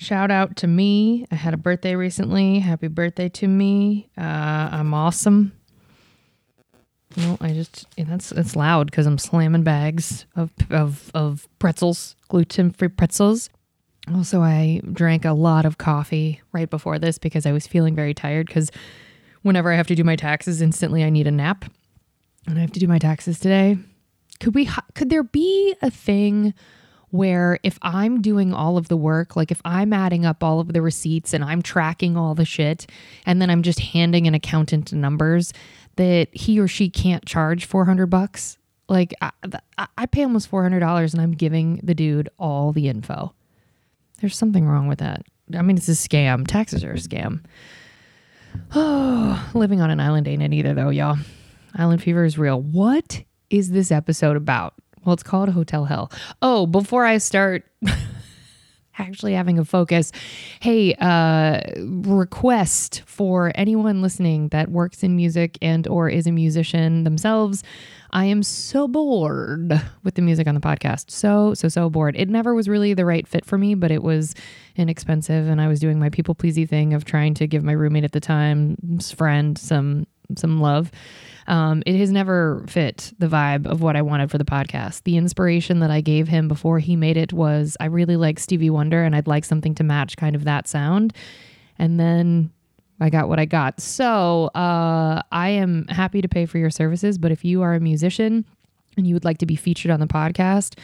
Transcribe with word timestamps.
Shout 0.00 0.30
out 0.30 0.56
to 0.56 0.66
me. 0.66 1.26
I 1.30 1.34
had 1.34 1.52
a 1.52 1.58
birthday 1.58 1.94
recently. 1.94 2.58
Happy 2.58 2.88
birthday 2.88 3.28
to 3.28 3.46
me. 3.46 4.08
Uh, 4.16 4.22
I'm 4.72 4.94
awesome. 4.94 5.52
No, 7.18 7.36
I 7.38 7.52
just 7.52 7.86
yeah, 7.98 8.04
that's 8.08 8.32
it's 8.32 8.56
loud 8.56 8.90
because 8.90 9.04
I'm 9.04 9.18
slamming 9.18 9.62
bags 9.62 10.24
of 10.36 10.52
of 10.70 11.10
of 11.12 11.46
pretzels, 11.58 12.16
gluten 12.28 12.70
free 12.70 12.88
pretzels. 12.88 13.50
Also, 14.14 14.40
I 14.40 14.80
drank 14.90 15.26
a 15.26 15.32
lot 15.32 15.66
of 15.66 15.76
coffee 15.76 16.40
right 16.52 16.70
before 16.70 16.98
this 16.98 17.18
because 17.18 17.44
I 17.44 17.52
was 17.52 17.66
feeling 17.66 17.94
very 17.94 18.14
tired. 18.14 18.46
Because 18.46 18.70
whenever 19.42 19.70
I 19.70 19.76
have 19.76 19.88
to 19.88 19.94
do 19.94 20.02
my 20.02 20.16
taxes, 20.16 20.62
instantly 20.62 21.04
I 21.04 21.10
need 21.10 21.26
a 21.26 21.30
nap, 21.30 21.66
and 22.46 22.56
I 22.56 22.62
have 22.62 22.72
to 22.72 22.80
do 22.80 22.88
my 22.88 22.98
taxes 22.98 23.38
today. 23.38 23.76
Could 24.38 24.54
we? 24.54 24.66
Could 24.94 25.10
there 25.10 25.24
be 25.24 25.74
a 25.82 25.90
thing? 25.90 26.54
Where 27.10 27.58
if 27.62 27.78
I'm 27.82 28.22
doing 28.22 28.52
all 28.52 28.76
of 28.76 28.88
the 28.88 28.96
work, 28.96 29.36
like 29.36 29.50
if 29.50 29.60
I'm 29.64 29.92
adding 29.92 30.24
up 30.24 30.42
all 30.42 30.60
of 30.60 30.72
the 30.72 30.82
receipts 30.82 31.32
and 31.32 31.44
I'm 31.44 31.62
tracking 31.62 32.16
all 32.16 32.34
the 32.34 32.44
shit, 32.44 32.86
and 33.26 33.40
then 33.40 33.50
I'm 33.50 33.62
just 33.62 33.80
handing 33.80 34.26
an 34.26 34.34
accountant 34.34 34.92
numbers, 34.92 35.52
that 35.96 36.28
he 36.32 36.58
or 36.60 36.68
she 36.68 36.88
can't 36.88 37.26
charge 37.26 37.64
400 37.64 38.06
bucks. 38.06 38.58
Like 38.88 39.14
I, 39.20 39.30
I 39.96 40.06
pay 40.06 40.22
almost 40.22 40.50
$400 40.50 41.12
and 41.12 41.22
I'm 41.22 41.32
giving 41.32 41.80
the 41.82 41.94
dude 41.94 42.28
all 42.38 42.72
the 42.72 42.88
info. 42.88 43.34
There's 44.20 44.36
something 44.36 44.66
wrong 44.66 44.88
with 44.88 44.98
that. 44.98 45.22
I 45.54 45.62
mean, 45.62 45.76
it's 45.76 45.88
a 45.88 45.92
scam. 45.92 46.46
Taxes 46.46 46.84
are 46.84 46.92
a 46.92 46.96
scam. 46.96 47.44
Oh, 48.74 49.50
living 49.54 49.80
on 49.80 49.90
an 49.90 50.00
island 50.00 50.28
ain't 50.28 50.42
it 50.42 50.52
either, 50.52 50.74
though, 50.74 50.90
y'all. 50.90 51.18
Island 51.76 52.02
fever 52.02 52.24
is 52.24 52.38
real. 52.38 52.60
What 52.60 53.22
is 53.48 53.70
this 53.70 53.90
episode 53.90 54.36
about? 54.36 54.74
Well, 55.04 55.14
it's 55.14 55.22
called 55.22 55.50
Hotel 55.50 55.84
Hell. 55.84 56.10
Oh, 56.42 56.66
before 56.66 57.04
I 57.04 57.18
start 57.18 57.64
actually 58.98 59.32
having 59.32 59.58
a 59.58 59.64
focus, 59.64 60.12
hey, 60.60 60.94
uh, 60.94 61.60
request 61.78 63.02
for 63.06 63.50
anyone 63.54 64.02
listening 64.02 64.48
that 64.48 64.70
works 64.70 65.02
in 65.02 65.16
music 65.16 65.56
and 65.62 65.88
or 65.88 66.08
is 66.08 66.26
a 66.26 66.32
musician 66.32 67.04
themselves. 67.04 67.62
I 68.12 68.24
am 68.24 68.42
so 68.42 68.88
bored 68.88 69.72
with 70.02 70.16
the 70.16 70.22
music 70.22 70.46
on 70.48 70.54
the 70.54 70.60
podcast. 70.60 71.10
So, 71.10 71.54
so, 71.54 71.68
so 71.68 71.88
bored. 71.88 72.16
It 72.16 72.28
never 72.28 72.54
was 72.54 72.68
really 72.68 72.92
the 72.92 73.04
right 73.04 73.26
fit 73.26 73.44
for 73.44 73.56
me, 73.56 73.74
but 73.74 73.90
it 73.90 74.02
was 74.02 74.34
inexpensive. 74.76 75.48
And 75.48 75.60
I 75.60 75.68
was 75.68 75.80
doing 75.80 75.98
my 75.98 76.10
people 76.10 76.34
pleasy 76.34 76.66
thing 76.66 76.92
of 76.92 77.04
trying 77.04 77.34
to 77.34 77.46
give 77.46 77.62
my 77.62 77.72
roommate 77.72 78.04
at 78.04 78.12
the 78.12 78.20
time, 78.20 78.76
friend, 79.14 79.56
some 79.56 80.06
some 80.36 80.60
love. 80.60 80.90
Um, 81.50 81.82
it 81.84 81.98
has 81.98 82.12
never 82.12 82.62
fit 82.68 83.12
the 83.18 83.26
vibe 83.26 83.66
of 83.66 83.82
what 83.82 83.96
I 83.96 84.02
wanted 84.02 84.30
for 84.30 84.38
the 84.38 84.44
podcast. 84.44 85.02
The 85.02 85.16
inspiration 85.16 85.80
that 85.80 85.90
I 85.90 86.00
gave 86.00 86.28
him 86.28 86.46
before 86.46 86.78
he 86.78 86.94
made 86.94 87.16
it 87.16 87.32
was 87.32 87.76
I 87.80 87.86
really 87.86 88.16
like 88.16 88.38
Stevie 88.38 88.70
Wonder 88.70 89.02
and 89.02 89.16
I'd 89.16 89.26
like 89.26 89.44
something 89.44 89.74
to 89.74 89.82
match 89.82 90.16
kind 90.16 90.36
of 90.36 90.44
that 90.44 90.68
sound. 90.68 91.12
And 91.76 91.98
then 91.98 92.52
I 93.00 93.10
got 93.10 93.28
what 93.28 93.40
I 93.40 93.46
got. 93.46 93.80
So 93.80 94.46
uh, 94.54 95.22
I 95.32 95.48
am 95.48 95.88
happy 95.88 96.22
to 96.22 96.28
pay 96.28 96.46
for 96.46 96.58
your 96.58 96.70
services, 96.70 97.18
but 97.18 97.32
if 97.32 97.44
you 97.44 97.62
are 97.62 97.74
a 97.74 97.80
musician 97.80 98.44
and 98.96 99.04
you 99.04 99.14
would 99.14 99.24
like 99.24 99.38
to 99.38 99.46
be 99.46 99.56
featured 99.56 99.90
on 99.90 99.98
the 99.98 100.06
podcast, 100.06 100.78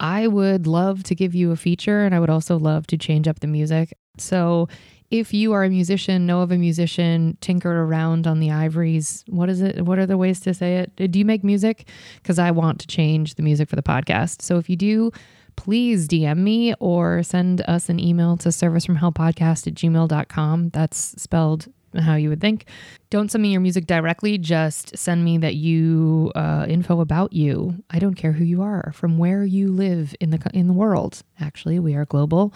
I 0.00 0.26
would 0.26 0.66
love 0.66 1.04
to 1.04 1.14
give 1.14 1.36
you 1.36 1.52
a 1.52 1.56
feature 1.56 2.04
and 2.04 2.16
I 2.16 2.18
would 2.18 2.30
also 2.30 2.58
love 2.58 2.88
to 2.88 2.98
change 2.98 3.28
up 3.28 3.38
the 3.38 3.46
music. 3.46 3.96
So 4.18 4.66
if 5.10 5.34
you 5.34 5.52
are 5.52 5.64
a 5.64 5.68
musician, 5.68 6.24
know 6.24 6.40
of 6.40 6.52
a 6.52 6.56
musician, 6.56 7.36
tinker 7.40 7.82
around 7.82 8.26
on 8.26 8.38
the 8.38 8.50
ivories. 8.50 9.24
What 9.28 9.48
is 9.48 9.60
it? 9.60 9.84
What 9.84 9.98
are 9.98 10.06
the 10.06 10.16
ways 10.16 10.40
to 10.40 10.54
say 10.54 10.76
it? 10.78 10.92
Uh, 11.00 11.06
do 11.08 11.18
you 11.18 11.24
make 11.24 11.42
music? 11.42 11.88
Because 12.16 12.38
I 12.38 12.50
want 12.52 12.80
to 12.80 12.86
change 12.86 13.34
the 13.34 13.42
music 13.42 13.68
for 13.68 13.76
the 13.76 13.82
podcast. 13.82 14.42
So 14.42 14.56
if 14.58 14.70
you 14.70 14.76
do, 14.76 15.10
please 15.56 16.06
DM 16.06 16.38
me 16.38 16.74
or 16.78 17.22
send 17.24 17.62
us 17.62 17.88
an 17.88 17.98
email 17.98 18.36
to 18.38 18.50
servicefromhellpodcast 18.50 19.66
at 19.66 19.74
gmail.com. 19.74 20.68
That's 20.70 21.20
spelled 21.20 21.68
how 21.98 22.14
you 22.14 22.28
would 22.28 22.40
think. 22.40 22.66
Don't 23.10 23.30
send 23.30 23.42
me 23.42 23.50
your 23.50 23.60
music 23.60 23.86
directly. 23.86 24.38
Just 24.38 24.96
send 24.96 25.24
me 25.24 25.38
that 25.38 25.56
you 25.56 26.30
uh, 26.36 26.66
info 26.68 27.00
about 27.00 27.32
you. 27.32 27.82
I 27.90 27.98
don't 27.98 28.14
care 28.14 28.32
who 28.32 28.44
you 28.44 28.62
are, 28.62 28.92
from 28.94 29.18
where 29.18 29.44
you 29.44 29.72
live 29.72 30.14
in 30.20 30.30
the 30.30 30.40
in 30.54 30.68
the 30.68 30.72
world. 30.72 31.22
Actually, 31.40 31.78
we 31.80 31.94
are 31.94 32.04
global. 32.04 32.54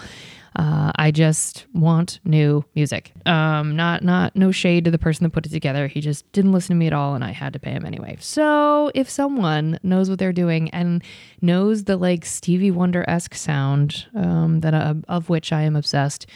Uh, 0.56 0.93
I 0.94 1.11
just 1.11 1.67
want 1.75 2.21
new 2.25 2.65
music. 2.77 3.12
Um, 3.27 3.75
not 3.75 4.05
not 4.05 4.37
no 4.37 4.53
shade 4.53 4.84
to 4.84 4.93
the 4.93 4.99
person 4.99 5.25
that 5.25 5.31
put 5.31 5.47
it 5.47 5.49
together. 5.49 5.89
He 5.89 6.00
just 6.00 6.31
didn't 6.31 6.53
listen 6.53 6.77
to 6.77 6.78
me 6.78 6.87
at 6.87 6.93
all, 6.93 7.17
and 7.17 7.25
I 7.25 7.33
had 7.33 7.53
to 7.55 7.59
pay 7.59 7.73
him 7.73 7.84
anyway. 7.84 8.17
So 8.21 8.93
if 8.94 9.11
someone 9.11 9.81
knows 9.83 10.09
what 10.09 10.21
they're 10.21 10.33
doing 10.33 10.71
and 10.71 11.03
knows 11.43 11.84
the 11.84 11.97
like 11.97 12.25
Stevie 12.25 12.71
Wonder 12.71 13.05
esque 13.09 13.34
sound 13.34 14.06
um, 14.15 14.61
that 14.61 14.75
uh, 14.75 14.94
of 15.09 15.28
which 15.28 15.53
I 15.53 15.62
am 15.62 15.75
obsessed, 15.75 16.27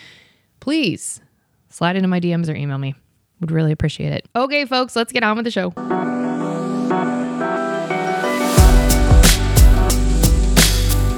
please 0.59 1.21
slide 1.69 1.97
into 1.97 2.09
my 2.09 2.21
DMs 2.21 2.49
or 2.49 2.55
email 2.55 2.79
me. 2.79 2.95
Would 3.41 3.51
really 3.51 3.73
appreciate 3.73 4.13
it. 4.13 4.29
Okay, 4.35 4.65
folks, 4.65 4.97
let's 4.97 5.13
get 5.13 5.23
on 5.23 5.37
with 5.37 5.45
the 5.45 5.51
show. 5.51 5.73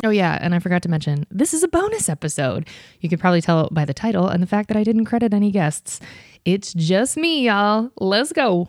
Oh, 0.02 0.10
yeah, 0.10 0.38
and 0.40 0.54
I 0.54 0.58
forgot 0.58 0.82
to 0.82 0.88
mention 0.88 1.26
this 1.30 1.52
is 1.52 1.62
a 1.62 1.68
bonus 1.68 2.08
episode. 2.08 2.66
You 3.00 3.08
could 3.08 3.20
probably 3.20 3.40
tell 3.40 3.68
by 3.70 3.84
the 3.84 3.94
title 3.94 4.28
and 4.28 4.42
the 4.42 4.46
fact 4.46 4.68
that 4.68 4.76
I 4.76 4.82
didn't 4.82 5.04
credit 5.04 5.34
any 5.34 5.50
guests. 5.50 6.00
It's 6.44 6.72
just 6.72 7.16
me, 7.16 7.46
y'all. 7.46 7.90
Let's 7.98 8.32
go. 8.32 8.66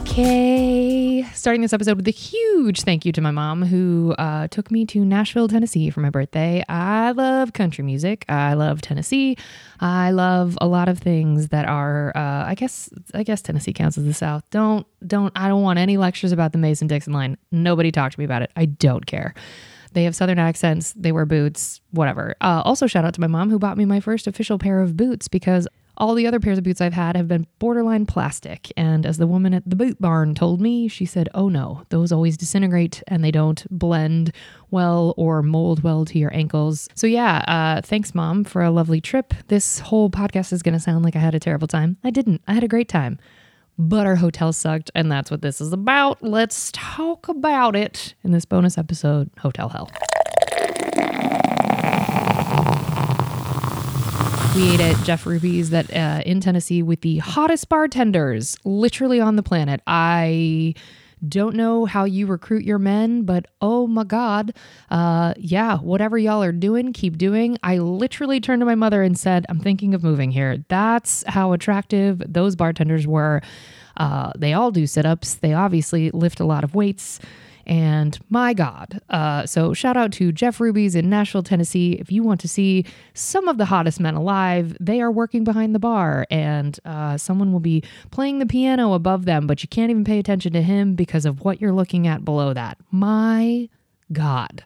Okay. 0.00 0.43
Starting 1.44 1.60
this 1.60 1.74
episode 1.74 1.98
with 1.98 2.08
a 2.08 2.10
huge 2.10 2.84
thank 2.84 3.04
you 3.04 3.12
to 3.12 3.20
my 3.20 3.30
mom 3.30 3.60
who 3.60 4.14
uh, 4.16 4.48
took 4.48 4.70
me 4.70 4.86
to 4.86 5.04
Nashville, 5.04 5.46
Tennessee 5.46 5.90
for 5.90 6.00
my 6.00 6.08
birthday. 6.08 6.64
I 6.70 7.10
love 7.10 7.52
country 7.52 7.84
music. 7.84 8.24
I 8.30 8.54
love 8.54 8.80
Tennessee. 8.80 9.36
I 9.78 10.10
love 10.12 10.56
a 10.62 10.66
lot 10.66 10.88
of 10.88 11.00
things 11.00 11.48
that 11.48 11.66
are. 11.66 12.16
Uh, 12.16 12.46
I 12.46 12.54
guess. 12.54 12.88
I 13.12 13.24
guess 13.24 13.42
Tennessee 13.42 13.74
counts 13.74 13.98
as 13.98 14.06
the 14.06 14.14
South. 14.14 14.42
Don't. 14.48 14.86
Don't. 15.06 15.34
I 15.36 15.48
don't 15.48 15.60
want 15.60 15.78
any 15.78 15.98
lectures 15.98 16.32
about 16.32 16.52
the 16.52 16.58
Mason 16.58 16.86
Dixon 16.86 17.12
line. 17.12 17.36
Nobody 17.52 17.92
talked 17.92 18.14
to 18.14 18.20
me 18.20 18.24
about 18.24 18.40
it. 18.40 18.50
I 18.56 18.64
don't 18.64 19.04
care. 19.04 19.34
They 19.92 20.04
have 20.04 20.16
southern 20.16 20.38
accents. 20.38 20.94
They 20.94 21.12
wear 21.12 21.26
boots. 21.26 21.82
Whatever. 21.90 22.36
Uh, 22.40 22.62
also, 22.64 22.86
shout 22.86 23.04
out 23.04 23.12
to 23.12 23.20
my 23.20 23.26
mom 23.26 23.50
who 23.50 23.58
bought 23.58 23.76
me 23.76 23.84
my 23.84 24.00
first 24.00 24.26
official 24.26 24.58
pair 24.58 24.80
of 24.80 24.96
boots 24.96 25.28
because 25.28 25.68
all 25.96 26.14
the 26.14 26.26
other 26.26 26.40
pairs 26.40 26.58
of 26.58 26.64
boots 26.64 26.80
I've 26.80 26.92
had 26.92 27.16
have 27.16 27.28
been 27.28 27.46
borderline 27.58 28.06
plastic. 28.06 28.72
And 28.76 29.06
as 29.06 29.18
the 29.18 29.26
woman 29.26 29.54
at 29.54 29.68
the 29.68 29.76
boot 29.76 30.00
barn 30.00 30.34
told 30.34 30.60
me, 30.60 30.88
she 30.88 31.04
said, 31.04 31.28
Oh 31.34 31.48
no, 31.48 31.84
those 31.90 32.12
always 32.12 32.36
disintegrate 32.36 33.02
and 33.08 33.22
they 33.22 33.30
don't 33.30 33.66
blend 33.70 34.32
well 34.70 35.14
or 35.16 35.42
mold 35.42 35.82
well 35.82 36.04
to 36.06 36.18
your 36.18 36.34
ankles. 36.34 36.88
So, 36.94 37.06
yeah, 37.06 37.44
uh, 37.46 37.80
thanks, 37.82 38.14
mom, 38.14 38.44
for 38.44 38.62
a 38.62 38.70
lovely 38.70 39.00
trip. 39.00 39.34
This 39.48 39.78
whole 39.78 40.10
podcast 40.10 40.52
is 40.52 40.62
going 40.62 40.74
to 40.74 40.80
sound 40.80 41.04
like 41.04 41.16
I 41.16 41.20
had 41.20 41.34
a 41.34 41.40
terrible 41.40 41.68
time. 41.68 41.96
I 42.02 42.10
didn't. 42.10 42.42
I 42.46 42.54
had 42.54 42.64
a 42.64 42.68
great 42.68 42.88
time. 42.88 43.18
But 43.76 44.06
our 44.06 44.14
hotel 44.14 44.52
sucked, 44.52 44.92
and 44.94 45.10
that's 45.10 45.32
what 45.32 45.42
this 45.42 45.60
is 45.60 45.72
about. 45.72 46.22
Let's 46.22 46.70
talk 46.72 47.28
about 47.28 47.74
it 47.74 48.14
in 48.22 48.30
this 48.30 48.44
bonus 48.44 48.78
episode 48.78 49.30
Hotel 49.38 49.68
Hell. 49.68 49.90
We 54.54 54.70
ate 54.70 54.80
at 54.80 55.04
Jeff 55.04 55.26
Ruby's 55.26 55.70
that 55.70 55.92
uh, 55.92 56.22
in 56.24 56.40
Tennessee 56.40 56.80
with 56.80 57.00
the 57.00 57.18
hottest 57.18 57.68
bartenders 57.68 58.56
literally 58.64 59.20
on 59.20 59.34
the 59.34 59.42
planet. 59.42 59.80
I 59.84 60.74
don't 61.26 61.56
know 61.56 61.86
how 61.86 62.04
you 62.04 62.26
recruit 62.26 62.64
your 62.64 62.78
men, 62.78 63.22
but 63.22 63.46
oh 63.60 63.88
my 63.88 64.04
God. 64.04 64.54
Uh, 64.90 65.34
yeah, 65.36 65.78
whatever 65.78 66.16
y'all 66.18 66.40
are 66.40 66.52
doing, 66.52 66.92
keep 66.92 67.18
doing. 67.18 67.58
I 67.64 67.78
literally 67.78 68.40
turned 68.40 68.60
to 68.60 68.66
my 68.66 68.76
mother 68.76 69.02
and 69.02 69.18
said, 69.18 69.44
I'm 69.48 69.58
thinking 69.58 69.92
of 69.92 70.04
moving 70.04 70.30
here. 70.30 70.64
That's 70.68 71.24
how 71.26 71.52
attractive 71.52 72.22
those 72.24 72.54
bartenders 72.54 73.08
were. 73.08 73.42
Uh, 73.96 74.30
they 74.38 74.52
all 74.52 74.70
do 74.70 74.86
sit 74.86 75.04
ups, 75.04 75.34
they 75.34 75.52
obviously 75.52 76.10
lift 76.12 76.38
a 76.38 76.44
lot 76.44 76.62
of 76.62 76.76
weights. 76.76 77.18
And 77.66 78.18
my 78.28 78.52
God. 78.52 79.00
Uh, 79.08 79.46
so, 79.46 79.72
shout 79.72 79.96
out 79.96 80.12
to 80.12 80.32
Jeff 80.32 80.60
Ruby's 80.60 80.94
in 80.94 81.08
Nashville, 81.08 81.42
Tennessee. 81.42 81.92
If 81.94 82.12
you 82.12 82.22
want 82.22 82.40
to 82.42 82.48
see 82.48 82.84
some 83.14 83.48
of 83.48 83.58
the 83.58 83.64
hottest 83.64 84.00
men 84.00 84.14
alive, 84.14 84.76
they 84.80 85.00
are 85.00 85.10
working 85.10 85.44
behind 85.44 85.74
the 85.74 85.78
bar, 85.78 86.26
and 86.30 86.78
uh, 86.84 87.16
someone 87.16 87.52
will 87.52 87.60
be 87.60 87.82
playing 88.10 88.38
the 88.38 88.46
piano 88.46 88.92
above 88.92 89.24
them, 89.24 89.46
but 89.46 89.62
you 89.62 89.68
can't 89.68 89.90
even 89.90 90.04
pay 90.04 90.18
attention 90.18 90.52
to 90.52 90.62
him 90.62 90.94
because 90.94 91.24
of 91.24 91.44
what 91.44 91.60
you're 91.60 91.72
looking 91.72 92.06
at 92.06 92.24
below 92.24 92.52
that. 92.52 92.78
My 92.90 93.68
God. 94.12 94.62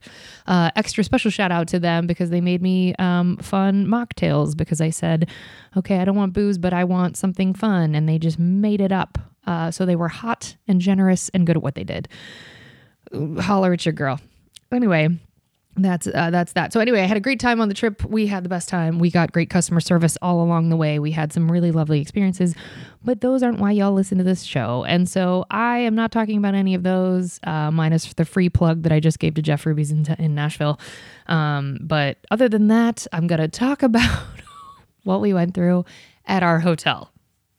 Uh, 0.46 0.70
extra 0.74 1.04
special 1.04 1.30
shout 1.30 1.52
out 1.52 1.68
to 1.68 1.78
them 1.78 2.06
because 2.06 2.30
they 2.30 2.40
made 2.40 2.60
me 2.60 2.94
um, 2.98 3.36
fun 3.38 3.86
mocktails 3.86 4.56
because 4.56 4.80
I 4.80 4.90
said, 4.90 5.28
okay, 5.76 5.98
I 5.98 6.04
don't 6.04 6.16
want 6.16 6.32
booze, 6.32 6.58
but 6.58 6.72
I 6.72 6.84
want 6.84 7.16
something 7.16 7.54
fun. 7.54 7.94
And 7.94 8.08
they 8.08 8.18
just 8.18 8.38
made 8.38 8.80
it 8.80 8.92
up. 8.92 9.18
Uh, 9.46 9.70
so 9.70 9.86
they 9.86 9.96
were 9.96 10.08
hot 10.08 10.56
and 10.66 10.80
generous 10.80 11.30
and 11.30 11.46
good 11.46 11.56
at 11.56 11.62
what 11.62 11.74
they 11.74 11.84
did 11.84 12.08
holler 13.40 13.72
at 13.72 13.84
your 13.84 13.92
girl. 13.92 14.20
Anyway, 14.72 15.08
that's 15.82 16.06
uh, 16.06 16.30
that's 16.30 16.52
that. 16.52 16.72
So 16.72 16.80
anyway, 16.80 17.02
I 17.02 17.06
had 17.06 17.16
a 17.16 17.20
great 17.20 17.40
time 17.40 17.60
on 17.60 17.68
the 17.68 17.74
trip. 17.74 18.04
We 18.04 18.26
had 18.26 18.44
the 18.44 18.48
best 18.48 18.68
time. 18.68 18.98
We 18.98 19.10
got 19.10 19.32
great 19.32 19.50
customer 19.50 19.80
service 19.80 20.18
all 20.20 20.42
along 20.42 20.68
the 20.68 20.76
way. 20.76 20.98
We 20.98 21.12
had 21.12 21.32
some 21.32 21.50
really 21.50 21.70
lovely 21.70 22.00
experiences, 22.00 22.54
but 23.04 23.20
those 23.20 23.42
aren't 23.42 23.58
why 23.58 23.72
y'all 23.72 23.92
listen 23.92 24.18
to 24.18 24.24
this 24.24 24.42
show. 24.42 24.84
And 24.84 25.08
so 25.08 25.44
I 25.50 25.78
am 25.78 25.94
not 25.94 26.12
talking 26.12 26.36
about 26.38 26.54
any 26.54 26.74
of 26.74 26.82
those, 26.82 27.40
uh, 27.44 27.70
minus 27.70 28.12
the 28.14 28.24
free 28.24 28.48
plug 28.48 28.82
that 28.82 28.92
I 28.92 29.00
just 29.00 29.18
gave 29.18 29.34
to 29.34 29.42
Jeff 29.42 29.64
Ruby's 29.64 29.90
in, 29.90 30.06
in 30.18 30.34
Nashville. 30.34 30.80
Um, 31.26 31.78
but 31.80 32.18
other 32.30 32.48
than 32.48 32.68
that, 32.68 33.06
I'm 33.12 33.26
gonna 33.26 33.48
talk 33.48 33.82
about 33.88 34.24
what 35.04 35.20
we 35.20 35.32
went 35.32 35.54
through 35.54 35.84
at 36.26 36.42
our 36.42 36.60
hotel. 36.60 37.10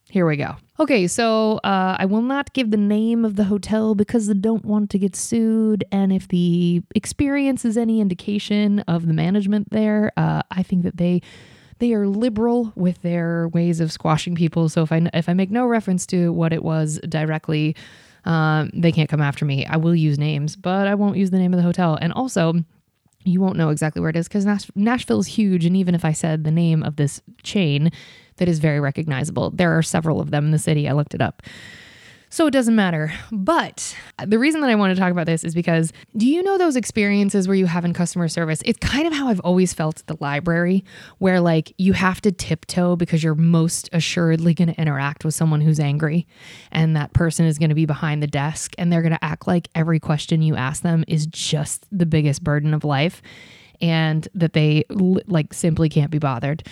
Here 0.10 0.26
we 0.26 0.38
go. 0.38 0.56
Okay, 0.80 1.06
so 1.08 1.60
uh, 1.64 1.98
I 2.00 2.06
will 2.06 2.24
not 2.24 2.54
give 2.54 2.72
the 2.72 2.78
name 2.78 3.26
of 3.26 3.36
the 3.36 3.44
hotel 3.44 3.94
because 3.94 4.30
I 4.30 4.34
don't 4.34 4.66
want 4.66 4.90
to 4.92 4.98
get 4.98 5.16
sued. 5.16 5.84
And 5.92 6.12
if 6.12 6.28
the 6.28 6.82
experience 6.96 7.64
is 7.64 7.78
any 7.78 8.02
indication 8.02 8.80
of 8.82 9.06
the 9.06 9.14
management 9.14 9.70
there, 9.70 10.12
uh, 10.18 10.42
I 10.50 10.64
think 10.64 10.84
that 10.84 10.98
they 10.98 11.22
they 11.78 11.94
are 11.94 12.08
liberal 12.08 12.74
with 12.76 13.02
their 13.04 13.48
ways 13.50 13.80
of 13.80 13.92
squashing 13.92 14.36
people. 14.36 14.68
So 14.68 14.82
if 14.82 14.92
I 14.92 15.08
if 15.14 15.30
I 15.30 15.34
make 15.34 15.52
no 15.52 15.68
reference 15.68 16.06
to 16.08 16.34
what 16.34 16.54
it 16.54 16.64
was 16.64 17.00
directly, 17.08 17.76
um, 18.26 18.72
they 18.74 18.92
can't 18.92 19.10
come 19.10 19.22
after 19.22 19.46
me. 19.46 19.66
I 19.66 19.78
will 19.78 19.96
use 19.96 20.18
names, 20.18 20.56
but 20.56 20.88
I 20.88 20.96
won't 20.96 21.18
use 21.18 21.30
the 21.30 21.38
name 21.38 21.54
of 21.54 21.58
the 21.58 21.64
hotel. 21.64 21.98
And 22.02 22.14
also, 22.14 22.54
you 23.24 23.42
won't 23.42 23.58
know 23.58 23.70
exactly 23.70 24.02
where 24.02 24.10
it 24.10 24.16
is 24.16 24.28
because 24.28 24.46
Nash- 24.46 24.72
Nashville 24.76 25.20
is 25.20 25.28
huge. 25.28 25.66
And 25.66 25.76
even 25.76 25.94
if 25.94 26.04
I 26.04 26.14
said 26.14 26.44
the 26.44 26.52
name 26.52 26.84
of 26.84 26.96
this 26.96 27.22
chain, 27.44 27.92
that 28.40 28.50
is 28.50 28.60
very 28.60 28.80
recognizable. 28.80 29.52
There 29.52 29.78
are 29.78 29.84
several 29.84 30.20
of 30.20 30.32
them 30.32 30.46
in 30.46 30.52
the 30.52 30.60
city. 30.60 30.90
I 30.90 30.94
looked 30.94 31.14
it 31.14 31.22
up. 31.22 31.44
So 32.32 32.46
it 32.46 32.52
doesn't 32.52 32.76
matter. 32.76 33.12
But 33.32 33.96
the 34.24 34.38
reason 34.38 34.62
that 34.62 34.70
I 34.70 34.76
want 34.76 34.96
to 34.96 35.00
talk 35.00 35.12
about 35.12 35.26
this 35.26 35.44
is 35.44 35.56
because 35.56 35.92
do 36.16 36.28
you 36.28 36.44
know 36.44 36.60
those 36.60 36.76
experiences 36.76 37.48
where 37.48 37.58
you 37.58 37.66
have 37.66 37.86
in 37.86 37.94
customer 37.94 38.28
service? 38.28 38.62
It's 38.66 38.78
kind 38.78 39.08
of 39.08 39.14
how 39.14 39.30
I've 39.30 39.40
always 39.40 39.74
felt 39.74 40.02
at 40.02 40.08
the 40.08 40.18
library, 40.20 40.84
where 41.18 41.42
like 41.42 41.74
you 41.80 41.94
have 41.94 42.22
to 42.22 42.32
tiptoe 42.32 42.96
because 42.96 43.24
you're 43.24 43.34
most 43.34 43.90
assuredly 43.94 44.54
going 44.54 44.72
to 44.72 44.80
interact 44.80 45.26
with 45.26 45.34
someone 45.34 45.62
who's 45.62 45.80
angry. 45.80 46.28
And 46.72 46.96
that 46.96 47.14
person 47.14 47.48
is 47.48 47.58
going 47.58 47.70
to 47.70 47.76
be 47.76 47.88
behind 47.88 48.22
the 48.22 48.28
desk 48.28 48.76
and 48.78 48.94
they're 48.94 49.02
going 49.02 49.12
to 49.12 49.26
act 49.26 49.48
like 49.48 49.68
every 49.74 50.00
question 50.00 50.44
you 50.44 50.56
ask 50.56 50.84
them 50.84 51.04
is 51.08 51.26
just 51.26 51.88
the 51.92 52.06
biggest 52.06 52.44
burden 52.44 52.76
of 52.76 52.84
life 52.84 53.24
and 53.82 54.28
that 54.34 54.54
they 54.54 54.84
like 54.90 55.54
simply 55.54 55.90
can't 55.90 56.12
be 56.12 56.20
bothered. 56.20 56.64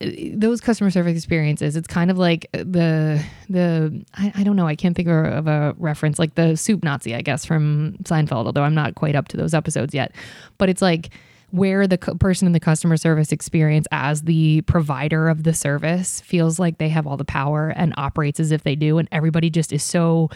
Uh, 0.00 0.10
those 0.34 0.60
customer 0.60 0.90
service 0.90 1.16
experiences, 1.16 1.76
it's 1.76 1.88
kind 1.88 2.10
of 2.10 2.18
like 2.18 2.50
the 2.52 3.22
the 3.48 4.04
I, 4.14 4.32
I 4.36 4.44
don't 4.44 4.56
know, 4.56 4.66
I 4.66 4.76
can't 4.76 4.96
think 4.96 5.08
of 5.08 5.46
a 5.46 5.74
reference 5.78 6.18
like 6.18 6.34
the 6.34 6.56
soup 6.56 6.82
Nazi, 6.82 7.14
I 7.14 7.22
guess 7.22 7.44
from 7.44 7.96
Seinfeld, 8.04 8.46
although 8.46 8.62
I'm 8.62 8.74
not 8.74 8.94
quite 8.94 9.14
up 9.14 9.28
to 9.28 9.36
those 9.36 9.54
episodes 9.54 9.94
yet. 9.94 10.12
But 10.58 10.68
it's 10.68 10.82
like 10.82 11.10
where 11.50 11.86
the 11.86 11.98
person 11.98 12.46
in 12.46 12.52
the 12.52 12.58
customer 12.58 12.96
service 12.96 13.30
experience 13.30 13.86
as 13.92 14.22
the 14.22 14.62
provider 14.62 15.28
of 15.28 15.44
the 15.44 15.54
service 15.54 16.20
feels 16.22 16.58
like 16.58 16.78
they 16.78 16.88
have 16.88 17.06
all 17.06 17.16
the 17.16 17.24
power 17.24 17.68
and 17.76 17.94
operates 17.96 18.40
as 18.40 18.50
if 18.50 18.64
they 18.64 18.74
do 18.74 18.98
and 18.98 19.08
everybody 19.12 19.50
just 19.50 19.72
is 19.72 19.82
so 19.82 20.28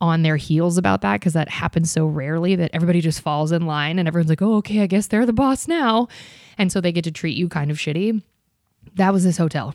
on 0.00 0.22
their 0.22 0.36
heels 0.36 0.78
about 0.78 1.02
that 1.02 1.20
because 1.20 1.34
that 1.34 1.48
happens 1.48 1.90
so 1.90 2.06
rarely 2.06 2.56
that 2.56 2.70
everybody 2.72 3.00
just 3.00 3.20
falls 3.20 3.52
in 3.52 3.66
line 3.66 3.98
and 3.98 4.08
everyone's 4.08 4.30
like, 4.30 4.42
oh, 4.42 4.56
okay, 4.56 4.80
I 4.80 4.86
guess 4.86 5.06
they're 5.06 5.26
the 5.26 5.32
boss 5.32 5.68
now. 5.68 6.08
And 6.56 6.72
so 6.72 6.80
they 6.80 6.92
get 6.92 7.04
to 7.04 7.10
treat 7.12 7.36
you 7.36 7.48
kind 7.48 7.70
of 7.70 7.76
shitty. 7.76 8.22
That 8.94 9.12
was 9.12 9.24
this 9.24 9.36
hotel. 9.36 9.74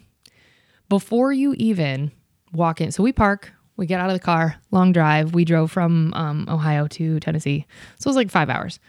Before 0.90 1.32
you 1.32 1.54
even 1.58 2.12
walk 2.54 2.82
in, 2.82 2.92
so 2.92 3.04
we 3.04 3.12
park, 3.12 3.52
we 3.78 3.86
get 3.86 4.00
out 4.00 4.10
of 4.10 4.14
the 4.14 4.20
car, 4.20 4.56
long 4.72 4.92
drive. 4.92 5.34
We 5.34 5.46
drove 5.46 5.72
from 5.72 6.14
um, 6.14 6.48
Ohio 6.50 6.88
to 6.88 7.20
Tennessee. 7.20 7.66
So 8.00 8.08
it 8.08 8.12
was 8.12 8.16
like 8.16 8.32
five 8.32 8.50
hours. 8.50 8.80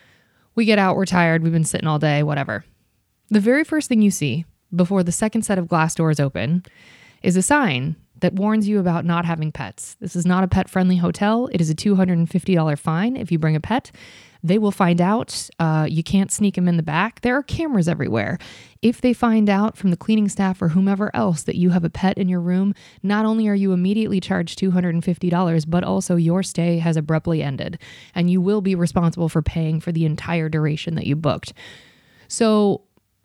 We 0.54 0.64
get 0.64 0.78
out, 0.78 0.96
we're 0.96 1.06
tired, 1.06 1.42
we've 1.42 1.52
been 1.52 1.64
sitting 1.64 1.86
all 1.86 1.98
day, 1.98 2.22
whatever. 2.22 2.64
The 3.28 3.40
very 3.40 3.64
first 3.64 3.88
thing 3.88 4.00
you 4.00 4.10
see 4.10 4.46
before 4.74 5.02
the 5.02 5.12
second 5.12 5.42
set 5.42 5.58
of 5.58 5.68
glass 5.68 5.94
doors 5.94 6.20
open 6.20 6.64
is 7.22 7.36
a 7.36 7.42
sign 7.42 7.96
that 8.20 8.34
warns 8.34 8.68
you 8.68 8.78
about 8.78 9.04
not 9.04 9.24
having 9.24 9.52
pets. 9.52 9.96
This 10.00 10.16
is 10.16 10.26
not 10.26 10.44
a 10.44 10.48
pet 10.48 10.68
friendly 10.68 10.96
hotel. 10.96 11.48
It 11.52 11.60
is 11.60 11.70
a 11.70 11.74
$250 11.74 12.78
fine 12.78 13.16
if 13.16 13.30
you 13.30 13.38
bring 13.38 13.56
a 13.56 13.60
pet. 13.60 13.90
They 14.42 14.58
will 14.58 14.70
find 14.70 15.00
out. 15.00 15.48
Uh, 15.58 15.86
you 15.90 16.02
can't 16.02 16.30
sneak 16.30 16.54
them 16.54 16.68
in 16.68 16.76
the 16.76 16.82
back. 16.82 17.20
There 17.22 17.36
are 17.36 17.42
cameras 17.42 17.88
everywhere. 17.88 18.38
If 18.80 19.00
they 19.00 19.12
find 19.12 19.50
out 19.50 19.76
from 19.76 19.90
the 19.90 19.96
cleaning 19.96 20.28
staff 20.28 20.62
or 20.62 20.68
whomever 20.68 21.10
else 21.14 21.42
that 21.44 21.56
you 21.56 21.70
have 21.70 21.84
a 21.84 21.90
pet 21.90 22.16
in 22.16 22.28
your 22.28 22.40
room, 22.40 22.72
not 23.02 23.24
only 23.24 23.48
are 23.48 23.54
you 23.54 23.72
immediately 23.72 24.20
charged 24.20 24.58
$250, 24.58 25.64
but 25.69 25.82
also 25.82 26.14
your 26.14 26.42
stay 26.42 26.78
has 26.78 26.96
abruptly 26.96 27.42
ended, 27.42 27.78
and 28.14 28.30
you 28.30 28.40
will 28.40 28.60
be 28.60 28.74
responsible 28.74 29.28
for 29.28 29.42
paying 29.42 29.80
for 29.80 29.90
the 29.90 30.04
entire 30.04 30.48
duration 30.48 30.94
that 30.94 31.06
you 31.06 31.16
booked. 31.16 31.52
So 32.28 32.82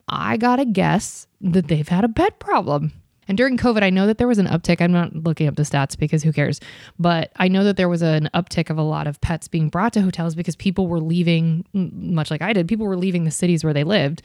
I 0.07 0.37
gotta 0.37 0.65
guess 0.65 1.27
that 1.41 1.67
they've 1.67 1.87
had 1.87 2.03
a 2.03 2.09
pet 2.09 2.39
problem. 2.39 2.94
And 3.31 3.38
during 3.38 3.56
COVID, 3.56 3.81
I 3.81 3.92
know 3.92 4.07
that 4.07 4.18
there 4.18 4.28
was 4.28 4.39
an 4.39 4.48
uptick. 4.48 4.81
I'm 4.81 4.92
not 4.92 5.16
looking 5.16 5.48
up 5.48 5.56
the 5.56 5.63
stats 5.63 5.98
because 5.98 6.22
who 6.22 6.33
cares? 6.33 6.60
But 7.00 7.31
I 7.38 7.48
know 7.48 7.63
that 7.63 7.78
there 7.78 7.88
was 7.88 8.01
an 8.01 8.30
uptick 8.33 8.69
of 8.69 8.78
a 8.78 8.81
lot 8.81 9.07
of 9.07 9.22
pets 9.22 9.48
being 9.48 9.69
brought 9.69 9.94
to 9.94 10.01
hotels 10.01 10.36
because 10.36 10.57
people 10.57 10.88
were 10.88 11.00
leaving, 11.00 11.66
much 11.72 12.30
like 12.30 12.42
I 12.42 12.51
did, 12.51 12.68
people 12.68 12.86
were 12.86 12.98
leaving 12.98 13.24
the 13.24 13.31
cities 13.31 13.63
where 13.63 13.74
they 13.74 13.86
lived. 13.86 14.22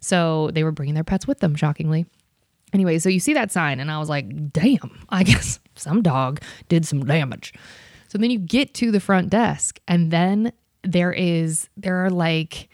So 0.00 0.50
they 0.52 0.62
were 0.62 0.72
bringing 0.72 0.94
their 0.94 1.04
pets 1.04 1.26
with 1.26 1.38
them, 1.40 1.54
shockingly. 1.54 2.04
Anyway, 2.74 2.98
so 2.98 3.08
you 3.08 3.18
see 3.18 3.32
that 3.32 3.50
sign, 3.50 3.80
and 3.80 3.90
I 3.90 3.98
was 3.98 4.10
like, 4.10 4.52
damn, 4.52 5.06
I 5.08 5.22
guess 5.24 5.58
some 5.74 6.02
dog 6.02 6.42
did 6.68 6.84
some 6.84 7.06
damage. 7.06 7.54
So 8.08 8.18
then 8.18 8.30
you 8.30 8.38
get 8.38 8.74
to 8.74 8.90
the 8.90 9.00
front 9.00 9.30
desk, 9.30 9.80
and 9.88 10.10
then 10.10 10.52
there 10.82 11.14
is, 11.14 11.70
there 11.78 12.04
are 12.04 12.10
like, 12.10 12.68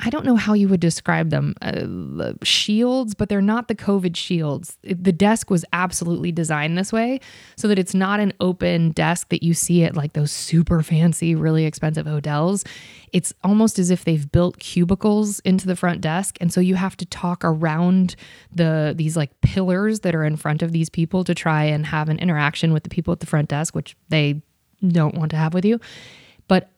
I 0.00 0.10
don't 0.10 0.24
know 0.24 0.36
how 0.36 0.54
you 0.54 0.68
would 0.68 0.80
describe 0.80 1.30
them 1.30 1.54
uh, 1.62 2.32
shields, 2.42 3.14
but 3.14 3.28
they're 3.28 3.40
not 3.40 3.68
the 3.68 3.74
COVID 3.74 4.16
shields. 4.16 4.76
the 4.82 5.12
desk 5.12 5.50
was 5.50 5.64
absolutely 5.72 6.32
designed 6.32 6.76
this 6.76 6.92
way 6.92 7.20
so 7.56 7.68
that 7.68 7.78
it's 7.78 7.94
not 7.94 8.18
an 8.18 8.32
open 8.40 8.90
desk 8.90 9.28
that 9.28 9.42
you 9.42 9.54
see 9.54 9.84
at 9.84 9.96
like 9.96 10.14
those 10.14 10.32
super 10.32 10.82
fancy, 10.82 11.34
really 11.34 11.64
expensive 11.64 12.06
hotels. 12.06 12.64
It's 13.12 13.32
almost 13.44 13.78
as 13.78 13.90
if 13.90 14.04
they've 14.04 14.30
built 14.30 14.58
cubicles 14.58 15.38
into 15.40 15.66
the 15.66 15.76
front 15.76 16.00
desk. 16.00 16.36
And 16.40 16.52
so 16.52 16.60
you 16.60 16.74
have 16.74 16.96
to 16.96 17.06
talk 17.06 17.44
around 17.44 18.16
the 18.52 18.94
these 18.96 19.16
like 19.16 19.40
pillars 19.42 20.00
that 20.00 20.14
are 20.14 20.24
in 20.24 20.36
front 20.36 20.62
of 20.62 20.72
these 20.72 20.90
people 20.90 21.22
to 21.24 21.34
try 21.34 21.64
and 21.64 21.86
have 21.86 22.08
an 22.08 22.18
interaction 22.18 22.72
with 22.72 22.82
the 22.82 22.90
people 22.90 23.12
at 23.12 23.20
the 23.20 23.26
front 23.26 23.48
desk, 23.48 23.74
which 23.74 23.96
they 24.08 24.42
don't 24.86 25.14
want 25.14 25.30
to 25.30 25.36
have 25.36 25.54
with 25.54 25.64
you. 25.64 25.80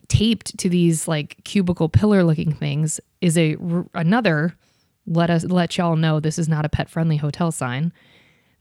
Taped 0.09 0.57
to 0.59 0.69
these 0.69 1.09
like 1.09 1.37
cubicle 1.45 1.89
pillar 1.89 2.23
looking 2.23 2.53
things 2.53 3.01
is 3.21 3.37
a 3.37 3.57
another 3.95 4.57
let 5.07 5.31
us 5.31 5.45
let 5.45 5.79
y'all 5.79 5.97
know 5.97 6.21
this 6.21 6.39
is 6.39 6.49
not 6.49 6.65
a 6.65 6.69
pet 6.69 6.91
friendly 6.91 7.17
hotel 7.17 7.53
sign. 7.53 7.93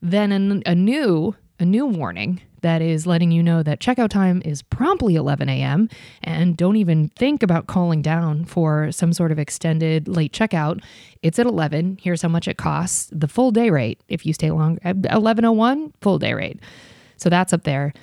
Then 0.01 0.31
a, 0.65 0.71
a 0.71 0.75
new 0.75 1.36
a 1.59 1.65
new 1.65 1.86
warning 1.86 2.42
that 2.62 2.81
is 2.81 3.06
letting 3.07 3.31
you 3.31 3.42
know 3.42 3.63
that 3.63 3.80
checkout 3.80 4.09
time 4.09 4.42
is 4.44 4.61
promptly 4.64 5.16
11 5.16 5.47
a.m. 5.49 5.87
and 6.23 6.57
don't 6.57 6.75
even 6.75 7.09
think 7.09 7.44
about 7.44 7.68
calling 7.68 8.02
down 8.02 8.44
for 8.44 8.92
some 8.92 9.14
sort 9.14 9.31
of 9.31 9.37
extended 9.40 10.07
late 10.07 10.33
checkout. 10.33 10.83
It's 11.21 11.37
at 11.37 11.45
11. 11.45 11.99
Here's 12.02 12.23
how 12.23 12.28
much 12.28 12.47
it 12.47 12.57
costs. 12.57 13.09
The 13.11 13.28
full 13.28 13.52
day 13.52 13.69
rate 13.69 14.02
if 14.07 14.25
you 14.25 14.33
stay 14.33 14.52
long 14.52 14.80
1101 14.83 15.94
full 16.02 16.19
day 16.19 16.33
rate. 16.33 16.59
So 17.18 17.30
that's 17.30 17.54
up 17.54 17.64
there. 17.64 17.94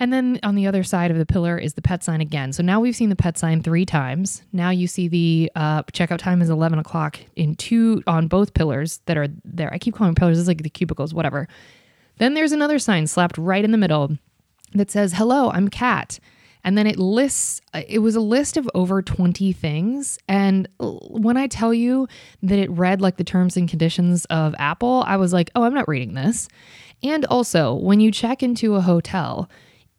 And 0.00 0.10
then 0.10 0.40
on 0.42 0.54
the 0.54 0.66
other 0.66 0.82
side 0.82 1.10
of 1.10 1.18
the 1.18 1.26
pillar 1.26 1.58
is 1.58 1.74
the 1.74 1.82
pet 1.82 2.02
sign 2.02 2.22
again. 2.22 2.54
So 2.54 2.62
now 2.62 2.80
we've 2.80 2.96
seen 2.96 3.10
the 3.10 3.16
pet 3.16 3.36
sign 3.36 3.62
three 3.62 3.84
times. 3.84 4.42
Now 4.50 4.70
you 4.70 4.86
see 4.86 5.08
the 5.08 5.52
uh, 5.54 5.82
checkout 5.84 6.18
time 6.18 6.40
is 6.40 6.48
11 6.48 6.78
o'clock 6.78 7.20
in 7.36 7.54
two 7.54 8.02
on 8.06 8.26
both 8.26 8.54
pillars 8.54 9.02
that 9.04 9.18
are 9.18 9.28
there. 9.44 9.72
I 9.72 9.78
keep 9.78 9.94
calling 9.94 10.14
pillars, 10.14 10.38
it's 10.38 10.48
like 10.48 10.62
the 10.62 10.70
cubicles, 10.70 11.12
whatever. 11.12 11.46
Then 12.16 12.32
there's 12.32 12.52
another 12.52 12.78
sign 12.78 13.06
slapped 13.06 13.36
right 13.36 13.62
in 13.62 13.72
the 13.72 13.78
middle 13.78 14.16
that 14.72 14.90
says, 14.90 15.12
Hello, 15.12 15.50
I'm 15.50 15.68
Kat. 15.68 16.18
And 16.64 16.76
then 16.76 16.86
it 16.86 16.98
lists, 16.98 17.60
it 17.74 18.00
was 18.00 18.16
a 18.16 18.20
list 18.20 18.56
of 18.56 18.68
over 18.74 19.02
20 19.02 19.52
things. 19.52 20.18
And 20.28 20.66
when 20.78 21.36
I 21.36 21.46
tell 21.46 21.72
you 21.72 22.08
that 22.42 22.58
it 22.58 22.70
read 22.70 23.00
like 23.00 23.16
the 23.16 23.24
terms 23.24 23.56
and 23.56 23.68
conditions 23.68 24.24
of 24.26 24.54
Apple, 24.58 25.04
I 25.06 25.16
was 25.16 25.32
like, 25.32 25.50
oh, 25.54 25.62
I'm 25.62 25.72
not 25.72 25.88
reading 25.88 26.14
this. 26.14 26.48
And 27.02 27.24
also, 27.26 27.74
when 27.74 28.00
you 28.00 28.12
check 28.12 28.42
into 28.42 28.74
a 28.74 28.82
hotel, 28.82 29.48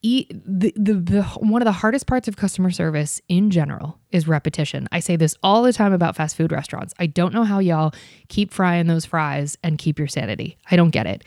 the, 0.03 0.27
the, 0.75 0.93
the 0.93 1.23
one 1.39 1.61
of 1.61 1.65
the 1.65 1.71
hardest 1.71 2.07
parts 2.07 2.27
of 2.27 2.35
customer 2.35 2.71
service 2.71 3.21
in 3.27 3.51
general 3.51 3.99
is 4.11 4.27
repetition. 4.27 4.87
I 4.91 4.99
say 4.99 5.15
this 5.15 5.35
all 5.43 5.61
the 5.61 5.73
time 5.73 5.93
about 5.93 6.15
fast 6.15 6.35
food 6.35 6.51
restaurants. 6.51 6.93
I 6.97 7.05
don't 7.05 7.33
know 7.33 7.43
how 7.43 7.59
y'all 7.59 7.93
keep 8.27 8.51
frying 8.51 8.87
those 8.87 9.05
fries 9.05 9.57
and 9.63 9.77
keep 9.77 9.99
your 9.99 10.07
sanity. 10.07 10.57
I 10.69 10.75
don't 10.75 10.89
get 10.89 11.05
it. 11.05 11.23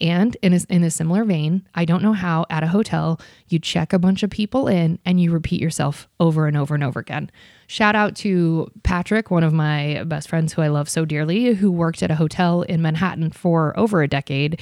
And 0.00 0.36
in 0.42 0.52
a, 0.52 0.60
in 0.68 0.84
a 0.84 0.90
similar 0.90 1.24
vein, 1.24 1.66
I 1.74 1.84
don't 1.84 2.02
know 2.02 2.12
how 2.12 2.46
at 2.50 2.62
a 2.62 2.68
hotel 2.68 3.20
you 3.48 3.58
check 3.58 3.92
a 3.92 3.98
bunch 3.98 4.22
of 4.22 4.30
people 4.30 4.68
in 4.68 4.98
and 5.04 5.20
you 5.20 5.32
repeat 5.32 5.60
yourself 5.60 6.06
over 6.20 6.46
and 6.46 6.56
over 6.56 6.74
and 6.74 6.84
over 6.84 7.00
again. 7.00 7.30
Shout 7.66 7.96
out 7.96 8.14
to 8.16 8.70
Patrick, 8.84 9.30
one 9.30 9.42
of 9.42 9.52
my 9.52 10.04
best 10.04 10.28
friends 10.28 10.52
who 10.52 10.62
I 10.62 10.68
love 10.68 10.88
so 10.88 11.04
dearly, 11.04 11.54
who 11.54 11.70
worked 11.72 12.02
at 12.02 12.10
a 12.10 12.16
hotel 12.16 12.62
in 12.62 12.80
Manhattan 12.80 13.30
for 13.32 13.76
over 13.78 14.02
a 14.02 14.08
decade 14.08 14.60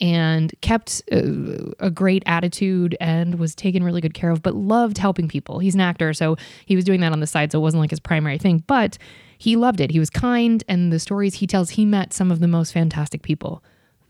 and 0.00 0.52
kept 0.60 1.02
a, 1.10 1.72
a 1.78 1.90
great 1.90 2.22
attitude 2.26 2.96
and 3.00 3.38
was 3.38 3.54
taken 3.54 3.82
really 3.82 4.00
good 4.00 4.14
care 4.14 4.30
of, 4.30 4.42
but 4.42 4.54
loved 4.54 4.98
helping 4.98 5.28
people. 5.28 5.58
He's 5.58 5.74
an 5.74 5.80
actor, 5.80 6.12
so 6.12 6.36
he 6.64 6.76
was 6.76 6.84
doing 6.84 7.00
that 7.00 7.12
on 7.12 7.20
the 7.20 7.26
side, 7.26 7.52
so 7.52 7.58
it 7.58 7.62
wasn't 7.62 7.80
like 7.80 7.90
his 7.90 8.00
primary 8.00 8.38
thing, 8.38 8.64
but 8.66 8.98
he 9.38 9.56
loved 9.56 9.80
it. 9.80 9.90
He 9.90 9.98
was 9.98 10.10
kind, 10.10 10.64
and 10.68 10.92
the 10.92 10.98
stories 10.98 11.34
he 11.34 11.46
tells, 11.46 11.70
he 11.70 11.84
met 11.84 12.12
some 12.12 12.30
of 12.30 12.40
the 12.40 12.48
most 12.48 12.72
fantastic 12.72 13.22
people. 13.22 13.62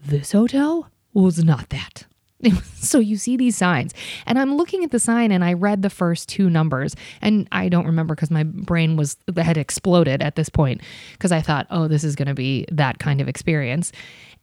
This 0.05 0.33
hotel 0.33 0.91
was 1.13 1.43
not 1.43 1.71
that. 1.71 2.07
so 2.75 2.99
you 2.99 3.17
see 3.17 3.37
these 3.37 3.57
signs 3.57 3.95
and 4.27 4.39
i'm 4.39 4.57
looking 4.57 4.85
at 4.85 4.91
the 4.91 4.99
sign 4.99 5.33
and 5.33 5.45
i 5.45 5.53
read 5.53 5.83
the 5.83 5.91
first 5.91 6.29
two 6.29 6.51
numbers 6.51 6.95
and 7.23 7.49
i 7.51 7.69
don't 7.69 7.87
remember 7.87 8.15
because 8.15 8.31
my 8.31 8.43
brain 8.43 8.97
was 8.97 9.17
had 9.37 9.57
exploded 9.57 10.23
at 10.23 10.37
this 10.37 10.49
point 10.49 10.81
because 11.13 11.33
i 11.33 11.41
thought 11.41 11.67
oh 11.71 11.89
this 11.89 12.05
is 12.05 12.15
going 12.15 12.29
to 12.29 12.35
be 12.35 12.67
that 12.71 12.99
kind 12.99 13.21
of 13.21 13.29
experience. 13.29 13.93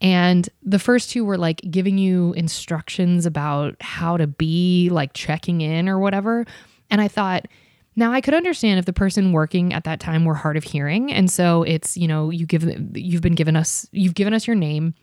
And 0.01 0.49
the 0.61 0.79
first 0.79 1.11
two 1.11 1.23
were 1.23 1.37
like 1.37 1.61
giving 1.69 1.97
you 1.97 2.33
instructions 2.33 3.25
about 3.25 3.75
how 3.79 4.17
to 4.17 4.27
be 4.27 4.89
like 4.91 5.13
checking 5.13 5.61
in 5.61 5.87
or 5.87 5.99
whatever 5.99 6.45
and 6.89 6.99
i 6.99 7.07
thought 7.07 7.47
now 7.95 8.11
I 8.11 8.21
could 8.21 8.33
understand 8.33 8.79
if 8.79 8.85
the 8.85 8.93
person 8.93 9.33
working 9.33 9.71
at 9.71 9.83
that 9.83 9.99
time 9.99 10.25
were 10.25 10.33
hard 10.33 10.57
of 10.57 10.63
hearing 10.63 11.11
and 11.11 11.29
so 11.29 11.63
it's 11.63 11.95
you 11.95 12.07
know 12.07 12.31
you 12.31 12.45
give 12.45 12.63
you've 12.95 13.21
been 13.21 13.35
given 13.35 13.55
us 13.55 13.87
you've 13.91 14.15
given 14.15 14.33
us 14.33 14.47
your 14.47 14.55
name 14.55 14.95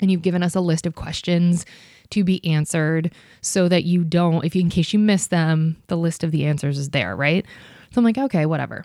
and 0.00 0.10
you've 0.10 0.22
given 0.22 0.42
us 0.42 0.54
a 0.54 0.60
list 0.60 0.86
of 0.86 0.94
questions 0.94 1.66
to 2.10 2.24
be 2.24 2.44
answered 2.44 3.12
so 3.40 3.68
that 3.68 3.84
you 3.84 4.04
don't, 4.04 4.44
if 4.44 4.54
you, 4.54 4.60
in 4.60 4.70
case 4.70 4.92
you 4.92 4.98
miss 4.98 5.26
them, 5.26 5.82
the 5.88 5.96
list 5.96 6.24
of 6.24 6.30
the 6.30 6.46
answers 6.46 6.78
is 6.78 6.90
there, 6.90 7.14
right? 7.14 7.44
So 7.92 7.98
I'm 7.98 8.04
like, 8.04 8.18
okay, 8.18 8.46
whatever. 8.46 8.84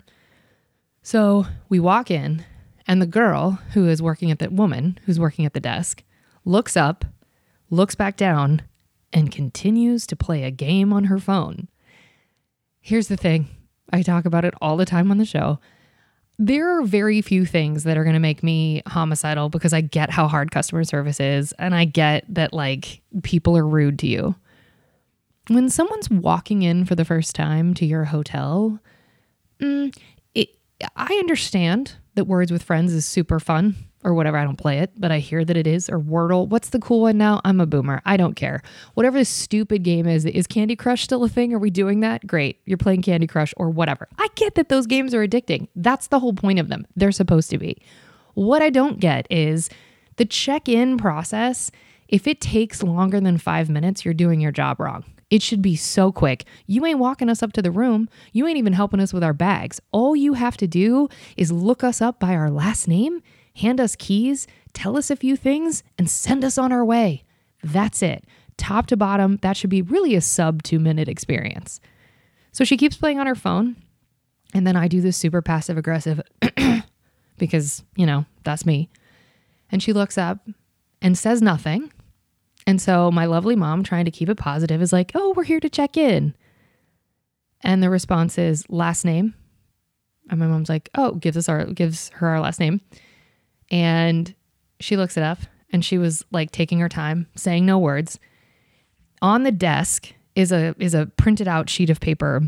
So 1.02 1.46
we 1.68 1.80
walk 1.80 2.10
in, 2.10 2.44
and 2.86 3.00
the 3.00 3.06
girl 3.06 3.58
who 3.72 3.88
is 3.88 4.02
working 4.02 4.30
at 4.30 4.38
the 4.38 4.50
woman 4.50 4.98
who's 5.04 5.20
working 5.20 5.44
at 5.44 5.52
the 5.52 5.60
desk 5.60 6.02
looks 6.44 6.76
up, 6.76 7.04
looks 7.70 7.94
back 7.94 8.16
down, 8.16 8.62
and 9.12 9.30
continues 9.30 10.06
to 10.06 10.16
play 10.16 10.42
a 10.42 10.50
game 10.50 10.92
on 10.92 11.04
her 11.04 11.18
phone. 11.18 11.68
Here's 12.80 13.08
the 13.08 13.16
thing 13.16 13.48
I 13.92 14.02
talk 14.02 14.24
about 14.24 14.44
it 14.44 14.54
all 14.60 14.76
the 14.76 14.84
time 14.84 15.10
on 15.10 15.18
the 15.18 15.24
show 15.24 15.60
there 16.38 16.78
are 16.78 16.82
very 16.82 17.22
few 17.22 17.44
things 17.44 17.84
that 17.84 17.96
are 17.96 18.04
going 18.04 18.14
to 18.14 18.20
make 18.20 18.42
me 18.42 18.82
homicidal 18.86 19.48
because 19.48 19.72
I 19.72 19.80
get 19.80 20.10
how 20.10 20.26
hard 20.26 20.50
customer 20.50 20.84
service 20.84 21.20
is 21.20 21.52
and 21.58 21.74
I 21.74 21.84
get 21.84 22.24
that 22.28 22.52
like 22.52 23.00
people 23.22 23.56
are 23.56 23.66
rude 23.66 23.98
to 24.00 24.06
you. 24.06 24.34
When 25.48 25.68
someone's 25.68 26.10
walking 26.10 26.62
in 26.62 26.86
for 26.86 26.94
the 26.94 27.04
first 27.04 27.36
time 27.36 27.74
to 27.74 27.86
your 27.86 28.04
hotel, 28.04 28.80
mm, 29.60 29.96
it, 30.34 30.48
I 30.96 31.14
understand 31.14 31.94
that 32.14 32.24
Words 32.24 32.50
with 32.50 32.62
Friends 32.62 32.92
is 32.92 33.04
super 33.04 33.38
fun 33.38 33.76
or 34.04 34.14
whatever. 34.14 34.36
I 34.36 34.44
don't 34.44 34.56
play 34.56 34.78
it, 34.78 34.92
but 34.96 35.10
I 35.10 35.18
hear 35.18 35.44
that 35.44 35.56
it 35.56 35.66
is. 35.66 35.88
Or 35.88 35.98
Wordle. 35.98 36.46
What's 36.46 36.68
the 36.68 36.78
cool 36.78 37.00
one 37.02 37.18
now? 37.18 37.40
I'm 37.44 37.60
a 37.60 37.66
boomer. 37.66 38.02
I 38.04 38.16
don't 38.16 38.34
care. 38.34 38.62
Whatever 38.94 39.18
this 39.18 39.28
stupid 39.28 39.82
game 39.82 40.06
is, 40.06 40.24
is 40.24 40.46
Candy 40.46 40.76
Crush 40.76 41.02
still 41.02 41.24
a 41.24 41.28
thing? 41.28 41.52
Are 41.54 41.58
we 41.58 41.70
doing 41.70 42.00
that? 42.00 42.26
Great. 42.26 42.60
You're 42.66 42.78
playing 42.78 43.02
Candy 43.02 43.26
Crush 43.26 43.54
or 43.56 43.70
whatever. 43.70 44.08
I 44.18 44.28
get 44.34 44.54
that 44.54 44.68
those 44.68 44.86
games 44.86 45.14
are 45.14 45.26
addicting. 45.26 45.68
That's 45.74 46.08
the 46.08 46.20
whole 46.20 46.34
point 46.34 46.58
of 46.58 46.68
them. 46.68 46.86
They're 46.94 47.12
supposed 47.12 47.50
to 47.50 47.58
be. 47.58 47.82
What 48.34 48.62
I 48.62 48.70
don't 48.70 49.00
get 49.00 49.26
is 49.30 49.70
the 50.16 50.24
check 50.24 50.68
in 50.68 50.98
process. 50.98 51.70
If 52.08 52.26
it 52.26 52.40
takes 52.40 52.82
longer 52.82 53.20
than 53.20 53.38
five 53.38 53.70
minutes, 53.70 54.04
you're 54.04 54.14
doing 54.14 54.40
your 54.40 54.52
job 54.52 54.78
wrong. 54.78 55.04
It 55.30 55.42
should 55.42 55.62
be 55.62 55.74
so 55.74 56.12
quick. 56.12 56.44
You 56.66 56.84
ain't 56.86 56.98
walking 56.98 57.28
us 57.28 57.42
up 57.42 57.52
to 57.54 57.62
the 57.62 57.70
room. 57.70 58.08
You 58.32 58.46
ain't 58.46 58.58
even 58.58 58.74
helping 58.74 59.00
us 59.00 59.12
with 59.12 59.24
our 59.24 59.32
bags. 59.32 59.80
All 59.90 60.14
you 60.14 60.34
have 60.34 60.56
to 60.58 60.66
do 60.66 61.08
is 61.36 61.50
look 61.50 61.82
us 61.82 62.00
up 62.00 62.20
by 62.20 62.34
our 62.34 62.50
last 62.50 62.86
name 62.86 63.22
hand 63.54 63.80
us 63.80 63.96
keys, 63.96 64.46
tell 64.72 64.96
us 64.96 65.10
a 65.10 65.16
few 65.16 65.36
things, 65.36 65.82
and 65.98 66.10
send 66.10 66.44
us 66.44 66.58
on 66.58 66.72
our 66.72 66.84
way. 66.84 67.24
That's 67.62 68.02
it. 68.02 68.24
Top 68.56 68.86
to 68.88 68.96
bottom, 68.96 69.38
that 69.42 69.56
should 69.56 69.70
be 69.70 69.82
really 69.82 70.14
a 70.14 70.20
sub 70.20 70.62
two 70.62 70.78
minute 70.78 71.08
experience. 71.08 71.80
So 72.52 72.64
she 72.64 72.76
keeps 72.76 72.96
playing 72.96 73.18
on 73.18 73.26
her 73.26 73.34
phone. 73.34 73.76
And 74.52 74.64
then 74.64 74.76
I 74.76 74.86
do 74.86 75.00
this 75.00 75.16
super 75.16 75.42
passive 75.42 75.76
aggressive 75.76 76.20
because, 77.38 77.82
you 77.96 78.06
know, 78.06 78.24
that's 78.44 78.64
me. 78.64 78.88
And 79.70 79.82
she 79.82 79.92
looks 79.92 80.16
up 80.16 80.46
and 81.02 81.18
says 81.18 81.42
nothing. 81.42 81.92
And 82.66 82.80
so 82.80 83.10
my 83.10 83.24
lovely 83.26 83.56
mom, 83.56 83.82
trying 83.82 84.04
to 84.04 84.12
keep 84.12 84.28
it 84.28 84.36
positive, 84.36 84.80
is 84.80 84.92
like, 84.92 85.10
oh, 85.16 85.32
we're 85.36 85.42
here 85.42 85.58
to 85.58 85.68
check 85.68 85.96
in. 85.96 86.34
And 87.62 87.82
the 87.82 87.90
response 87.90 88.38
is 88.38 88.64
last 88.68 89.04
name. 89.04 89.34
And 90.30 90.38
my 90.38 90.46
mom's 90.46 90.68
like, 90.68 90.88
oh, 90.94 91.12
gives 91.12 91.36
us 91.36 91.48
our 91.48 91.66
gives 91.66 92.10
her 92.10 92.28
our 92.28 92.40
last 92.40 92.60
name. 92.60 92.80
And 93.70 94.34
she 94.80 94.96
looks 94.96 95.16
it 95.16 95.22
up 95.22 95.38
and 95.72 95.84
she 95.84 95.98
was 95.98 96.24
like 96.30 96.50
taking 96.52 96.78
her 96.78 96.88
time, 96.88 97.26
saying 97.34 97.66
no 97.66 97.78
words. 97.78 98.18
On 99.22 99.42
the 99.42 99.52
desk 99.52 100.12
is 100.34 100.52
a 100.52 100.74
is 100.78 100.94
a 100.94 101.06
printed 101.16 101.48
out 101.48 101.68
sheet 101.68 101.90
of 101.90 102.00
paper 102.00 102.42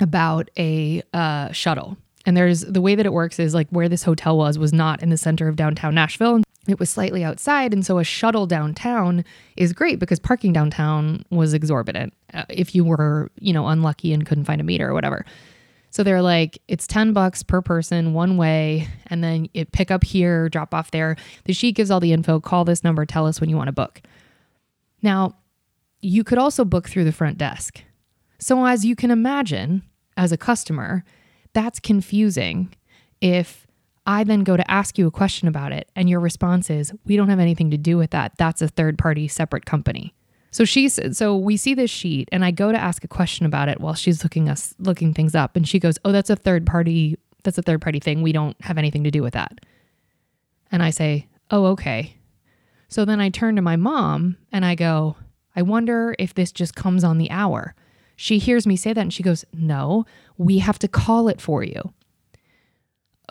about 0.00 0.50
a 0.58 1.02
uh, 1.12 1.50
shuttle. 1.52 1.96
And 2.24 2.36
there's 2.36 2.60
the 2.60 2.80
way 2.80 2.94
that 2.94 3.06
it 3.06 3.12
works 3.12 3.38
is 3.38 3.54
like 3.54 3.68
where 3.70 3.88
this 3.88 4.04
hotel 4.04 4.36
was 4.36 4.58
was 4.58 4.72
not 4.72 5.02
in 5.02 5.10
the 5.10 5.16
center 5.16 5.48
of 5.48 5.56
downtown 5.56 5.94
Nashville. 5.94 6.42
It 6.68 6.78
was 6.78 6.88
slightly 6.88 7.24
outside, 7.24 7.72
and 7.72 7.84
so 7.84 7.98
a 7.98 8.04
shuttle 8.04 8.46
downtown 8.46 9.24
is 9.56 9.72
great 9.72 9.98
because 9.98 10.20
parking 10.20 10.52
downtown 10.52 11.24
was 11.30 11.54
exorbitant 11.54 12.12
uh, 12.32 12.44
if 12.48 12.72
you 12.72 12.84
were, 12.84 13.32
you 13.40 13.52
know, 13.52 13.66
unlucky 13.66 14.12
and 14.12 14.24
couldn't 14.24 14.44
find 14.44 14.60
a 14.60 14.64
meter 14.64 14.88
or 14.88 14.94
whatever. 14.94 15.24
So 15.92 16.02
they're 16.02 16.22
like, 16.22 16.58
it's 16.68 16.86
10 16.86 17.12
bucks 17.12 17.42
per 17.42 17.60
person 17.60 18.14
one 18.14 18.38
way, 18.38 18.88
and 19.08 19.22
then 19.22 19.48
it 19.52 19.72
pick 19.72 19.90
up 19.90 20.02
here, 20.02 20.48
drop 20.48 20.72
off 20.72 20.90
there. 20.90 21.16
The 21.44 21.52
sheet 21.52 21.76
gives 21.76 21.90
all 21.90 22.00
the 22.00 22.14
info. 22.14 22.40
Call 22.40 22.64
this 22.64 22.82
number, 22.82 23.04
tell 23.04 23.26
us 23.26 23.42
when 23.42 23.50
you 23.50 23.58
want 23.58 23.68
to 23.68 23.72
book. 23.72 24.00
Now, 25.02 25.36
you 26.00 26.24
could 26.24 26.38
also 26.38 26.64
book 26.64 26.88
through 26.88 27.04
the 27.04 27.12
front 27.12 27.36
desk. 27.36 27.82
So, 28.38 28.64
as 28.64 28.86
you 28.86 28.96
can 28.96 29.10
imagine, 29.10 29.82
as 30.16 30.32
a 30.32 30.38
customer, 30.38 31.04
that's 31.52 31.78
confusing 31.78 32.74
if 33.20 33.66
I 34.06 34.24
then 34.24 34.44
go 34.44 34.56
to 34.56 34.70
ask 34.70 34.96
you 34.96 35.06
a 35.06 35.12
question 35.12 35.46
about 35.46 35.72
it 35.72 35.90
and 35.94 36.08
your 36.08 36.20
response 36.20 36.70
is, 36.70 36.92
we 37.04 37.16
don't 37.16 37.28
have 37.28 37.38
anything 37.38 37.70
to 37.70 37.76
do 37.76 37.98
with 37.98 38.10
that. 38.10 38.32
That's 38.38 38.62
a 38.62 38.68
third 38.68 38.96
party 38.96 39.28
separate 39.28 39.66
company. 39.66 40.14
So 40.52 40.64
she's 40.66 41.00
so 41.16 41.36
we 41.36 41.56
see 41.56 41.74
this 41.74 41.90
sheet 41.90 42.28
and 42.30 42.44
I 42.44 42.50
go 42.50 42.70
to 42.70 42.78
ask 42.78 43.02
a 43.02 43.08
question 43.08 43.46
about 43.46 43.68
it 43.68 43.80
while 43.80 43.94
she's 43.94 44.22
looking 44.22 44.48
us 44.48 44.74
looking 44.78 45.14
things 45.14 45.34
up 45.34 45.56
and 45.56 45.66
she 45.66 45.80
goes, 45.80 45.98
"Oh, 46.04 46.12
that's 46.12 46.30
a 46.30 46.36
third 46.36 46.66
party 46.66 47.18
that's 47.42 47.58
a 47.58 47.62
third 47.62 47.80
party 47.80 47.98
thing. 47.98 48.22
We 48.22 48.32
don't 48.32 48.56
have 48.60 48.78
anything 48.78 49.02
to 49.04 49.10
do 49.10 49.22
with 49.22 49.32
that." 49.32 49.60
And 50.70 50.82
I 50.82 50.90
say, 50.90 51.26
"Oh, 51.50 51.66
okay." 51.68 52.16
So 52.88 53.04
then 53.06 53.20
I 53.20 53.30
turn 53.30 53.56
to 53.56 53.62
my 53.62 53.76
mom 53.76 54.36
and 54.52 54.64
I 54.64 54.74
go, 54.74 55.16
"I 55.56 55.62
wonder 55.62 56.14
if 56.18 56.34
this 56.34 56.52
just 56.52 56.76
comes 56.76 57.02
on 57.02 57.16
the 57.16 57.30
hour." 57.30 57.74
She 58.14 58.38
hears 58.38 58.66
me 58.66 58.76
say 58.76 58.92
that 58.92 59.00
and 59.00 59.12
she 59.12 59.22
goes, 59.22 59.46
"No, 59.54 60.04
we 60.36 60.58
have 60.58 60.78
to 60.80 60.88
call 60.88 61.28
it 61.28 61.40
for 61.40 61.64
you." 61.64 61.94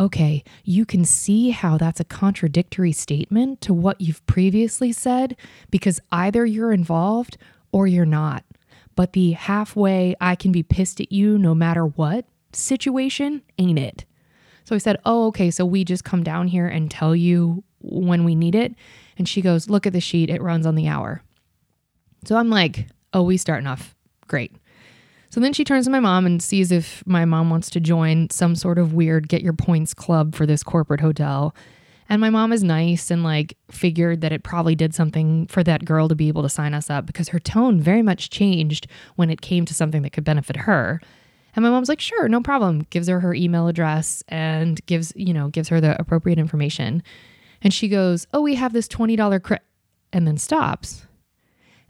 Okay, 0.02 0.44
you 0.64 0.84
can 0.84 1.06
see 1.06 1.52
how 1.52 1.78
that's 1.78 2.00
a 2.00 2.04
contradictory 2.06 2.92
statement 2.92 3.62
to 3.62 3.72
what 3.72 4.02
you've 4.02 4.26
previously 4.26 4.92
said 4.92 5.36
because 5.70 6.00
either 6.12 6.44
you're 6.44 6.72
involved 6.74 7.38
or 7.72 7.86
you're 7.86 8.04
not. 8.04 8.44
But 8.96 9.14
the 9.14 9.34
halfway, 9.34 10.16
I 10.20 10.36
can 10.36 10.52
be 10.52 10.64
pissed 10.64 11.00
at 11.00 11.12
you 11.12 11.38
no 11.38 11.54
matter 11.54 11.86
what 11.86 12.26
situation 12.52 13.44
ain't 13.60 13.78
it. 13.78 14.06
So 14.64 14.74
I 14.76 14.80
said, 14.80 15.00
Oh, 15.06 15.28
okay, 15.28 15.52
so 15.52 15.66
we 15.66 15.86
just 15.86 16.04
come 16.04 16.24
down 16.24 16.48
here 16.48 16.68
and 16.68 16.90
tell 16.90 17.16
you 17.16 17.64
when 17.80 18.24
we 18.24 18.34
need 18.34 18.56
it. 18.56 18.74
And 19.18 19.30
she 19.30 19.42
goes, 19.42 19.70
Look 19.70 19.86
at 19.86 19.94
the 19.94 20.02
sheet, 20.02 20.32
it 20.32 20.42
runs 20.42 20.66
on 20.66 20.76
the 20.76 20.88
hour. 20.88 21.22
So 22.26 22.38
I'm 22.38 22.50
like, 22.50 22.88
Oh, 23.14 23.22
we 23.22 23.38
starting 23.38 23.68
off 23.68 23.96
great. 24.28 24.56
So 25.32 25.40
then 25.40 25.54
she 25.54 25.64
turns 25.64 25.86
to 25.86 25.92
my 25.92 26.02
mom 26.02 26.26
and 26.26 26.44
sees 26.44 26.74
if 26.74 27.04
my 27.08 27.24
mom 27.24 27.50
wants 27.50 27.70
to 27.72 27.80
join 27.80 28.30
some 28.30 28.54
sort 28.54 28.78
of 28.78 28.94
weird 28.94 29.30
get 29.30 29.42
your 29.42 29.54
points 29.54 29.94
club 29.94 30.36
for 30.36 30.46
this 30.46 30.62
corporate 30.62 31.00
hotel. 31.00 31.56
And 32.10 32.20
my 32.20 32.30
mom 32.30 32.52
is 32.52 32.64
nice 32.64 33.10
and 33.10 33.24
like 33.24 33.58
figured 33.70 34.20
that 34.20 34.34
it 34.34 34.44
probably 34.44 34.76
did 34.76 34.94
something 34.94 35.48
for 35.48 35.64
that 35.64 35.86
girl 35.86 36.10
to 36.10 36.16
be 36.16 36.28
able 36.28 36.44
to 36.44 36.50
sign 36.50 36.74
us 36.74 36.90
up 36.90 37.06
because 37.06 37.30
her 37.30 37.40
tone 37.40 37.80
very 37.80 38.02
much 38.02 38.30
changed 38.30 38.88
when 39.16 39.30
it 39.30 39.40
came 39.40 39.64
to 39.68 39.74
something 39.74 40.02
that 40.02 40.12
could 40.12 40.26
benefit 40.26 40.58
her. 40.58 41.00
And 41.56 41.64
my 41.64 41.70
mom's 41.70 41.88
like, 41.88 42.02
sure, 42.02 42.28
no 42.28 42.42
problem. 42.42 42.86
Gives 42.90 43.08
her 43.08 43.22
her 43.22 43.34
email 43.34 43.70
address 43.70 44.26
and 44.28 44.86
gives, 44.86 45.14
you 45.16 45.34
know, 45.34 45.48
gives 45.48 45.70
her 45.70 45.80
the 45.80 45.98
appropriate 45.98 46.40
information. 46.40 47.02
And 47.62 47.74
she 47.74 47.88
goes, 47.88 48.28
oh, 48.34 48.42
we 48.42 48.56
have 48.56 48.74
this 48.74 48.90
$20 48.90 49.42
credit, 49.42 49.66
and 50.12 50.28
then 50.28 50.36
stops 50.38 51.06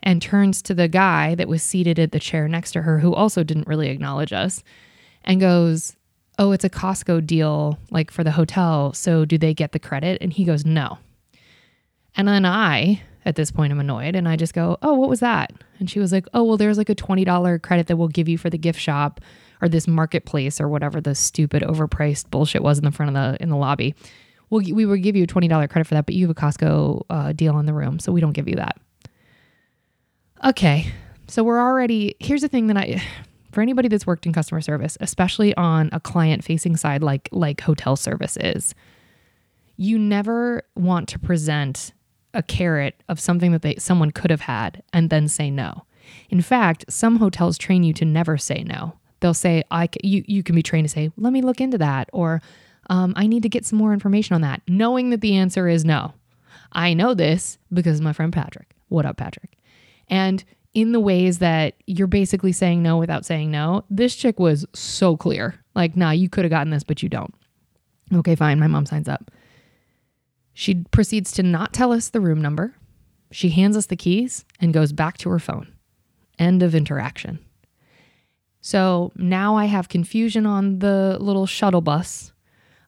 and 0.03 0.21
turns 0.21 0.61
to 0.63 0.73
the 0.73 0.87
guy 0.87 1.35
that 1.35 1.47
was 1.47 1.63
seated 1.63 1.99
at 1.99 2.11
the 2.11 2.19
chair 2.19 2.47
next 2.47 2.71
to 2.71 2.81
her, 2.81 2.99
who 2.99 3.13
also 3.13 3.43
didn't 3.43 3.67
really 3.67 3.89
acknowledge 3.89 4.33
us, 4.33 4.63
and 5.23 5.39
goes, 5.39 5.95
Oh, 6.39 6.51
it's 6.53 6.63
a 6.63 6.69
Costco 6.69 7.25
deal, 7.25 7.77
like 7.91 8.09
for 8.09 8.23
the 8.23 8.31
hotel. 8.31 8.93
So 8.93 9.25
do 9.25 9.37
they 9.37 9.53
get 9.53 9.73
the 9.73 9.79
credit? 9.79 10.17
And 10.21 10.33
he 10.33 10.43
goes, 10.43 10.65
No. 10.65 10.97
And 12.15 12.27
then 12.27 12.45
I, 12.45 13.01
at 13.25 13.35
this 13.35 13.51
point, 13.51 13.71
I'm 13.71 13.79
annoyed 13.79 14.15
and 14.15 14.27
I 14.27 14.35
just 14.35 14.53
go, 14.53 14.77
Oh, 14.81 14.95
what 14.95 15.09
was 15.09 15.19
that? 15.19 15.51
And 15.79 15.89
she 15.89 15.99
was 15.99 16.11
like, 16.11 16.25
Oh, 16.33 16.43
well, 16.43 16.57
there's 16.57 16.77
like 16.77 16.89
a 16.89 16.95
$20 16.95 17.61
credit 17.61 17.87
that 17.87 17.97
we'll 17.97 18.07
give 18.07 18.27
you 18.27 18.37
for 18.37 18.49
the 18.49 18.57
gift 18.57 18.79
shop 18.79 19.21
or 19.61 19.69
this 19.69 19.87
marketplace 19.87 20.59
or 20.59 20.67
whatever 20.67 20.99
the 20.99 21.13
stupid 21.13 21.61
overpriced 21.61 22.31
bullshit 22.31 22.63
was 22.63 22.79
in 22.79 22.85
the 22.85 22.91
front 22.91 23.15
of 23.15 23.37
the 23.37 23.41
in 23.43 23.49
the 23.49 23.57
lobby. 23.57 23.93
We'll, 24.49 24.63
we 24.73 24.85
would 24.85 25.03
give 25.03 25.15
you 25.15 25.23
a 25.23 25.27
$20 25.27 25.69
credit 25.69 25.87
for 25.87 25.93
that, 25.93 26.05
but 26.05 26.15
you 26.15 26.27
have 26.27 26.35
a 26.35 26.39
Costco 26.39 27.03
uh, 27.09 27.31
deal 27.31 27.55
on 27.55 27.65
the 27.65 27.73
room, 27.73 27.99
so 27.99 28.11
we 28.11 28.19
don't 28.19 28.33
give 28.33 28.49
you 28.49 28.55
that. 28.55 28.77
Okay, 30.43 30.91
so 31.27 31.43
we're 31.43 31.59
already, 31.59 32.15
here's 32.19 32.41
the 32.41 32.47
thing 32.47 32.67
that 32.67 32.77
I, 32.77 33.01
for 33.51 33.61
anybody 33.61 33.87
that's 33.87 34.07
worked 34.07 34.25
in 34.25 34.33
customer 34.33 34.61
service, 34.61 34.97
especially 34.99 35.55
on 35.55 35.89
a 35.91 35.99
client 35.99 36.43
facing 36.43 36.77
side 36.77 37.03
like 37.03 37.29
like 37.31 37.61
hotel 37.61 37.95
services, 37.95 38.73
you 39.77 39.99
never 39.99 40.63
want 40.75 41.09
to 41.09 41.19
present 41.19 41.93
a 42.33 42.41
carrot 42.41 42.95
of 43.09 43.19
something 43.19 43.51
that 43.51 43.61
they 43.61 43.75
someone 43.77 44.11
could 44.11 44.31
have 44.31 44.41
had 44.41 44.81
and 44.93 45.09
then 45.09 45.27
say 45.27 45.51
no. 45.51 45.85
In 46.29 46.41
fact, 46.41 46.85
some 46.89 47.17
hotels 47.17 47.57
train 47.57 47.83
you 47.83 47.93
to 47.93 48.05
never 48.05 48.37
say 48.37 48.63
no. 48.63 48.93
They'll 49.19 49.33
say, 49.33 49.63
"I 49.69 49.89
you 50.01 50.23
you 50.27 50.43
can 50.43 50.55
be 50.55 50.63
trained 50.63 50.85
to 50.85 50.93
say, 50.93 51.11
let 51.17 51.33
me 51.33 51.41
look 51.41 51.59
into 51.59 51.77
that," 51.79 52.09
or 52.13 52.41
um, 52.89 53.13
"I 53.15 53.27
need 53.27 53.43
to 53.43 53.49
get 53.49 53.65
some 53.65 53.77
more 53.77 53.93
information 53.93 54.33
on 54.33 54.41
that," 54.41 54.61
knowing 54.67 55.09
that 55.09 55.21
the 55.21 55.35
answer 55.35 55.67
is 55.67 55.83
no. 55.83 56.13
I 56.71 56.93
know 56.93 57.13
this 57.13 57.57
because 57.71 57.99
my 58.01 58.13
friend 58.13 58.31
Patrick. 58.31 58.73
What 58.87 59.05
up, 59.05 59.17
Patrick? 59.17 59.57
And 60.11 60.43
in 60.73 60.91
the 60.91 60.99
ways 60.99 61.39
that 61.39 61.75
you're 61.87 62.07
basically 62.07 62.51
saying 62.51 62.83
no 62.83 62.97
without 62.97 63.25
saying 63.25 63.49
no, 63.49 63.85
this 63.89 64.15
chick 64.15 64.39
was 64.39 64.65
so 64.73 65.17
clear. 65.17 65.55
Like, 65.73 65.95
nah, 65.95 66.11
you 66.11 66.29
could 66.29 66.43
have 66.45 66.51
gotten 66.51 66.69
this, 66.69 66.83
but 66.83 67.01
you 67.01 67.09
don't. 67.09 67.33
Okay, 68.13 68.35
fine. 68.35 68.59
My 68.59 68.67
mom 68.67 68.85
signs 68.85 69.07
up. 69.07 69.31
She 70.53 70.83
proceeds 70.91 71.31
to 71.33 71.43
not 71.43 71.73
tell 71.73 71.93
us 71.93 72.09
the 72.09 72.21
room 72.21 72.41
number. 72.41 72.75
She 73.31 73.49
hands 73.49 73.77
us 73.77 73.85
the 73.85 73.95
keys 73.95 74.45
and 74.59 74.73
goes 74.73 74.91
back 74.91 75.17
to 75.19 75.29
her 75.29 75.39
phone. 75.39 75.73
End 76.37 76.61
of 76.61 76.75
interaction. 76.75 77.39
So 78.59 79.11
now 79.15 79.55
I 79.55 79.65
have 79.65 79.89
confusion 79.89 80.45
on 80.45 80.79
the 80.79 81.17
little 81.19 81.45
shuttle 81.45 81.81
bus. 81.81 82.33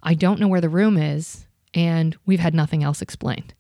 I 0.04 0.14
don't 0.14 0.40
know 0.40 0.50
where 0.50 0.62
the 0.62 0.70
room 0.70 0.98
is, 0.98 1.48
and 1.74 2.16
we've 2.26 2.42
had 2.42 2.54
nothing 2.54 2.84
else 2.84 3.02
explained. 3.02 3.54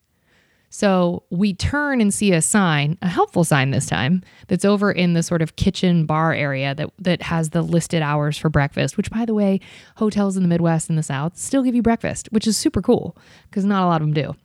So 0.75 1.21
we 1.29 1.53
turn 1.53 2.01
and 2.01 2.11
see 2.11 2.31
a 2.31 2.41
sign, 2.41 2.97
a 3.03 3.07
helpful 3.07 3.43
sign 3.43 3.69
this 3.69 3.85
time, 3.85 4.23
that's 4.47 4.65
over 4.65 4.91
in 4.91 5.13
the 5.13 5.21
sort 5.21 5.43
of 5.43 5.55
kitchen 5.55 6.07
bar 6.07 6.33
area 6.33 6.73
that 6.73 6.89
that 6.97 7.21
has 7.21 7.51
the 7.51 7.61
listed 7.61 8.01
hours 8.01 8.39
for 8.39 8.49
breakfast, 8.49 8.97
which 8.97 9.11
by 9.11 9.23
the 9.23 9.35
way, 9.35 9.59
hotels 9.97 10.35
in 10.35 10.41
the 10.41 10.49
Midwest 10.49 10.89
and 10.89 10.97
the 10.97 11.03
South 11.03 11.37
still 11.37 11.61
give 11.61 11.75
you 11.75 11.83
breakfast, 11.83 12.27
which 12.31 12.47
is 12.47 12.57
super 12.57 12.81
cool 12.81 13.15
because 13.51 13.65
not 13.65 13.83
a 13.83 13.85
lot 13.85 14.01
of 14.01 14.07
them 14.07 14.15
do. 14.15 14.35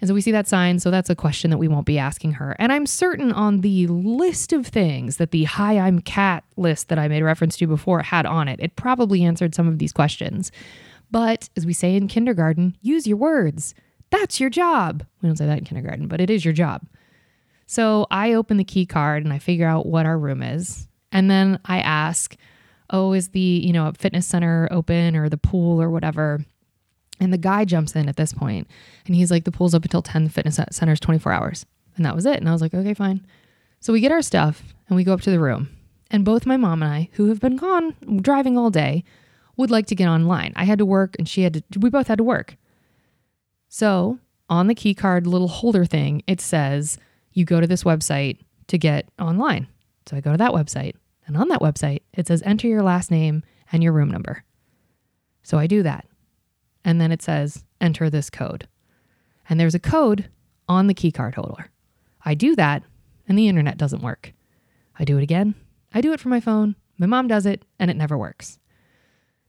And 0.00 0.06
so 0.06 0.14
we 0.14 0.20
see 0.20 0.30
that 0.30 0.46
sign, 0.46 0.78
so 0.78 0.92
that's 0.92 1.10
a 1.10 1.16
question 1.16 1.50
that 1.50 1.58
we 1.58 1.66
won't 1.66 1.84
be 1.84 1.98
asking 1.98 2.34
her. 2.34 2.54
And 2.60 2.72
I'm 2.72 2.86
certain 2.86 3.32
on 3.32 3.62
the 3.62 3.88
list 3.88 4.52
of 4.52 4.68
things 4.68 5.16
that 5.16 5.32
the 5.32 5.44
Hi, 5.44 5.80
I'm 5.80 5.98
Cat 5.98 6.44
list 6.56 6.90
that 6.90 6.98
I 7.00 7.08
made 7.08 7.24
reference 7.24 7.56
to 7.56 7.66
before 7.66 8.02
had 8.02 8.24
on 8.24 8.46
it, 8.46 8.60
it 8.60 8.76
probably 8.76 9.24
answered 9.24 9.52
some 9.52 9.66
of 9.66 9.80
these 9.80 9.92
questions. 9.92 10.52
But 11.10 11.48
as 11.56 11.66
we 11.66 11.72
say 11.72 11.96
in 11.96 12.06
kindergarten, 12.06 12.76
use 12.82 13.08
your 13.08 13.16
words. 13.16 13.74
That's 14.10 14.40
your 14.40 14.50
job. 14.50 15.04
We 15.20 15.28
don't 15.28 15.36
say 15.36 15.46
that 15.46 15.58
in 15.58 15.64
kindergarten, 15.64 16.08
but 16.08 16.20
it 16.20 16.30
is 16.30 16.44
your 16.44 16.54
job. 16.54 16.86
So 17.66 18.06
I 18.10 18.34
open 18.34 18.56
the 18.56 18.64
key 18.64 18.86
card 18.86 19.24
and 19.24 19.32
I 19.32 19.38
figure 19.38 19.66
out 19.66 19.86
what 19.86 20.06
our 20.06 20.18
room 20.18 20.42
is. 20.42 20.86
And 21.10 21.30
then 21.30 21.58
I 21.64 21.80
ask, 21.80 22.36
oh, 22.90 23.12
is 23.12 23.28
the, 23.28 23.40
you 23.40 23.72
know, 23.72 23.90
fitness 23.98 24.26
center 24.26 24.68
open 24.70 25.16
or 25.16 25.28
the 25.28 25.36
pool 25.36 25.82
or 25.82 25.90
whatever? 25.90 26.44
And 27.18 27.32
the 27.32 27.38
guy 27.38 27.64
jumps 27.64 27.96
in 27.96 28.08
at 28.08 28.16
this 28.16 28.32
point 28.32 28.68
and 29.06 29.16
he's 29.16 29.30
like, 29.30 29.44
the 29.44 29.52
pool's 29.52 29.74
up 29.74 29.84
until 29.84 30.02
10, 30.02 30.24
the 30.24 30.30
fitness 30.30 30.60
center's 30.70 31.00
24 31.00 31.32
hours. 31.32 31.66
And 31.96 32.04
that 32.04 32.14
was 32.14 32.26
it. 32.26 32.36
And 32.36 32.48
I 32.48 32.52
was 32.52 32.60
like, 32.60 32.74
okay, 32.74 32.94
fine. 32.94 33.26
So 33.80 33.92
we 33.92 34.00
get 34.00 34.12
our 34.12 34.22
stuff 34.22 34.74
and 34.88 34.96
we 34.96 35.04
go 35.04 35.14
up 35.14 35.22
to 35.22 35.30
the 35.30 35.40
room. 35.40 35.70
And 36.10 36.24
both 36.24 36.46
my 36.46 36.56
mom 36.56 36.82
and 36.82 36.92
I, 36.92 37.08
who 37.12 37.28
have 37.28 37.40
been 37.40 37.56
gone 37.56 37.94
driving 38.20 38.56
all 38.56 38.70
day, 38.70 39.02
would 39.56 39.70
like 39.70 39.86
to 39.86 39.94
get 39.94 40.08
online. 40.08 40.52
I 40.54 40.64
had 40.64 40.78
to 40.78 40.86
work 40.86 41.16
and 41.18 41.28
she 41.28 41.42
had 41.42 41.54
to, 41.54 41.80
we 41.80 41.90
both 41.90 42.06
had 42.06 42.18
to 42.18 42.24
work. 42.24 42.56
So 43.76 44.18
on 44.48 44.68
the 44.68 44.74
key 44.74 44.94
card 44.94 45.26
little 45.26 45.48
holder 45.48 45.84
thing, 45.84 46.22
it 46.26 46.40
says 46.40 46.96
you 47.32 47.44
go 47.44 47.60
to 47.60 47.66
this 47.66 47.84
website 47.84 48.38
to 48.68 48.78
get 48.78 49.06
online. 49.20 49.68
So 50.06 50.16
I 50.16 50.22
go 50.22 50.32
to 50.32 50.38
that 50.38 50.52
website. 50.52 50.94
And 51.26 51.36
on 51.36 51.48
that 51.48 51.60
website, 51.60 52.00
it 52.14 52.26
says 52.26 52.42
enter 52.46 52.68
your 52.68 52.82
last 52.82 53.10
name 53.10 53.42
and 53.70 53.82
your 53.82 53.92
room 53.92 54.10
number. 54.10 54.44
So 55.42 55.58
I 55.58 55.66
do 55.66 55.82
that. 55.82 56.06
And 56.86 57.02
then 57.02 57.12
it 57.12 57.20
says 57.20 57.66
enter 57.78 58.08
this 58.08 58.30
code. 58.30 58.66
And 59.46 59.60
there's 59.60 59.74
a 59.74 59.78
code 59.78 60.30
on 60.66 60.86
the 60.86 60.94
key 60.94 61.12
card 61.12 61.34
holder. 61.34 61.70
I 62.24 62.32
do 62.32 62.56
that 62.56 62.82
and 63.28 63.38
the 63.38 63.46
internet 63.46 63.76
doesn't 63.76 64.02
work. 64.02 64.32
I 64.98 65.04
do 65.04 65.18
it 65.18 65.22
again. 65.22 65.54
I 65.92 66.00
do 66.00 66.14
it 66.14 66.20
for 66.20 66.30
my 66.30 66.40
phone. 66.40 66.76
My 66.96 67.06
mom 67.06 67.28
does 67.28 67.44
it 67.44 67.62
and 67.78 67.90
it 67.90 67.98
never 67.98 68.16
works. 68.16 68.58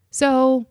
So 0.10 0.68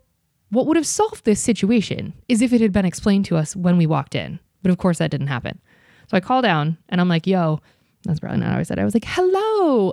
what 0.51 0.67
would 0.67 0.77
have 0.77 0.87
solved 0.87 1.25
this 1.25 1.41
situation 1.41 2.15
is 2.29 2.43
if 2.43 2.53
it 2.53 2.61
had 2.61 2.73
been 2.73 2.85
explained 2.85 3.25
to 3.27 3.37
us 3.37 3.57
when 3.57 3.77
we 3.77 3.87
walked 3.87 4.15
in. 4.15 4.39
But 4.63 4.71
of 4.71 4.79
course, 4.79 4.99
that 4.99 5.11
didn't 5.11 5.27
happen. 5.27 5.61
So 6.09 6.17
I 6.17 6.21
call 6.21 6.43
down 6.43 6.79
and 6.89 7.01
I'm 7.01 7.09
like, 7.09 7.27
yo, 7.27 7.61
that's 8.05 8.21
probably 8.21 8.39
not 8.39 8.53
how 8.53 8.59
I 8.59 8.63
said. 8.63 8.79
I 8.79 8.85
was 8.85 8.95
like, 8.95 9.05
hello, 9.07 9.93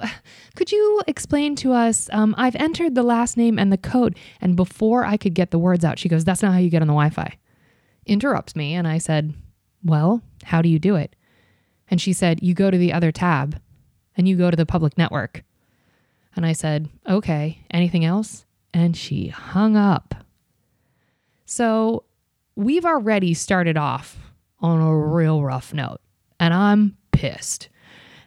could 0.55 0.71
you 0.71 1.01
explain 1.07 1.55
to 1.57 1.73
us? 1.73 2.09
Um, 2.11 2.35
I've 2.37 2.55
entered 2.55 2.93
the 2.93 3.03
last 3.03 3.37
name 3.37 3.57
and 3.57 3.71
the 3.71 3.77
code. 3.77 4.15
And 4.39 4.55
before 4.55 5.03
I 5.03 5.17
could 5.17 5.33
get 5.33 5.51
the 5.51 5.57
words 5.59 5.83
out, 5.83 5.97
she 5.97 6.09
goes, 6.09 6.23
that's 6.23 6.43
not 6.43 6.53
how 6.53 6.59
you 6.59 6.69
get 6.69 6.81
on 6.81 6.87
the 6.87 6.93
Wi 6.93 7.09
Fi. 7.09 7.37
Interrupts 8.05 8.55
me. 8.55 8.75
And 8.75 8.87
I 8.87 8.99
said, 8.99 9.33
well, 9.83 10.21
how 10.43 10.61
do 10.61 10.69
you 10.69 10.77
do 10.77 10.95
it? 10.95 11.15
And 11.89 11.99
she 11.99 12.13
said, 12.13 12.43
you 12.43 12.53
go 12.53 12.69
to 12.69 12.77
the 12.77 12.93
other 12.93 13.11
tab 13.11 13.59
and 14.15 14.27
you 14.27 14.37
go 14.37 14.51
to 14.51 14.57
the 14.57 14.65
public 14.65 14.97
network. 14.97 15.43
And 16.35 16.45
I 16.45 16.53
said, 16.53 16.89
okay, 17.07 17.59
anything 17.71 18.05
else? 18.05 18.45
And 18.73 18.95
she 18.95 19.27
hung 19.27 19.75
up. 19.75 20.22
So 21.53 22.05
we've 22.55 22.83
already 22.83 23.35
started 23.35 23.77
off 23.77 24.17
on 24.59 24.81
a 24.81 24.97
real 24.97 25.43
rough 25.43 25.71
note, 25.71 26.01
and 26.39 26.51
I'm 26.51 26.97
pissed. 27.11 27.69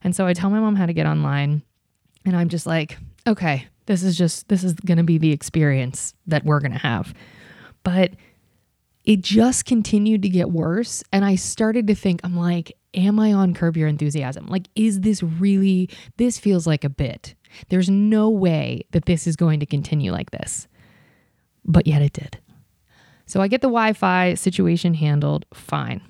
And 0.05 0.15
so 0.15 0.29
I 0.29 0.33
tell 0.33 0.49
my 0.49 0.61
mom 0.61 0.77
how 0.77 0.87
to 0.87 0.93
get 0.93 1.07
online, 1.07 1.63
and 2.25 2.37
I'm 2.37 2.49
just 2.49 2.69
like, 2.69 2.99
okay, 3.27 3.67
this 3.87 4.05
is 4.05 4.17
just, 4.17 4.47
this 4.47 4.63
is 4.63 4.75
going 4.75 4.99
to 4.99 5.03
be 5.03 5.19
the 5.19 5.33
experience 5.33 6.15
that 6.29 6.45
we're 6.45 6.61
going 6.61 6.71
to 6.71 6.79
have. 6.79 7.15
But 7.83 8.13
it 9.03 9.23
just 9.23 9.65
continued 9.65 10.23
to 10.23 10.29
get 10.29 10.53
worse. 10.53 11.03
And 11.11 11.25
I 11.25 11.35
started 11.35 11.89
to 11.89 11.97
think, 11.97 12.21
I'm 12.23 12.37
like, 12.37 12.77
am 12.95 13.19
I 13.19 13.33
on 13.33 13.55
Curb 13.55 13.77
Your 13.77 13.89
Enthusiasm? 13.89 14.47
Like, 14.47 14.69
is 14.77 15.01
this 15.01 15.25
really, 15.25 15.91
this 16.17 16.39
feels 16.39 16.65
like 16.65 16.85
a 16.85 16.89
bit. 16.89 17.35
There's 17.71 17.91
no 17.91 18.31
way 18.31 18.85
that 18.93 19.07
this 19.07 19.27
is 19.27 19.35
going 19.35 19.59
to 19.59 19.67
continue 19.67 20.13
like 20.13 20.31
this. 20.31 20.69
But 21.65 21.89
yet 21.89 22.03
it 22.03 22.13
did. 22.13 22.39
So 23.27 23.41
I 23.41 23.49
get 23.49 23.61
the 23.61 23.69
Wi 23.69 23.93
Fi 23.93 24.35
situation 24.35 24.95
handled 24.95 25.47
fine. 25.53 26.01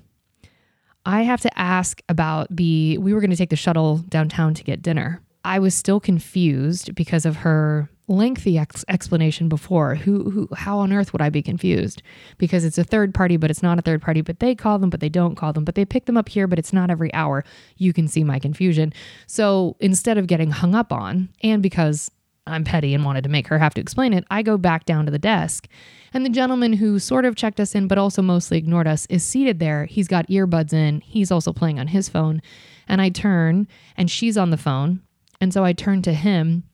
I 1.05 1.23
have 1.23 1.41
to 1.43 1.59
ask 1.59 2.03
about 2.09 2.49
the, 2.51 2.99
we 2.99 3.15
were 3.15 3.21
going 3.21 3.31
to 3.31 3.37
take 3.37 3.51
the 3.51 3.57
shuttle 3.57 3.99
downtown 4.09 4.55
to 4.55 4.65
get 4.65 4.83
dinner. 4.83 5.23
I 5.45 5.61
was 5.61 5.75
still 5.75 6.01
confused 6.01 6.95
because 6.97 7.25
of 7.25 7.37
her 7.37 7.89
lengthy 8.09 8.59
ex- 8.59 8.85
explanation 8.89 9.49
before. 9.49 9.95
Who, 9.95 10.31
who, 10.31 10.49
how 10.55 10.79
on 10.81 10.93
earth 10.93 11.13
would 11.13 11.23
I 11.23 11.31
be 11.31 11.43
confused? 11.43 12.03
Because 12.39 12.65
it's 12.65 12.79
a 12.79 12.85
third 12.85 13.15
party, 13.15 13.37
but 13.37 13.51
it's 13.51 13.63
not 13.63 13.79
a 13.79 13.83
third 13.83 14.03
party, 14.03 14.21
but 14.21 14.41
they 14.41 14.57
call 14.57 14.81
them, 14.81 14.91
but 14.91 14.99
they 14.99 15.09
don't 15.09 15.37
call 15.37 15.53
them, 15.53 15.65
but 15.65 15.77
they 15.77 15.85
pick 15.85 16.07
them 16.07 16.17
up 16.17 16.29
here, 16.29 16.49
but 16.49 16.59
it's 16.59 16.73
not 16.73 16.91
every 16.91 17.15
hour. 17.15 17.45
You 17.77 17.93
can 17.93 18.09
see 18.09 18.25
my 18.25 18.41
confusion. 18.41 18.93
So 19.29 19.77
instead 19.79 20.19
of 20.19 20.27
getting 20.27 20.51
hung 20.51 20.75
up 20.75 20.93
on, 20.93 21.29
and 21.43 21.63
because 21.63 22.11
I'm 22.47 22.65
petty 22.65 22.95
and 22.95 23.05
wanted 23.05 23.25
to 23.25 23.31
make 23.31 23.49
her 23.49 23.59
have 23.59 23.75
to 23.75 23.81
explain 23.81 24.13
it, 24.13 24.25
I 24.31 24.43
go 24.43 24.57
back 24.57 24.85
down 24.85 25.05
to 25.07 25.11
the 25.11 25.19
desk. 25.19 25.69
And 26.13 26.25
the 26.25 26.31
gentleman 26.31 26.75
who 26.75 26.99
sort 26.99 27.25
of 27.25 27.37
checked 27.37 27.61
us 27.61 27.75
in, 27.75 27.89
but 27.89 27.99
also 27.99 28.23
mostly 28.23 28.57
ignored 28.59 28.87
us, 28.87 29.07
is 29.07 29.25
seated 29.25 29.59
there. 29.59 29.87
He's 29.87 30.09
got 30.09 30.29
earbuds 30.29 30.73
in. 30.73 31.01
He's 31.01 31.31
also 31.31 31.53
playing 31.53 31.79
on 31.79 31.89
his 31.89 32.09
phone. 32.09 32.41
And 32.89 33.03
I 33.03 33.09
turn, 33.09 33.67
and 33.97 34.11
she's 34.11 34.39
on 34.39 34.51
the 34.51 34.57
phone. 34.57 35.03
And 35.41 35.53
so 35.53 35.65
I 35.65 35.73
turn 35.73 36.03
to 36.03 36.15
him, 36.15 36.65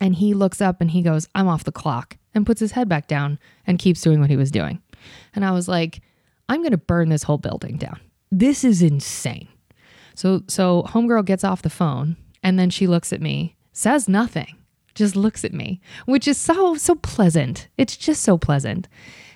and 0.00 0.14
he 0.14 0.34
looks 0.34 0.60
up 0.60 0.80
and 0.80 0.90
he 0.90 1.02
goes, 1.02 1.28
I'm 1.34 1.48
off 1.48 1.64
the 1.64 1.72
clock, 1.72 2.16
and 2.34 2.46
puts 2.46 2.60
his 2.60 2.72
head 2.72 2.88
back 2.88 3.06
down 3.06 3.38
and 3.66 3.78
keeps 3.78 4.00
doing 4.00 4.20
what 4.20 4.30
he 4.30 4.36
was 4.36 4.50
doing. 4.50 4.80
And 5.34 5.44
I 5.44 5.52
was 5.52 5.68
like, 5.68 6.00
I'm 6.48 6.62
going 6.62 6.72
to 6.72 6.78
burn 6.78 7.10
this 7.10 7.24
whole 7.24 7.38
building 7.38 7.76
down. 7.76 8.00
This 8.32 8.64
is 8.64 8.82
insane. 8.82 9.48
So, 10.14 10.42
so 10.48 10.84
homegirl 10.88 11.26
gets 11.26 11.44
off 11.44 11.62
the 11.62 11.70
phone, 11.70 12.16
and 12.42 12.58
then 12.58 12.70
she 12.70 12.86
looks 12.86 13.12
at 13.12 13.20
me, 13.20 13.56
says 13.72 14.08
nothing 14.08 14.56
just 14.98 15.16
looks 15.16 15.44
at 15.44 15.54
me, 15.54 15.80
which 16.06 16.28
is 16.28 16.36
so, 16.36 16.74
so 16.74 16.94
pleasant. 16.96 17.68
It's 17.78 17.96
just 17.96 18.22
so 18.22 18.36
pleasant. 18.36 18.88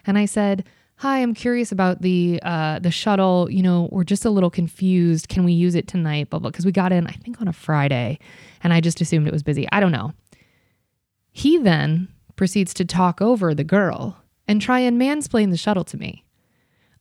And 0.07 0.19
I 0.19 0.27
said, 0.27 0.65
Hi, 0.97 1.19
I'm 1.19 1.35
curious 1.35 1.73
about 1.73 2.03
the 2.03 2.39
uh, 2.45 2.79
the 2.79 2.93
shuttle. 2.93 3.51
You 3.51 3.61
know, 3.63 3.89
we're 3.91 4.05
just 4.05 4.25
a 4.25 4.31
little 4.31 4.51
confused. 4.51 5.29
Can 5.29 5.43
we 5.43 5.53
use 5.53 5.75
it 5.75 5.89
tonight? 5.89 6.31
Blah 6.31 6.39
blah. 6.39 6.51
Because 6.51 6.65
we 6.65 6.71
got 6.71 6.93
in, 6.93 7.09
I 7.09 7.13
think, 7.13 7.41
on 7.41 7.49
a 7.49 7.53
Friday, 7.53 8.21
and 8.63 8.73
I 8.73 8.81
just 8.81 9.01
assumed 9.01 9.27
it 9.27 9.33
was 9.33 9.43
busy. 9.43 9.67
I 9.73 9.81
don't 9.81 9.91
know. 9.91 10.13
He 11.33 11.59
then 11.59 12.07
proceeds 12.37 12.73
to 12.75 12.85
talk 12.85 13.21
over 13.21 13.53
the 13.53 13.65
girl 13.65 14.23
and 14.47 14.63
try 14.63 14.79
and 14.79 15.01
mansplain 15.01 15.51
the 15.51 15.57
shuttle 15.57 15.83
to 15.85 15.97
me. 15.97 16.25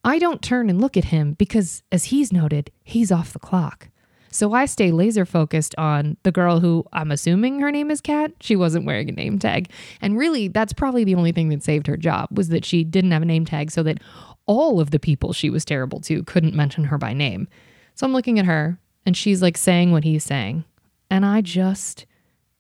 I 0.04 0.17
don't 0.17 0.41
turn 0.41 0.69
and 0.69 0.82
look 0.82 0.97
at 0.97 1.06
him 1.06 1.34
because, 1.34 1.84
as 1.91 2.06
he's 2.06 2.34
noted, 2.34 2.71
he's 2.84 3.12
off 3.12 3.34
the 3.34 3.39
clock. 3.39 3.89
So 4.32 4.54
I 4.54 4.65
stay 4.65 4.91
laser 4.91 5.26
focused 5.26 5.76
on 5.78 6.15
the 6.24 6.32
girl 6.32 6.62
who 6.62 6.86
I'm 6.94 7.12
assuming 7.12 7.60
her 7.60 7.72
name 7.72 7.91
is 7.91 8.00
Kat. 8.00 8.32
She 8.39 8.56
wasn't 8.56 8.86
wearing 8.86 9.10
a 9.10 9.12
name 9.12 9.38
tag. 9.38 9.70
And 10.02 10.17
really, 10.17 10.48
that's 10.48 10.74
probably 10.74 11.04
the 11.04 11.15
only 11.15 11.34
thing 11.34 11.50
that 11.50 11.63
saved 11.63 11.86
her 11.88 11.98
job 11.98 12.30
was 12.32 12.48
that 12.50 12.63
she 12.63 12.84
didn't 12.86 13.12
have 13.12 13.22
a 13.22 13.26
name 13.26 13.46
tag 13.46 13.72
so 13.72 13.84
that 13.84 14.00
all 14.46 14.80
of 14.80 14.91
the 14.91 15.00
people 15.00 15.34
she 15.34 15.50
was 15.50 15.65
terrible 15.65 16.00
to 16.02 16.24
couldn't 16.24 16.56
mention 16.56 16.86
her 16.86 16.98
by 16.98 17.13
name. 17.13 17.48
So 17.96 18.06
I'm 18.06 18.13
looking 18.13 18.39
at 18.39 18.46
her 18.46 18.80
and 19.06 19.15
she's 19.15 19.41
like 19.41 19.58
saying 19.58 19.91
what 19.91 20.04
he's 20.04 20.24
saying. 20.24 20.63
And 21.10 21.26
I 21.26 21.41
just 21.41 22.06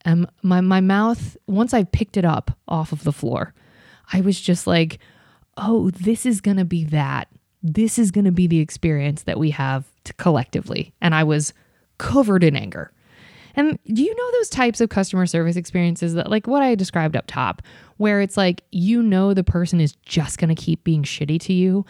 am 0.05 0.27
my 0.43 0.61
my 0.61 0.81
mouth 0.81 1.37
once 1.47 1.73
I 1.73 1.85
picked 1.85 2.17
it 2.17 2.25
up 2.25 2.51
off 2.67 2.91
of 2.91 3.03
the 3.03 3.13
floor, 3.13 3.53
I 4.11 4.21
was 4.21 4.39
just 4.39 4.67
like, 4.67 4.99
"Oh, 5.55 5.89
this 5.91 6.25
is 6.25 6.41
going 6.41 6.57
to 6.57 6.65
be 6.65 6.83
that. 6.85 7.29
This 7.63 7.97
is 7.97 8.11
going 8.11 8.25
to 8.25 8.31
be 8.31 8.47
the 8.47 8.59
experience 8.59 9.23
that 9.23 9.39
we 9.39 9.51
have 9.51 9.85
collectively." 10.17 10.93
And 11.01 11.13
I 11.15 11.23
was 11.23 11.53
covered 11.97 12.43
in 12.43 12.55
anger. 12.55 12.91
And 13.55 13.77
do 13.85 14.01
you 14.01 14.15
know 14.15 14.31
those 14.33 14.49
types 14.49 14.81
of 14.81 14.89
customer 14.89 15.25
service 15.25 15.55
experiences 15.55 16.13
that, 16.13 16.29
like 16.29 16.47
what 16.47 16.63
I 16.63 16.75
described 16.75 17.15
up 17.15 17.27
top, 17.27 17.61
where 17.97 18.21
it's 18.21 18.37
like 18.37 18.63
you 18.71 19.03
know 19.03 19.33
the 19.33 19.43
person 19.43 19.81
is 19.81 19.93
just 20.05 20.37
going 20.37 20.53
to 20.53 20.61
keep 20.61 20.83
being 20.83 21.03
shitty 21.03 21.39
to 21.41 21.53
you, 21.53 21.85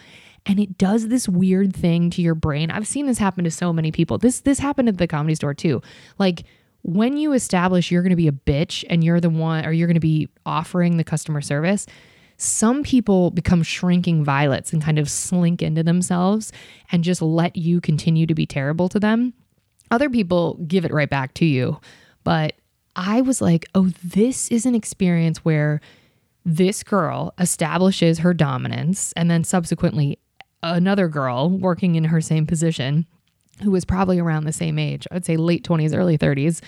and 0.46 0.58
it 0.58 0.76
does 0.76 1.08
this 1.08 1.28
weird 1.28 1.74
thing 1.74 2.10
to 2.10 2.22
your 2.22 2.34
brain. 2.34 2.70
I've 2.70 2.86
seen 2.86 3.06
this 3.06 3.18
happen 3.18 3.44
to 3.44 3.50
so 3.50 3.72
many 3.72 3.92
people. 3.92 4.18
This 4.18 4.40
this 4.40 4.58
happened 4.58 4.88
at 4.88 4.98
the 4.98 5.06
comedy 5.06 5.34
store 5.34 5.54
too. 5.54 5.82
Like 6.18 6.44
when 6.82 7.16
you 7.16 7.32
establish 7.32 7.92
you're 7.92 8.02
going 8.02 8.10
to 8.10 8.16
be 8.16 8.28
a 8.28 8.32
bitch 8.32 8.84
and 8.90 9.04
you're 9.04 9.20
the 9.20 9.30
one, 9.30 9.64
or 9.64 9.72
you're 9.72 9.86
going 9.86 9.94
to 9.94 10.00
be 10.00 10.28
offering 10.44 10.96
the 10.96 11.04
customer 11.04 11.40
service. 11.40 11.86
Some 12.36 12.82
people 12.82 13.30
become 13.30 13.62
shrinking 13.62 14.24
violets 14.24 14.72
and 14.72 14.82
kind 14.82 14.98
of 14.98 15.10
slink 15.10 15.62
into 15.62 15.82
themselves 15.82 16.52
and 16.90 17.04
just 17.04 17.22
let 17.22 17.56
you 17.56 17.80
continue 17.80 18.26
to 18.26 18.34
be 18.34 18.46
terrible 18.46 18.88
to 18.88 18.98
them 18.98 19.34
other 19.92 20.08
people 20.08 20.54
give 20.66 20.84
it 20.84 20.92
right 20.92 21.10
back 21.10 21.34
to 21.34 21.44
you. 21.44 21.78
But 22.24 22.54
I 22.96 23.20
was 23.20 23.40
like, 23.40 23.66
oh, 23.74 23.90
this 24.02 24.50
is 24.50 24.66
an 24.66 24.74
experience 24.74 25.44
where 25.44 25.80
this 26.44 26.82
girl 26.82 27.34
establishes 27.38 28.20
her 28.20 28.34
dominance 28.34 29.12
and 29.12 29.30
then 29.30 29.44
subsequently 29.44 30.18
another 30.62 31.08
girl 31.08 31.50
working 31.50 31.94
in 31.94 32.04
her 32.04 32.20
same 32.20 32.46
position 32.46 33.06
who 33.62 33.70
was 33.70 33.84
probably 33.84 34.18
around 34.18 34.44
the 34.44 34.52
same 34.52 34.78
age, 34.78 35.06
I'd 35.12 35.26
say 35.26 35.36
late 35.36 35.62
20s, 35.62 35.96
early 35.96 36.16
30s, 36.16 36.62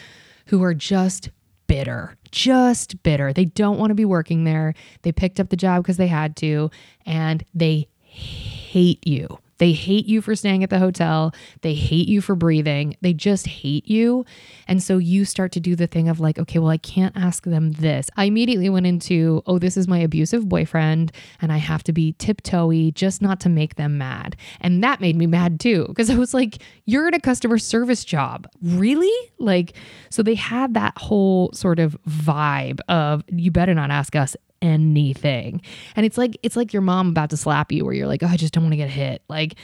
who 0.46 0.62
are 0.62 0.74
just 0.74 1.30
bitter, 1.66 2.16
just 2.34 3.00
bitter. 3.04 3.32
They 3.32 3.44
don't 3.44 3.78
want 3.78 3.92
to 3.92 3.94
be 3.94 4.04
working 4.04 4.42
there. 4.44 4.74
They 5.02 5.12
picked 5.12 5.38
up 5.38 5.50
the 5.50 5.56
job 5.56 5.84
because 5.84 5.96
they 5.96 6.08
had 6.08 6.36
to, 6.36 6.70
and 7.06 7.44
they 7.54 7.88
hate 8.00 9.06
you. 9.06 9.38
They 9.58 9.72
hate 9.72 10.06
you 10.06 10.20
for 10.20 10.34
staying 10.34 10.62
at 10.64 10.70
the 10.70 10.78
hotel. 10.78 11.32
They 11.62 11.74
hate 11.74 12.08
you 12.08 12.20
for 12.20 12.34
breathing. 12.34 12.96
They 13.00 13.12
just 13.12 13.46
hate 13.46 13.88
you. 13.88 14.24
And 14.66 14.82
so 14.82 14.98
you 14.98 15.24
start 15.24 15.52
to 15.52 15.60
do 15.60 15.76
the 15.76 15.86
thing 15.86 16.08
of 16.08 16.20
like, 16.20 16.38
okay, 16.38 16.58
well, 16.58 16.70
I 16.70 16.76
can't 16.76 17.16
ask 17.16 17.44
them 17.44 17.72
this. 17.72 18.10
I 18.16 18.24
immediately 18.24 18.68
went 18.68 18.86
into, 18.86 19.42
oh, 19.46 19.58
this 19.58 19.76
is 19.76 19.88
my 19.88 19.98
abusive 19.98 20.48
boyfriend, 20.48 21.12
and 21.40 21.52
I 21.52 21.58
have 21.58 21.84
to 21.84 21.92
be 21.92 22.14
tiptoey 22.14 22.92
just 22.94 23.22
not 23.22 23.40
to 23.40 23.48
make 23.48 23.76
them 23.76 23.98
mad. 23.98 24.36
And 24.60 24.82
that 24.82 25.00
made 25.00 25.16
me 25.16 25.26
mad 25.26 25.60
too, 25.60 25.86
because 25.88 26.10
I 26.10 26.16
was 26.16 26.34
like, 26.34 26.58
you're 26.84 27.08
in 27.08 27.14
a 27.14 27.20
customer 27.20 27.58
service 27.58 28.04
job. 28.04 28.48
Really? 28.62 29.30
Like, 29.38 29.74
so 30.10 30.22
they 30.22 30.34
had 30.34 30.74
that 30.74 30.96
whole 30.96 31.50
sort 31.52 31.78
of 31.78 31.96
vibe 32.08 32.80
of, 32.88 33.22
you 33.28 33.50
better 33.50 33.74
not 33.74 33.90
ask 33.90 34.16
us 34.16 34.36
anything. 34.64 35.62
And 35.94 36.06
it's 36.06 36.18
like 36.18 36.36
it's 36.42 36.56
like 36.56 36.72
your 36.72 36.82
mom 36.82 37.10
about 37.10 37.30
to 37.30 37.36
slap 37.36 37.70
you 37.70 37.84
where 37.84 37.94
you're 37.94 38.06
like, 38.06 38.22
"Oh, 38.22 38.28
I 38.28 38.36
just 38.36 38.54
don't 38.54 38.64
want 38.64 38.72
to 38.72 38.78
get 38.78 38.90
hit." 38.90 39.22
Like 39.28 39.54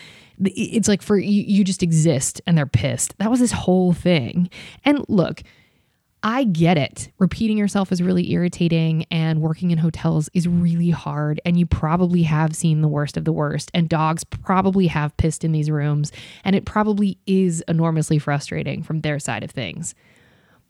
it's 0.43 0.89
like 0.89 1.03
for 1.03 1.19
you 1.19 1.43
you 1.47 1.65
just 1.65 1.83
exist 1.83 2.41
and 2.47 2.57
they're 2.57 2.67
pissed. 2.67 3.17
That 3.19 3.31
was 3.31 3.41
this 3.41 3.53
whole 3.53 3.93
thing. 3.93 4.51
And 4.85 5.05
look, 5.09 5.43
I 6.23 6.45
get 6.45 6.77
it. 6.77 7.11
Repeating 7.19 7.57
yourself 7.57 7.91
is 7.93 8.03
really 8.03 8.31
irritating, 8.33 9.07
and 9.11 9.41
working 9.41 9.71
in 9.71 9.79
hotels 9.79 10.29
is 10.35 10.47
really 10.47 10.91
hard. 10.91 11.41
And 11.47 11.59
you 11.59 11.65
probably 11.65 12.25
have 12.25 12.55
seen 12.55 12.83
the 12.83 12.89
worst 12.89 13.17
of 13.17 13.25
the 13.25 13.33
worst, 13.33 13.71
and 13.73 13.89
dogs 13.89 14.23
probably 14.25 14.89
have 14.89 15.17
pissed 15.17 15.45
in 15.45 15.53
these 15.53 15.71
rooms, 15.71 16.13
and 16.45 16.55
it 16.55 16.67
probably 16.67 17.19
is 17.27 17.65
enormously 17.69 18.19
frustrating 18.19 18.83
from 18.83 19.01
their 19.01 19.19
side 19.19 19.43
of 19.43 19.51
things 19.51 19.95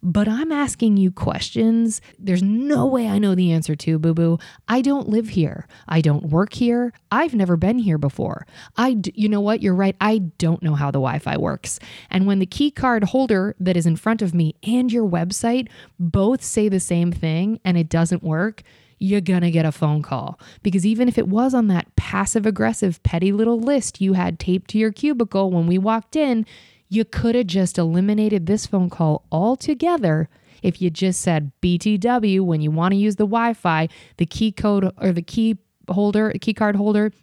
but 0.03 0.27
I'm 0.27 0.51
asking 0.51 0.97
you 0.97 1.11
questions 1.11 2.01
there's 2.17 2.43
no 2.43 2.85
way 2.85 3.07
I 3.07 3.19
know 3.19 3.35
the 3.35 3.51
answer 3.51 3.75
to, 3.75 3.99
boo 3.99 4.13
boo. 4.13 4.39
I 4.67 4.81
don't 4.81 5.09
live 5.09 5.29
here. 5.29 5.67
I 5.87 6.01
don't 6.01 6.29
work 6.29 6.53
here. 6.53 6.93
I've 7.11 7.35
never 7.35 7.55
been 7.55 7.79
here 7.79 7.97
before. 7.97 8.45
I, 8.77 8.93
d- 8.93 9.13
you 9.15 9.29
know 9.29 9.41
what? 9.41 9.61
You're 9.61 9.75
right. 9.75 9.95
I 10.01 10.19
don't 10.19 10.63
know 10.63 10.75
how 10.75 10.91
the 10.91 10.99
Wi 10.99 11.19
Fi 11.19 11.37
works. 11.37 11.79
And 12.09 12.25
when 12.25 12.39
the 12.39 12.45
key 12.45 12.71
card 12.71 13.03
holder 13.03 13.55
that 13.59 13.77
is 13.77 13.85
in 13.85 13.95
front 13.95 14.21
of 14.21 14.33
me 14.33 14.55
and 14.63 14.91
your 14.91 15.07
website 15.07 15.67
both 15.99 16.43
say 16.43 16.67
the 16.69 16.79
same 16.79 17.11
thing 17.11 17.59
and 17.63 17.77
it 17.77 17.89
doesn't 17.89 18.23
work, 18.23 18.63
you're 18.97 19.19
gonna 19.21 19.49
get 19.49 19.65
a 19.65 19.71
phone 19.71 20.01
call. 20.03 20.39
Because 20.61 20.85
even 20.85 21.07
if 21.07 21.17
it 21.17 21.27
was 21.27 21.53
on 21.55 21.67
that 21.67 21.95
passive 21.95 22.45
aggressive, 22.45 23.01
petty 23.03 23.31
little 23.31 23.59
list 23.59 23.99
you 23.99 24.13
had 24.13 24.39
taped 24.39 24.69
to 24.71 24.77
your 24.77 24.91
cubicle 24.91 25.49
when 25.49 25.65
we 25.65 25.79
walked 25.79 26.15
in, 26.15 26.45
you 26.91 27.05
could 27.05 27.35
have 27.35 27.47
just 27.47 27.77
eliminated 27.77 28.45
this 28.45 28.65
phone 28.65 28.89
call 28.89 29.25
altogether 29.31 30.27
if 30.61 30.81
you 30.81 30.89
just 30.89 31.21
said 31.21 31.53
BTW 31.61 32.41
when 32.41 32.59
you 32.59 32.69
want 32.69 32.91
to 32.91 32.97
use 32.97 33.15
the 33.15 33.23
Wi 33.23 33.53
Fi, 33.53 33.87
the 34.17 34.25
key 34.25 34.51
code 34.51 34.91
or 34.97 35.13
the 35.13 35.21
key 35.21 35.57
holder, 35.89 36.33
key 36.41 36.53
card 36.53 36.75
holder, 36.75 37.13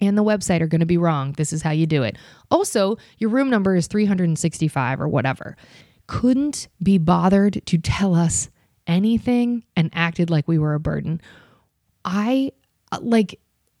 and 0.00 0.18
the 0.18 0.24
website 0.24 0.60
are 0.60 0.66
going 0.66 0.80
to 0.80 0.86
be 0.86 0.98
wrong. 0.98 1.34
This 1.34 1.52
is 1.52 1.62
how 1.62 1.70
you 1.70 1.86
do 1.86 2.02
it. 2.02 2.18
Also, 2.50 2.96
your 3.18 3.30
room 3.30 3.48
number 3.48 3.76
is 3.76 3.86
365 3.86 5.00
or 5.00 5.06
whatever. 5.06 5.56
Couldn't 6.08 6.66
be 6.82 6.98
bothered 6.98 7.64
to 7.66 7.78
tell 7.78 8.16
us 8.16 8.50
anything 8.88 9.62
and 9.76 9.88
acted 9.92 10.30
like 10.30 10.48
we 10.48 10.58
were 10.58 10.74
a 10.74 10.80
burden. 10.80 11.20
I 12.04 12.50
like 13.00 13.38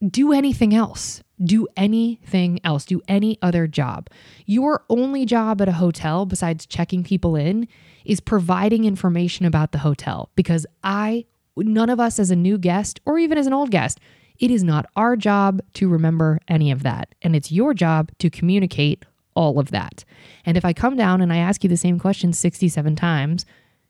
do 0.08 0.32
anything 0.32 0.72
else. 0.72 1.20
Do 1.42 1.66
anything 1.76 2.60
else. 2.64 2.84
Do 2.84 3.00
any 3.08 3.38
other 3.42 3.66
job. 3.66 4.08
Your 4.46 4.84
only 4.88 5.24
job 5.24 5.60
at 5.60 5.68
a 5.68 5.72
hotel, 5.72 6.26
besides 6.26 6.66
checking 6.66 7.02
people 7.02 7.36
in, 7.36 7.68
is 8.04 8.20
providing 8.20 8.84
information 8.84 9.46
about 9.46 9.72
the 9.72 9.78
hotel 9.78 10.30
because 10.34 10.66
I, 10.82 11.26
none 11.56 11.90
of 11.90 12.00
us 12.00 12.18
as 12.18 12.30
a 12.30 12.36
new 12.36 12.58
guest 12.58 13.00
or 13.04 13.18
even 13.18 13.38
as 13.38 13.46
an 13.46 13.52
old 13.52 13.70
guest, 13.70 13.98
it 14.38 14.50
is 14.50 14.64
not 14.64 14.86
our 14.96 15.16
job 15.16 15.60
to 15.74 15.88
remember 15.88 16.40
any 16.48 16.70
of 16.70 16.82
that. 16.82 17.14
And 17.22 17.36
it's 17.36 17.52
your 17.52 17.74
job 17.74 18.10
to 18.18 18.30
communicate 18.30 19.04
all 19.34 19.58
of 19.58 19.70
that. 19.70 20.04
And 20.44 20.56
if 20.56 20.64
I 20.64 20.72
come 20.72 20.96
down 20.96 21.20
and 21.20 21.32
I 21.32 21.38
ask 21.38 21.62
you 21.62 21.70
the 21.70 21.76
same 21.76 21.98
question 21.98 22.32
67 22.32 22.96
times, 22.96 23.46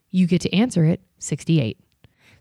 you 0.09 0.27
get 0.27 0.41
to 0.41 0.55
answer 0.55 0.85
it 0.85 1.01
68. 1.19 1.77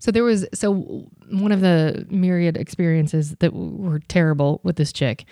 So 0.02 0.10
there 0.10 0.24
was 0.24 0.44
so 0.52 1.06
one 1.30 1.52
of 1.52 1.60
the 1.60 2.04
myriad 2.10 2.56
experiences 2.56 3.36
that 3.36 3.52
were 3.54 4.00
terrible 4.00 4.60
with 4.64 4.74
this 4.74 4.92
chick. 4.92 5.24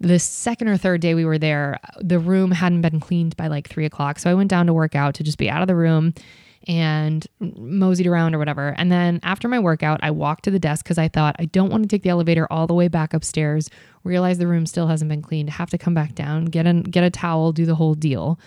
The 0.00 0.18
second 0.18 0.68
or 0.68 0.78
third 0.78 1.02
day 1.02 1.12
we 1.12 1.26
were 1.26 1.36
there, 1.36 1.78
the 2.00 2.18
room 2.18 2.50
hadn't 2.50 2.80
been 2.80 2.98
cleaned 2.98 3.36
by 3.36 3.48
like 3.48 3.68
three 3.68 3.84
o'clock. 3.84 4.18
So 4.18 4.30
I 4.30 4.34
went 4.34 4.48
down 4.48 4.64
to 4.68 4.72
work 4.72 4.94
out 4.94 5.14
to 5.16 5.22
just 5.22 5.36
be 5.36 5.50
out 5.50 5.60
of 5.60 5.68
the 5.68 5.76
room 5.76 6.14
and 6.66 7.26
moseyed 7.40 8.06
around 8.06 8.34
or 8.34 8.38
whatever. 8.38 8.74
And 8.78 8.90
then 8.90 9.20
after 9.22 9.48
my 9.48 9.58
workout, 9.58 10.00
I 10.02 10.12
walked 10.12 10.44
to 10.44 10.50
the 10.50 10.58
desk 10.58 10.86
because 10.86 10.96
I 10.96 11.08
thought 11.08 11.36
I 11.38 11.44
don't 11.44 11.68
want 11.68 11.82
to 11.82 11.88
take 11.88 12.02
the 12.02 12.08
elevator 12.08 12.50
all 12.50 12.66
the 12.66 12.72
way 12.72 12.88
back 12.88 13.12
upstairs, 13.12 13.68
realize 14.02 14.38
the 14.38 14.46
room 14.46 14.64
still 14.64 14.86
hasn't 14.86 15.10
been 15.10 15.20
cleaned, 15.20 15.50
have 15.50 15.68
to 15.68 15.78
come 15.78 15.92
back 15.92 16.14
down, 16.14 16.46
get 16.46 16.66
a, 16.66 16.72
get 16.72 17.04
a 17.04 17.10
towel, 17.10 17.52
do 17.52 17.66
the 17.66 17.74
whole 17.74 17.94
deal. 17.94 18.40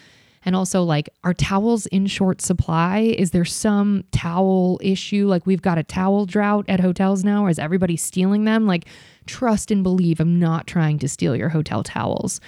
And 0.49 0.55
also, 0.55 0.81
like, 0.81 1.09
are 1.23 1.35
towels 1.35 1.85
in 1.85 2.07
short 2.07 2.41
supply? 2.41 3.01
Is 3.01 3.29
there 3.29 3.45
some 3.45 4.03
towel 4.11 4.79
issue? 4.81 5.27
Like, 5.27 5.45
we've 5.45 5.61
got 5.61 5.77
a 5.77 5.83
towel 5.83 6.25
drought 6.25 6.65
at 6.67 6.79
hotels 6.79 7.23
now, 7.23 7.45
or 7.45 7.51
is 7.51 7.59
everybody 7.59 7.95
stealing 7.95 8.45
them? 8.45 8.65
Like, 8.65 8.85
trust 9.27 9.69
and 9.69 9.83
believe 9.83 10.19
I'm 10.19 10.39
not 10.39 10.65
trying 10.65 10.97
to 10.97 11.07
steal 11.07 11.35
your 11.35 11.49
hotel 11.49 11.83
towels. 11.83 12.41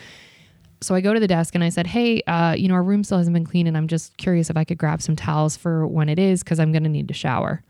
So 0.82 0.96
I 0.96 1.02
go 1.02 1.14
to 1.14 1.20
the 1.20 1.28
desk 1.28 1.54
and 1.54 1.64
I 1.64 1.70
said, 1.70 1.86
Hey, 1.86 2.24
uh, 2.24 2.56
you 2.58 2.68
know, 2.68 2.74
our 2.74 2.82
room 2.82 3.04
still 3.04 3.20
hasn't 3.20 3.36
been 3.36 3.46
cleaned, 3.46 3.68
and 3.68 3.78
I'm 3.78 3.88
just 3.88 4.18
curious 4.18 4.50
if 4.50 4.58
I 4.58 4.64
could 4.64 4.80
grab 4.80 5.04
some 5.04 5.16
towels 5.16 5.56
for 5.56 5.86
when 5.86 6.10
it 6.10 6.18
is, 6.18 6.42
because 6.42 6.60
I'm 6.60 6.72
going 6.72 6.82
to 6.82 6.90
need 6.90 7.08
to 7.10 7.14
shower. 7.14 7.62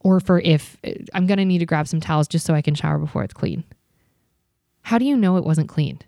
Or 0.00 0.20
for 0.20 0.40
if 0.40 0.76
I'm 1.14 1.26
going 1.26 1.38
to 1.38 1.46
need 1.46 1.60
to 1.60 1.66
grab 1.66 1.88
some 1.88 2.00
towels 2.00 2.28
just 2.28 2.44
so 2.44 2.52
I 2.52 2.60
can 2.60 2.74
shower 2.74 2.98
before 2.98 3.24
it's 3.24 3.32
clean. 3.32 3.64
How 4.82 4.98
do 4.98 5.06
you 5.06 5.16
know 5.16 5.38
it 5.38 5.44
wasn't 5.44 5.70
cleaned? 5.70 6.04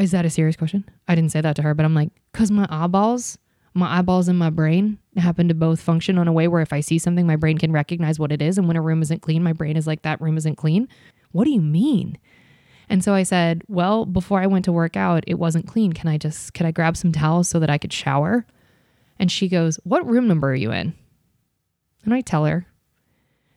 Is 0.00 0.12
that 0.12 0.24
a 0.24 0.30
serious 0.30 0.56
question? 0.56 0.88
I 1.06 1.14
didn't 1.14 1.30
say 1.30 1.42
that 1.42 1.54
to 1.56 1.62
her, 1.62 1.74
but 1.74 1.84
I'm 1.84 1.94
like, 1.94 2.10
because 2.32 2.50
my 2.50 2.66
eyeballs, 2.70 3.38
my 3.74 3.98
eyeballs 3.98 4.28
and 4.28 4.38
my 4.38 4.50
brain 4.50 4.98
happen 5.16 5.46
to 5.48 5.54
both 5.54 5.80
function 5.80 6.16
on 6.18 6.26
a 6.26 6.32
way 6.32 6.48
where 6.48 6.62
if 6.62 6.72
I 6.72 6.80
see 6.80 6.98
something, 6.98 7.26
my 7.26 7.36
brain 7.36 7.58
can 7.58 7.70
recognize 7.70 8.18
what 8.18 8.32
it 8.32 8.40
is. 8.40 8.56
And 8.56 8.66
when 8.66 8.76
a 8.76 8.82
room 8.82 9.02
isn't 9.02 9.20
clean, 9.20 9.42
my 9.42 9.52
brain 9.52 9.76
is 9.76 9.86
like, 9.86 10.02
that 10.02 10.20
room 10.20 10.38
isn't 10.38 10.56
clean. 10.56 10.88
What 11.32 11.44
do 11.44 11.50
you 11.50 11.60
mean? 11.60 12.18
And 12.88 13.04
so 13.04 13.14
I 13.14 13.22
said, 13.22 13.62
well, 13.68 14.06
before 14.06 14.40
I 14.40 14.46
went 14.46 14.64
to 14.64 14.72
work 14.72 14.96
out, 14.96 15.22
it 15.26 15.38
wasn't 15.38 15.68
clean. 15.68 15.92
Can 15.92 16.08
I 16.08 16.18
just, 16.18 16.54
could 16.54 16.66
I 16.66 16.72
grab 16.72 16.96
some 16.96 17.12
towels 17.12 17.48
so 17.48 17.60
that 17.60 17.70
I 17.70 17.78
could 17.78 17.92
shower? 17.92 18.46
And 19.18 19.30
she 19.30 19.48
goes, 19.48 19.78
what 19.84 20.08
room 20.08 20.26
number 20.26 20.50
are 20.50 20.54
you 20.56 20.72
in? 20.72 20.94
And 22.04 22.14
I 22.14 22.22
tell 22.22 22.46
her, 22.46 22.66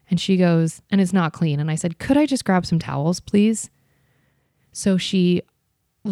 and 0.09 0.19
she 0.19 0.35
goes, 0.35 0.81
and 0.91 0.99
it's 0.99 1.13
not 1.13 1.33
clean. 1.33 1.59
And 1.59 1.71
I 1.71 1.75
said, 1.75 1.97
could 1.97 2.17
I 2.17 2.25
just 2.25 2.45
grab 2.45 2.65
some 2.65 2.77
towels, 2.77 3.21
please? 3.21 3.69
So 4.73 4.97
she 4.97 5.41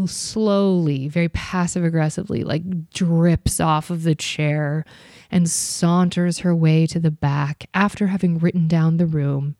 slowly, 0.05 1.07
very 1.07 1.29
passive 1.29 1.83
aggressively, 1.83 2.43
like 2.43 2.89
drips 2.91 3.59
off 3.59 3.89
of 3.89 4.03
the 4.03 4.15
chair 4.15 4.85
and 5.29 5.49
saunters 5.49 6.39
her 6.39 6.55
way 6.55 6.87
to 6.87 6.99
the 6.99 7.11
back 7.11 7.67
after 7.73 8.07
having 8.07 8.37
written 8.37 8.67
down 8.67 8.97
the 8.97 9.05
room 9.05 9.55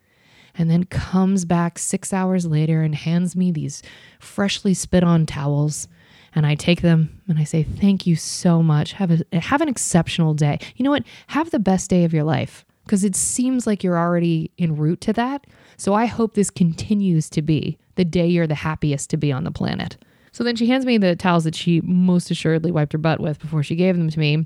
and 0.56 0.70
then 0.70 0.84
comes 0.86 1.46
back 1.46 1.80
six 1.80 2.14
hours 2.14 2.46
later 2.46 2.82
and 2.82 2.96
hands 2.96 3.36
me 3.36 3.52
these 3.52 3.82
freshly 4.20 4.74
spit 4.74 5.04
on 5.04 5.26
towels. 5.26 5.88
And 6.34 6.46
I 6.46 6.56
take 6.56 6.82
them 6.82 7.22
and 7.28 7.38
I 7.38 7.44
say, 7.44 7.64
Thank 7.64 8.08
you 8.08 8.16
so 8.16 8.64
much. 8.64 8.94
Have, 8.94 9.12
a, 9.12 9.40
have 9.40 9.62
an 9.62 9.68
exceptional 9.70 10.34
day. 10.34 10.60
You 10.76 10.84
know 10.84 10.92
what? 10.92 11.04
Have 11.28 11.52
the 11.52 11.60
best 11.60 11.90
day 11.90 12.06
of 12.06 12.14
your 12.14 12.24
life 12.24 12.66
because 12.86 13.04
it 13.04 13.16
seems 13.16 13.68
like 13.68 13.84
you're 13.84 13.98
already 13.98 14.52
en 14.58 14.76
route 14.78 15.02
to 15.02 15.14
that. 15.14 15.46
So 15.78 15.94
I 15.94 16.06
hope 16.06 16.34
this 16.34 16.50
continues 16.50 17.30
to 17.32 17.42
be 17.42 17.78
the 17.96 18.06
day 18.06 18.28
you're 18.28 18.48
the 18.48 18.56
happiest 18.56 19.10
to 19.10 19.18
be 19.18 19.32
on 19.32 19.44
the 19.44 19.52
planet. 19.52 19.98
So 20.32 20.44
then 20.44 20.56
she 20.56 20.68
hands 20.68 20.86
me 20.86 20.98
the 20.98 21.16
towels 21.16 21.44
that 21.44 21.56
she 21.56 21.82
most 21.82 22.32
assuredly 22.32 22.72
wiped 22.72 22.94
her 22.94 22.98
butt 22.98 23.20
with 23.20 23.40
before 23.40 23.64
she 23.64 23.76
gave 23.76 23.98
them 23.98 24.10
to 24.10 24.20
me. 24.20 24.46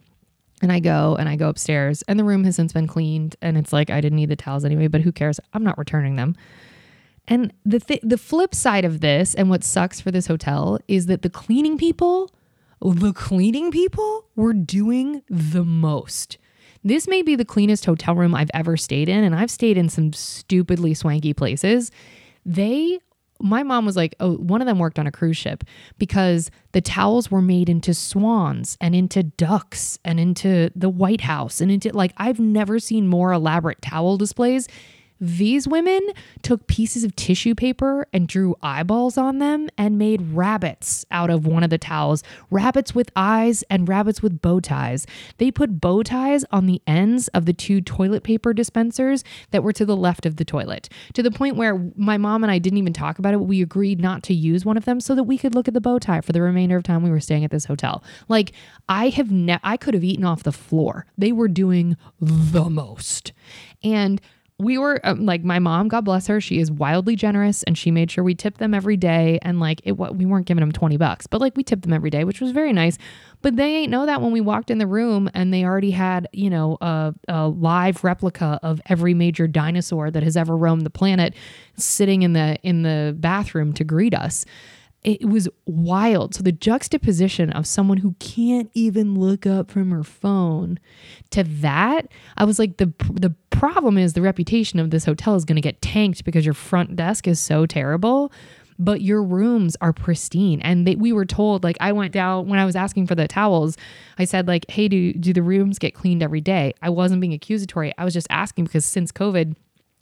And 0.62 0.72
I 0.72 0.80
go 0.80 1.16
and 1.20 1.28
I 1.28 1.36
go 1.36 1.50
upstairs, 1.50 2.02
and 2.04 2.18
the 2.18 2.24
room 2.24 2.44
has 2.46 2.56
since 2.56 2.74
been 2.74 2.88
cleaned. 2.88 3.36
And 3.42 3.58
it's 3.58 3.74
like 3.74 3.90
I 3.90 4.02
didn't 4.02 4.16
need 4.16 4.30
the 4.30 4.36
towels 4.36 4.66
anyway, 4.66 4.88
but 4.88 5.02
who 5.02 5.12
cares? 5.12 5.40
I'm 5.54 5.64
not 5.64 5.78
returning 5.78 6.16
them. 6.16 6.36
And 7.28 7.54
the 7.66 7.80
th- 7.80 8.02
the 8.04 8.18
flip 8.18 8.56
side 8.56 8.86
of 8.86 9.02
this, 9.02 9.34
and 9.36 9.50
what 9.50 9.64
sucks 9.64 10.00
for 10.00 10.12
this 10.12 10.28
hotel, 10.28 10.80
is 10.88 11.08
that 11.08 11.24
the 11.24 11.30
cleaning 11.30 11.78
people, 11.78 12.32
the 12.82 13.14
cleaning 13.14 13.72
people, 13.72 14.26
were 14.36 14.54
doing 14.54 15.24
the 15.30 15.64
most. 15.64 16.38
This 16.84 17.08
may 17.08 17.24
be 17.24 17.36
the 17.36 17.46
cleanest 17.46 17.86
hotel 17.86 18.16
room 18.16 18.36
I've 18.36 18.52
ever 18.54 18.78
stayed 18.78 19.10
in, 19.10 19.24
and 19.24 19.36
I've 19.36 19.50
stayed 19.50 19.78
in 19.78 19.90
some 19.90 20.14
stupidly 20.14 20.94
swanky 20.94 21.34
places. 21.34 21.92
They 22.46 23.00
my 23.42 23.64
mom 23.64 23.86
was 23.86 23.96
like, 23.96 24.16
oh, 24.20 24.36
one 24.36 24.62
of 24.62 24.68
them 24.68 24.80
worked 24.80 24.98
on 24.98 25.08
a 25.08 25.12
cruise 25.12 25.38
ship 25.38 25.64
because 25.98 26.50
the 26.72 26.82
towels 26.82 27.30
were 27.30 27.42
made 27.42 27.70
into 27.70 27.94
swans 27.94 28.78
and 28.80 28.96
into 28.96 29.24
ducks 29.24 30.00
and 30.06 30.20
into 30.20 30.70
the 30.76 30.90
White 30.90 31.22
House 31.22 31.62
and 31.62 31.72
into 31.72 31.90
like, 31.96 32.14
I've 32.18 32.40
never 32.40 32.80
seen 32.80 33.08
more 33.08 33.34
elaborate 33.34 33.82
towel 33.82 34.18
displays 34.18 34.68
these 35.20 35.68
women 35.68 36.02
took 36.42 36.68
pieces 36.68 37.04
of 37.04 37.16
tissue 37.16 37.56
paper 37.56 38.08
and 38.12 38.28
drew 38.28 38.56
eyeballs 38.62 39.18
on 39.18 39.40
them 39.40 39.70
and 39.78 39.98
made 39.98 40.34
rabbits 40.34 41.06
out 41.12 41.30
of 41.30 41.46
one 41.46 41.64
of 41.64 41.70
the 41.70 41.78
towels. 41.78 42.24
Rabbits 42.52 42.94
with 42.94 43.12
eyes 43.16 43.64
and 43.70 43.88
rabbits 43.88 44.22
with 44.22 44.42
bow 44.42 44.60
ties. 44.60 45.08
They 45.38 45.52
put 45.52 45.80
bow 45.80 46.04
ties 46.04 46.44
on 46.52 46.66
the 46.66 46.82
ends 46.86 47.28
of 47.30 47.46
the 47.46 47.54
two 47.54 47.82
toilet 47.82 48.24
paper 48.24 48.54
dispensers 48.54 49.24
that 49.52 49.64
were 49.64 49.74
to 49.74 49.86
the 49.86 49.96
left 49.96 50.26
of 50.26 50.36
the 50.36 50.46
toilet, 50.46 50.90
to 51.14 51.24
the 51.24 51.32
point 51.32 51.56
where 51.56 51.92
my 51.96 52.18
mom 52.18 52.44
and 52.44 52.52
I 52.52 52.60
didn't 52.60 52.80
even 52.80 52.94
talk 52.94 53.20
about 53.20 53.34
it. 53.34 53.40
We 53.40 53.62
agreed 53.62 54.02
not 54.02 54.24
to 54.24 54.34
use 54.34 54.66
one 54.66 54.78
of 54.78 54.86
them 54.86 55.00
so 55.00 55.16
that 55.16 55.24
we 55.24 55.38
could 55.38 55.56
look 55.56 55.68
at 55.68 55.74
the 55.74 55.82
bow 55.82 56.00
tie 56.00 56.22
for 56.22 56.34
the 56.34 56.42
remainder 56.42 56.76
of 56.76 56.84
time 56.84 57.04
we 57.04 57.10
were 57.10 57.20
staying 57.20 57.46
at 57.46 57.52
this 57.52 57.66
hotel. 57.66 58.04
Like, 58.28 58.52
I 58.90 59.10
have 59.10 59.32
ne- 59.32 59.60
I 59.64 59.78
could 59.78 59.94
have 59.94 60.04
eaten 60.04 60.26
off 60.26 60.44
the 60.44 60.52
floor. 60.52 61.06
They 61.18 61.32
were 61.32 61.48
doing 61.48 61.96
the 62.20 62.70
most. 62.70 63.34
And 63.84 64.22
we 64.58 64.78
were 64.78 65.00
um, 65.04 65.26
like 65.26 65.44
my 65.44 65.60
mom 65.60 65.88
god 65.88 66.06
bless 66.06 66.28
her 66.28 66.40
she 66.40 66.60
is 66.60 66.72
wildly 66.72 67.16
generous 67.16 67.64
and 67.64 67.78
she 67.78 67.92
made 67.92 68.10
sure 68.10 68.24
we 68.24 68.34
tipped 68.34 68.58
them 68.58 68.74
every 68.74 68.96
day 68.96 69.38
and 69.42 69.60
like 69.60 69.82
it 69.84 69.94
we 69.94 70.26
weren't 70.26 70.46
giving 70.46 70.62
them 70.62 70.72
20 70.72 70.96
bucks 70.98 71.28
but 71.28 71.42
like 71.42 71.56
we 71.58 71.64
tipped 71.64 71.82
them 71.82 71.92
every 71.94 72.10
day 72.10 72.24
which 72.24 72.42
was 72.42 72.52
very 72.52 72.74
nice. 72.74 72.98
But 73.42 73.58
they 73.58 73.76
ain't 73.76 73.92
know 73.92 74.08
that 74.08 74.24
when 74.24 74.32
we 74.32 74.42
walked 74.42 74.72
in 74.72 74.80
the 74.80 74.88
room 74.88 75.30
and 75.36 75.54
they 75.54 75.64
already 75.64 75.92
had 75.92 76.28
you 76.34 76.50
know 76.50 76.78
a, 76.82 77.14
a 77.28 77.48
live 77.48 78.04
replica 78.04 78.60
of 78.64 78.82
every 78.88 79.14
major 79.14 79.48
dinosaur 79.48 80.10
that 80.10 80.24
has 80.24 80.36
ever 80.36 80.58
roamed 80.58 80.84
the 80.84 80.90
planet 80.90 81.36
sitting 81.78 82.24
in 82.24 82.34
the 82.34 82.58
in 82.64 82.82
the 82.82 83.16
bathroom 83.20 83.72
to 83.74 83.84
greet 83.84 84.16
us 84.16 84.46
it 85.06 85.30
was 85.30 85.48
wild. 85.68 86.34
So 86.34 86.42
the 86.42 86.52
juxtaposition 86.52 87.52
of 87.52 87.68
someone 87.68 87.98
who 87.98 88.16
can't 88.20 88.72
even 88.74 89.20
look 89.20 89.46
up 89.46 89.70
from 89.70 89.92
her 89.92 90.04
phone 90.04 90.80
to 91.30 91.44
that, 91.44 92.08
I 92.38 92.44
was 92.44 92.58
like 92.58 92.78
the 92.78 92.92
the 93.14 93.36
problem 93.52 93.98
is 93.98 94.14
the 94.14 94.22
reputation 94.22 94.80
of 94.80 94.90
this 94.90 95.06
hotel 95.06 95.36
is 95.36 95.46
going 95.46 95.58
to 95.58 95.62
get 95.62 95.82
tanked 95.82 96.26
because 96.26 96.44
your 96.44 96.56
front 96.56 96.96
desk 96.96 97.28
is 97.28 97.40
so 97.40 97.68
terrible, 97.68 98.32
but 98.80 99.02
your 99.02 99.24
rooms 99.24 99.78
are 99.80 99.94
pristine. 99.94 100.60
And 100.62 100.88
they, 100.88 100.96
we 100.96 101.14
were 101.14 101.26
told 101.26 101.64
like 101.64 101.78
I 101.80 101.92
went 101.92 102.12
down 102.12 102.48
when 102.50 102.58
I 102.58 102.66
was 102.66 102.76
asking 102.76 103.06
for 103.06 103.16
the 103.16 103.28
towels, 103.28 103.78
I 104.18 104.26
said 104.26 104.48
like, 104.48 104.70
"Hey, 104.72 104.88
do 104.88 105.14
do 105.14 105.34
the 105.34 105.44
rooms 105.44 105.78
get 105.78 105.94
cleaned 105.94 106.24
every 106.24 106.42
day?" 106.42 106.74
I 106.82 106.90
wasn't 106.90 107.22
being 107.22 107.34
accusatory. 107.34 107.94
I 108.00 108.06
was 108.06 108.14
just 108.14 108.28
asking 108.32 108.66
because 108.66 108.86
since 108.86 109.12
COVID, 109.12 109.56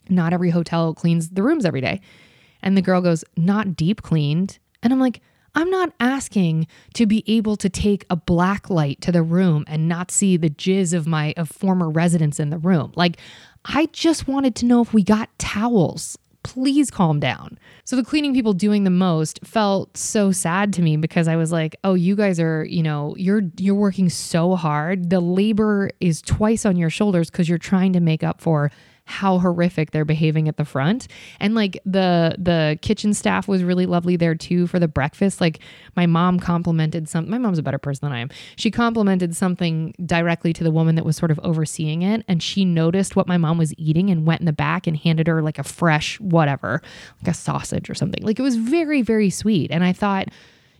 not 0.08 0.32
every 0.32 0.50
hotel 0.50 0.94
cleans 0.94 1.28
the 1.28 1.42
rooms 1.42 1.66
every 1.66 1.82
day. 1.82 2.00
And 2.62 2.74
the 2.74 2.82
girl 2.82 3.02
goes, 3.02 3.22
"Not 3.36 3.76
deep 3.76 4.00
cleaned." 4.00 4.58
And 4.84 4.92
I'm 4.92 5.00
like, 5.00 5.20
I'm 5.54 5.70
not 5.70 5.92
asking 6.00 6.66
to 6.94 7.06
be 7.06 7.24
able 7.26 7.56
to 7.56 7.68
take 7.68 8.04
a 8.10 8.16
black 8.16 8.70
light 8.70 9.00
to 9.02 9.12
the 9.12 9.22
room 9.22 9.64
and 9.66 9.88
not 9.88 10.10
see 10.10 10.36
the 10.36 10.50
jizz 10.50 10.92
of 10.92 11.06
my 11.06 11.32
of 11.36 11.48
former 11.48 11.88
residents 11.90 12.40
in 12.40 12.50
the 12.50 12.58
room. 12.58 12.92
Like 12.96 13.18
I 13.64 13.86
just 13.86 14.28
wanted 14.28 14.54
to 14.56 14.66
know 14.66 14.82
if 14.82 14.92
we 14.92 15.02
got 15.02 15.36
towels. 15.38 16.18
Please 16.42 16.90
calm 16.90 17.20
down. 17.20 17.58
So 17.84 17.96
the 17.96 18.04
cleaning 18.04 18.34
people 18.34 18.52
doing 18.52 18.84
the 18.84 18.90
most 18.90 19.40
felt 19.44 19.96
so 19.96 20.30
sad 20.30 20.74
to 20.74 20.82
me 20.82 20.98
because 20.98 21.26
I 21.26 21.36
was 21.36 21.50
like, 21.50 21.74
"Oh, 21.84 21.94
you 21.94 22.16
guys 22.16 22.38
are, 22.38 22.64
you 22.64 22.82
know, 22.82 23.14
you're 23.16 23.42
you're 23.56 23.74
working 23.74 24.10
so 24.10 24.54
hard. 24.54 25.08
The 25.08 25.20
labor 25.20 25.90
is 26.00 26.20
twice 26.20 26.66
on 26.66 26.76
your 26.76 26.90
shoulders 26.90 27.30
cuz 27.30 27.48
you're 27.48 27.56
trying 27.56 27.94
to 27.94 28.00
make 28.00 28.22
up 28.22 28.42
for 28.42 28.70
how 29.06 29.38
horrific 29.38 29.90
they're 29.90 30.04
behaving 30.04 30.48
at 30.48 30.56
the 30.56 30.64
front. 30.64 31.08
And 31.38 31.54
like 31.54 31.78
the 31.84 32.36
the 32.38 32.78
kitchen 32.80 33.12
staff 33.12 33.46
was 33.46 33.62
really 33.62 33.86
lovely 33.86 34.16
there 34.16 34.34
too 34.34 34.66
for 34.66 34.78
the 34.78 34.88
breakfast. 34.88 35.40
Like 35.40 35.60
my 35.94 36.06
mom 36.06 36.40
complimented 36.40 37.08
some 37.08 37.28
my 37.28 37.38
mom's 37.38 37.58
a 37.58 37.62
better 37.62 37.78
person 37.78 38.06
than 38.06 38.12
I 38.12 38.20
am. 38.20 38.30
She 38.56 38.70
complimented 38.70 39.36
something 39.36 39.94
directly 40.04 40.52
to 40.54 40.64
the 40.64 40.70
woman 40.70 40.94
that 40.94 41.04
was 41.04 41.16
sort 41.16 41.30
of 41.30 41.38
overseeing 41.42 42.02
it 42.02 42.24
and 42.28 42.42
she 42.42 42.64
noticed 42.64 43.14
what 43.14 43.28
my 43.28 43.36
mom 43.36 43.58
was 43.58 43.74
eating 43.76 44.10
and 44.10 44.26
went 44.26 44.40
in 44.40 44.46
the 44.46 44.52
back 44.52 44.86
and 44.86 44.96
handed 44.96 45.26
her 45.26 45.42
like 45.42 45.58
a 45.58 45.64
fresh 45.64 46.18
whatever, 46.20 46.80
like 47.22 47.30
a 47.30 47.34
sausage 47.34 47.90
or 47.90 47.94
something. 47.94 48.22
Like 48.22 48.38
it 48.38 48.42
was 48.42 48.56
very 48.56 49.02
very 49.02 49.30
sweet. 49.30 49.70
And 49.70 49.84
I 49.84 49.92
thought 49.92 50.28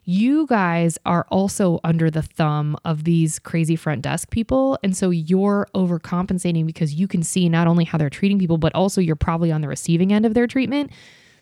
you 0.04 0.46
guys 0.46 0.98
are 1.06 1.26
also 1.30 1.80
under 1.82 2.10
the 2.10 2.22
thumb 2.22 2.76
of 2.84 3.04
these 3.04 3.38
crazy 3.38 3.76
front 3.76 4.02
desk 4.02 4.30
people. 4.30 4.78
And 4.82 4.96
so 4.96 5.10
you're 5.10 5.66
overcompensating 5.74 6.66
because 6.66 6.94
you 6.94 7.08
can 7.08 7.22
see 7.22 7.48
not 7.48 7.66
only 7.66 7.84
how 7.84 7.98
they're 7.98 8.10
treating 8.10 8.38
people, 8.38 8.58
but 8.58 8.74
also 8.74 9.00
you're 9.00 9.16
probably 9.16 9.50
on 9.50 9.60
the 9.60 9.68
receiving 9.68 10.12
end 10.12 10.26
of 10.26 10.34
their 10.34 10.46
treatment. 10.46 10.90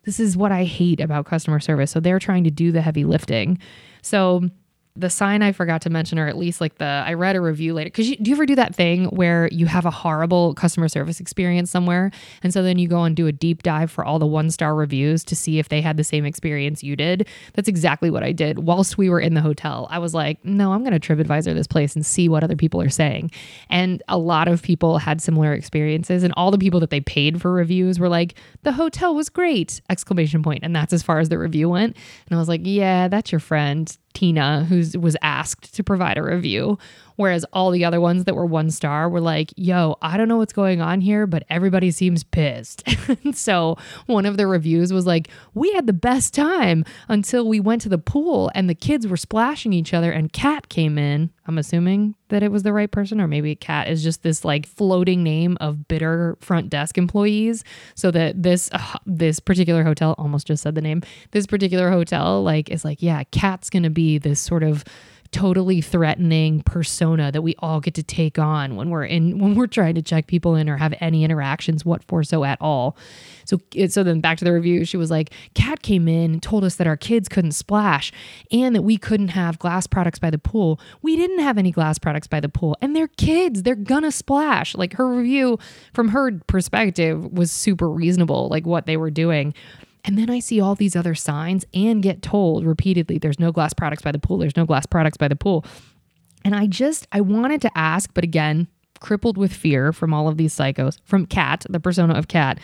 This 0.04 0.18
is 0.18 0.36
what 0.36 0.52
I 0.52 0.64
hate 0.64 1.00
about 1.00 1.26
customer 1.26 1.60
service. 1.60 1.90
So 1.90 2.00
they're 2.00 2.18
trying 2.18 2.44
to 2.44 2.50
do 2.50 2.72
the 2.72 2.82
heavy 2.82 3.04
lifting. 3.04 3.58
So 4.02 4.48
the 4.94 5.08
sign 5.08 5.40
I 5.42 5.52
forgot 5.52 5.80
to 5.82 5.90
mention, 5.90 6.18
or 6.18 6.28
at 6.28 6.36
least 6.36 6.60
like 6.60 6.76
the 6.76 6.84
I 6.84 7.14
read 7.14 7.34
a 7.34 7.40
review 7.40 7.72
later. 7.72 7.88
Because 7.88 8.10
do 8.10 8.30
you 8.30 8.36
ever 8.36 8.44
do 8.44 8.54
that 8.56 8.74
thing 8.74 9.06
where 9.06 9.48
you 9.48 9.64
have 9.66 9.86
a 9.86 9.90
horrible 9.90 10.54
customer 10.54 10.86
service 10.88 11.18
experience 11.18 11.70
somewhere, 11.70 12.10
and 12.42 12.52
so 12.52 12.62
then 12.62 12.78
you 12.78 12.88
go 12.88 13.04
and 13.04 13.16
do 13.16 13.26
a 13.26 13.32
deep 13.32 13.62
dive 13.62 13.90
for 13.90 14.04
all 14.04 14.18
the 14.18 14.26
one 14.26 14.50
star 14.50 14.74
reviews 14.74 15.24
to 15.24 15.34
see 15.34 15.58
if 15.58 15.70
they 15.70 15.80
had 15.80 15.96
the 15.96 16.04
same 16.04 16.26
experience 16.26 16.82
you 16.82 16.94
did? 16.94 17.26
That's 17.54 17.68
exactly 17.68 18.10
what 18.10 18.22
I 18.22 18.32
did 18.32 18.58
whilst 18.58 18.98
we 18.98 19.08
were 19.08 19.20
in 19.20 19.32
the 19.32 19.40
hotel. 19.40 19.86
I 19.90 19.98
was 19.98 20.12
like, 20.12 20.44
no, 20.44 20.72
I'm 20.72 20.84
going 20.84 20.98
to 20.98 21.00
TripAdvisor 21.00 21.54
this 21.54 21.66
place 21.66 21.96
and 21.96 22.04
see 22.04 22.28
what 22.28 22.44
other 22.44 22.56
people 22.56 22.82
are 22.82 22.90
saying. 22.90 23.30
And 23.70 24.02
a 24.08 24.18
lot 24.18 24.46
of 24.46 24.62
people 24.62 24.98
had 24.98 25.22
similar 25.22 25.54
experiences, 25.54 26.22
and 26.22 26.34
all 26.36 26.50
the 26.50 26.58
people 26.58 26.80
that 26.80 26.90
they 26.90 27.00
paid 27.00 27.40
for 27.40 27.50
reviews 27.50 27.98
were 27.98 28.10
like, 28.10 28.34
the 28.62 28.72
hotel 28.72 29.14
was 29.14 29.30
great! 29.30 29.80
Exclamation 29.88 30.42
point, 30.42 30.60
and 30.62 30.76
that's 30.76 30.92
as 30.92 31.02
far 31.02 31.18
as 31.18 31.30
the 31.30 31.38
review 31.38 31.70
went. 31.70 31.96
And 32.28 32.36
I 32.36 32.38
was 32.38 32.48
like, 32.48 32.60
yeah, 32.64 33.08
that's 33.08 33.32
your 33.32 33.40
friend 33.40 33.96
Tina, 34.14 34.64
who 34.64 34.82
was 34.98 35.16
asked 35.22 35.74
to 35.74 35.84
provide 35.84 36.18
a 36.18 36.22
review. 36.22 36.78
Whereas 37.16 37.44
all 37.52 37.70
the 37.70 37.84
other 37.84 38.00
ones 38.00 38.24
that 38.24 38.34
were 38.34 38.46
one 38.46 38.70
star 38.70 39.08
were 39.08 39.20
like, 39.20 39.52
yo, 39.56 39.96
I 40.02 40.16
don't 40.16 40.28
know 40.28 40.36
what's 40.36 40.52
going 40.52 40.80
on 40.80 41.00
here, 41.00 41.26
but 41.26 41.44
everybody 41.50 41.90
seems 41.90 42.24
pissed. 42.24 42.82
so 43.34 43.76
one 44.06 44.26
of 44.26 44.36
the 44.36 44.46
reviews 44.46 44.92
was 44.92 45.06
like, 45.06 45.28
we 45.54 45.72
had 45.72 45.86
the 45.86 45.92
best 45.92 46.34
time 46.34 46.84
until 47.08 47.48
we 47.48 47.60
went 47.60 47.82
to 47.82 47.88
the 47.88 47.98
pool 47.98 48.50
and 48.54 48.68
the 48.68 48.74
kids 48.74 49.06
were 49.06 49.16
splashing 49.16 49.72
each 49.72 49.94
other 49.94 50.12
and 50.12 50.32
Cat 50.32 50.68
came 50.68 50.98
in. 50.98 51.30
I'm 51.46 51.58
assuming 51.58 52.14
that 52.28 52.42
it 52.42 52.50
was 52.50 52.62
the 52.62 52.72
right 52.72 52.90
person, 52.90 53.20
or 53.20 53.28
maybe 53.28 53.54
Cat 53.54 53.88
is 53.88 54.02
just 54.02 54.22
this 54.22 54.44
like 54.44 54.66
floating 54.66 55.22
name 55.22 55.58
of 55.60 55.86
bitter 55.88 56.36
front 56.40 56.70
desk 56.70 56.96
employees. 56.96 57.64
So 57.94 58.10
that 58.12 58.42
this 58.42 58.70
uh, 58.72 58.98
this 59.06 59.40
particular 59.40 59.82
hotel 59.84 60.14
almost 60.18 60.46
just 60.46 60.62
said 60.62 60.74
the 60.74 60.80
name. 60.80 61.02
This 61.32 61.46
particular 61.46 61.90
hotel 61.90 62.42
like 62.42 62.70
is 62.70 62.84
like, 62.84 63.02
yeah, 63.02 63.24
Cat's 63.24 63.70
gonna 63.70 63.90
be 63.90 64.18
this 64.18 64.40
sort 64.40 64.62
of 64.62 64.84
totally 65.32 65.80
threatening 65.80 66.62
persona 66.62 67.32
that 67.32 67.40
we 67.40 67.54
all 67.58 67.80
get 67.80 67.94
to 67.94 68.02
take 68.02 68.38
on 68.38 68.76
when 68.76 68.90
we're 68.90 69.04
in 69.04 69.38
when 69.38 69.54
we're 69.54 69.66
trying 69.66 69.94
to 69.94 70.02
check 70.02 70.26
people 70.26 70.54
in 70.54 70.68
or 70.68 70.76
have 70.76 70.94
any 71.00 71.24
interactions 71.24 71.84
what 71.84 72.04
for 72.04 72.22
so 72.22 72.44
at 72.44 72.58
all. 72.60 72.96
So 73.46 73.58
so 73.88 74.04
then 74.04 74.20
back 74.20 74.38
to 74.38 74.44
the 74.44 74.52
review 74.52 74.84
she 74.84 74.98
was 74.98 75.10
like 75.10 75.32
cat 75.54 75.82
came 75.82 76.06
in 76.06 76.32
and 76.32 76.42
told 76.42 76.64
us 76.64 76.76
that 76.76 76.86
our 76.86 76.98
kids 76.98 77.28
couldn't 77.28 77.52
splash 77.52 78.12
and 78.52 78.76
that 78.76 78.82
we 78.82 78.98
couldn't 78.98 79.28
have 79.28 79.58
glass 79.58 79.86
products 79.86 80.18
by 80.18 80.30
the 80.30 80.38
pool. 80.38 80.78
We 81.00 81.16
didn't 81.16 81.40
have 81.40 81.56
any 81.56 81.72
glass 81.72 81.98
products 81.98 82.26
by 82.26 82.40
the 82.40 82.50
pool 82.50 82.76
and 82.82 82.94
they're 82.94 83.08
kids. 83.08 83.62
They're 83.62 83.74
gonna 83.74 84.12
splash. 84.12 84.74
Like 84.74 84.92
her 84.94 85.08
review 85.08 85.58
from 85.94 86.08
her 86.08 86.32
perspective 86.46 87.32
was 87.32 87.50
super 87.50 87.88
reasonable 87.88 88.48
like 88.48 88.66
what 88.66 88.84
they 88.84 88.98
were 88.98 89.10
doing 89.10 89.54
and 90.04 90.18
then 90.18 90.30
I 90.30 90.40
see 90.40 90.60
all 90.60 90.74
these 90.74 90.96
other 90.96 91.14
signs 91.14 91.64
and 91.72 92.02
get 92.02 92.22
told 92.22 92.64
repeatedly 92.64 93.18
there's 93.18 93.38
no 93.38 93.52
glass 93.52 93.72
products 93.72 94.02
by 94.02 94.12
the 94.12 94.18
pool, 94.18 94.38
there's 94.38 94.56
no 94.56 94.66
glass 94.66 94.86
products 94.86 95.16
by 95.16 95.28
the 95.28 95.36
pool. 95.36 95.64
And 96.44 96.56
I 96.56 96.66
just, 96.66 97.06
I 97.12 97.20
wanted 97.20 97.62
to 97.62 97.70
ask, 97.76 98.10
but 98.14 98.24
again, 98.24 98.66
crippled 99.00 99.36
with 99.36 99.52
fear 99.52 99.92
from 99.92 100.12
all 100.12 100.28
of 100.28 100.36
these 100.36 100.54
psychos, 100.54 100.98
from 101.04 101.26
Cat, 101.26 101.64
the 101.68 101.80
persona 101.80 102.14
of 102.14 102.28
Cat, 102.28 102.58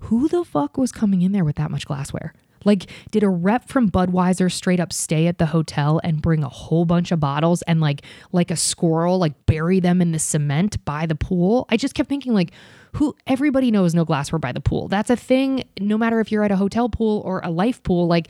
who 0.00 0.28
the 0.28 0.44
fuck 0.44 0.76
was 0.76 0.92
coming 0.92 1.22
in 1.22 1.32
there 1.32 1.44
with 1.44 1.56
that 1.56 1.70
much 1.70 1.86
glassware? 1.86 2.34
Like, 2.64 2.90
did 3.12 3.22
a 3.22 3.28
rep 3.28 3.68
from 3.68 3.90
Budweiser 3.90 4.50
straight 4.50 4.80
up 4.80 4.92
stay 4.92 5.28
at 5.28 5.38
the 5.38 5.46
hotel 5.46 6.00
and 6.02 6.20
bring 6.20 6.42
a 6.42 6.48
whole 6.48 6.84
bunch 6.84 7.12
of 7.12 7.20
bottles 7.20 7.62
and 7.62 7.80
like 7.80 8.02
like 8.32 8.50
a 8.50 8.56
squirrel, 8.56 9.18
like 9.18 9.46
bury 9.46 9.78
them 9.78 10.02
in 10.02 10.10
the 10.10 10.18
cement 10.18 10.84
by 10.84 11.06
the 11.06 11.14
pool? 11.14 11.66
I 11.70 11.76
just 11.76 11.94
kept 11.94 12.08
thinking 12.08 12.34
like, 12.34 12.50
who 12.96 13.14
everybody 13.26 13.70
knows 13.70 13.94
no 13.94 14.04
glassware 14.04 14.38
by 14.38 14.52
the 14.52 14.60
pool. 14.60 14.88
That's 14.88 15.10
a 15.10 15.16
thing 15.16 15.64
no 15.78 15.98
matter 15.98 16.18
if 16.20 16.32
you're 16.32 16.44
at 16.44 16.50
a 16.50 16.56
hotel 16.56 16.88
pool 16.88 17.20
or 17.26 17.40
a 17.44 17.50
life 17.50 17.82
pool, 17.82 18.06
like 18.06 18.28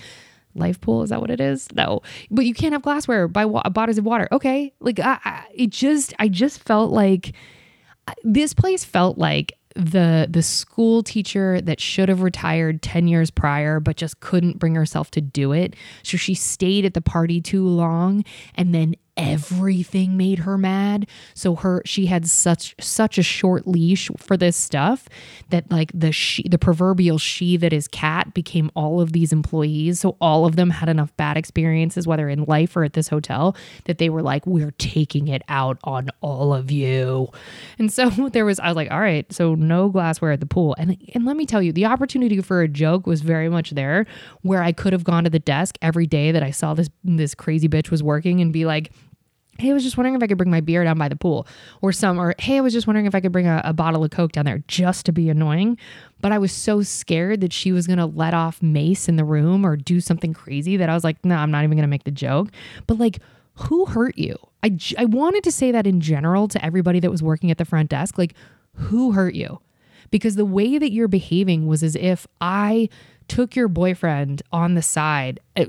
life 0.56 0.80
pool 0.80 1.04
is 1.04 1.10
that 1.10 1.20
what 1.20 1.30
it 1.30 1.40
is? 1.40 1.68
No. 1.72 2.02
But 2.32 2.46
you 2.46 2.54
can't 2.54 2.72
have 2.72 2.82
glassware 2.82 3.28
by 3.28 3.44
wa- 3.44 3.68
bottles 3.68 3.98
of 3.98 4.04
water. 4.04 4.26
Okay. 4.32 4.72
Like 4.80 4.98
I, 4.98 5.18
I, 5.24 5.44
it 5.54 5.70
just 5.70 6.14
i 6.18 6.26
just 6.26 6.60
felt 6.60 6.90
like 6.90 7.32
this 8.24 8.54
place 8.54 8.84
felt 8.84 9.18
like 9.18 9.52
the 9.76 10.26
the 10.28 10.42
school 10.42 11.02
teacher 11.02 11.60
that 11.60 11.78
should 11.78 12.08
have 12.08 12.22
retired 12.22 12.82
10 12.82 13.08
years 13.08 13.30
prior 13.30 13.78
but 13.78 13.96
just 13.96 14.18
couldn't 14.20 14.58
bring 14.58 14.74
herself 14.74 15.12
to 15.12 15.20
do 15.20 15.52
it. 15.52 15.76
So 16.02 16.16
she 16.16 16.34
stayed 16.34 16.84
at 16.84 16.94
the 16.94 17.02
party 17.02 17.40
too 17.40 17.68
long 17.68 18.24
and 18.56 18.74
then 18.74 18.96
everything 19.16 20.16
made 20.16 20.40
her 20.40 20.58
mad. 20.58 21.08
So 21.34 21.54
her 21.56 21.82
she 21.84 22.06
had 22.06 22.28
such 22.28 22.74
such 22.80 23.18
a 23.18 23.22
short 23.22 23.66
leash 23.66 24.10
for 24.18 24.36
this 24.36 24.56
stuff 24.56 25.08
that 25.50 25.70
like 25.70 25.90
the 25.94 26.12
she 26.12 26.46
the 26.48 26.58
proverbial 26.58 27.18
she 27.18 27.56
that 27.56 27.72
is 27.72 27.88
cat 27.88 28.34
became 28.34 28.70
all 28.74 29.00
of 29.00 29.12
these 29.12 29.32
employees. 29.32 30.00
So 30.00 30.16
all 30.20 30.44
of 30.44 30.56
them 30.56 30.70
had 30.70 30.88
enough 30.88 31.16
bad 31.16 31.36
experiences 31.36 32.06
whether 32.06 32.28
in 32.28 32.44
life 32.44 32.76
or 32.76 32.84
at 32.84 32.92
this 32.92 33.08
hotel 33.08 33.56
that 33.84 33.98
they 33.98 34.10
were 34.10 34.22
like 34.22 34.46
we're 34.46 34.72
taking 34.72 35.28
it 35.28 35.42
out 35.48 35.78
on 35.84 36.10
all 36.20 36.52
of 36.52 36.70
you. 36.70 37.28
And 37.78 37.92
so 37.92 38.10
there 38.32 38.44
was 38.44 38.60
i 38.60 38.68
was 38.68 38.76
like 38.76 38.90
all 38.90 39.00
right 39.00 39.30
so 39.32 39.54
no 39.54 39.88
glassware 39.88 40.32
at 40.32 40.40
the 40.40 40.46
pool. 40.46 40.74
And 40.78 40.96
and 41.14 41.24
let 41.24 41.36
me 41.36 41.46
tell 41.46 41.62
you 41.62 41.72
the 41.72 41.86
opportunity 41.86 42.40
for 42.40 42.60
a 42.60 42.68
joke 42.68 43.06
was 43.06 43.22
very 43.22 43.48
much 43.48 43.70
there 43.70 44.06
where 44.42 44.62
i 44.62 44.72
could 44.72 44.92
have 44.92 45.04
gone 45.04 45.24
to 45.24 45.30
the 45.30 45.38
desk 45.38 45.78
every 45.80 46.06
day 46.06 46.32
that 46.32 46.42
i 46.42 46.50
saw 46.50 46.74
this 46.74 46.88
this 47.04 47.34
crazy 47.34 47.68
bitch 47.68 47.90
was 47.90 48.02
working 48.02 48.40
and 48.40 48.52
be 48.52 48.66
like 48.66 48.92
hey, 49.58 49.70
I 49.70 49.72
was 49.72 49.82
just 49.82 49.96
wondering 49.96 50.14
if 50.14 50.22
I 50.22 50.26
could 50.26 50.38
bring 50.38 50.50
my 50.50 50.60
beer 50.60 50.84
down 50.84 50.98
by 50.98 51.08
the 51.08 51.16
pool 51.16 51.46
or 51.82 51.92
some, 51.92 52.18
or 52.18 52.34
hey, 52.38 52.58
I 52.58 52.60
was 52.60 52.72
just 52.72 52.86
wondering 52.86 53.06
if 53.06 53.14
I 53.14 53.20
could 53.20 53.32
bring 53.32 53.46
a, 53.46 53.60
a 53.64 53.72
bottle 53.72 54.04
of 54.04 54.10
Coke 54.10 54.32
down 54.32 54.44
there 54.44 54.62
just 54.68 55.06
to 55.06 55.12
be 55.12 55.28
annoying. 55.28 55.78
But 56.20 56.32
I 56.32 56.38
was 56.38 56.52
so 56.52 56.82
scared 56.82 57.40
that 57.40 57.52
she 57.52 57.72
was 57.72 57.86
going 57.86 57.98
to 57.98 58.06
let 58.06 58.34
off 58.34 58.62
mace 58.62 59.08
in 59.08 59.16
the 59.16 59.24
room 59.24 59.64
or 59.64 59.76
do 59.76 60.00
something 60.00 60.32
crazy 60.32 60.76
that 60.76 60.88
I 60.88 60.94
was 60.94 61.04
like, 61.04 61.24
no, 61.24 61.36
I'm 61.36 61.50
not 61.50 61.64
even 61.64 61.76
going 61.76 61.82
to 61.82 61.88
make 61.88 62.04
the 62.04 62.10
joke. 62.10 62.48
But 62.86 62.98
like, 62.98 63.18
who 63.54 63.86
hurt 63.86 64.16
you? 64.18 64.36
I, 64.62 64.78
I 64.98 65.04
wanted 65.04 65.44
to 65.44 65.52
say 65.52 65.70
that 65.70 65.86
in 65.86 66.00
general 66.00 66.48
to 66.48 66.64
everybody 66.64 67.00
that 67.00 67.10
was 67.10 67.22
working 67.22 67.50
at 67.50 67.58
the 67.58 67.64
front 67.64 67.90
desk. 67.90 68.18
Like, 68.18 68.34
who 68.74 69.12
hurt 69.12 69.34
you? 69.34 69.60
Because 70.10 70.36
the 70.36 70.44
way 70.44 70.78
that 70.78 70.92
you're 70.92 71.08
behaving 71.08 71.66
was 71.66 71.82
as 71.82 71.96
if 71.96 72.26
I 72.40 72.88
took 73.28 73.56
your 73.56 73.68
boyfriend 73.68 74.42
on 74.52 74.74
the 74.74 74.82
side, 74.82 75.40
Uh, 75.56 75.64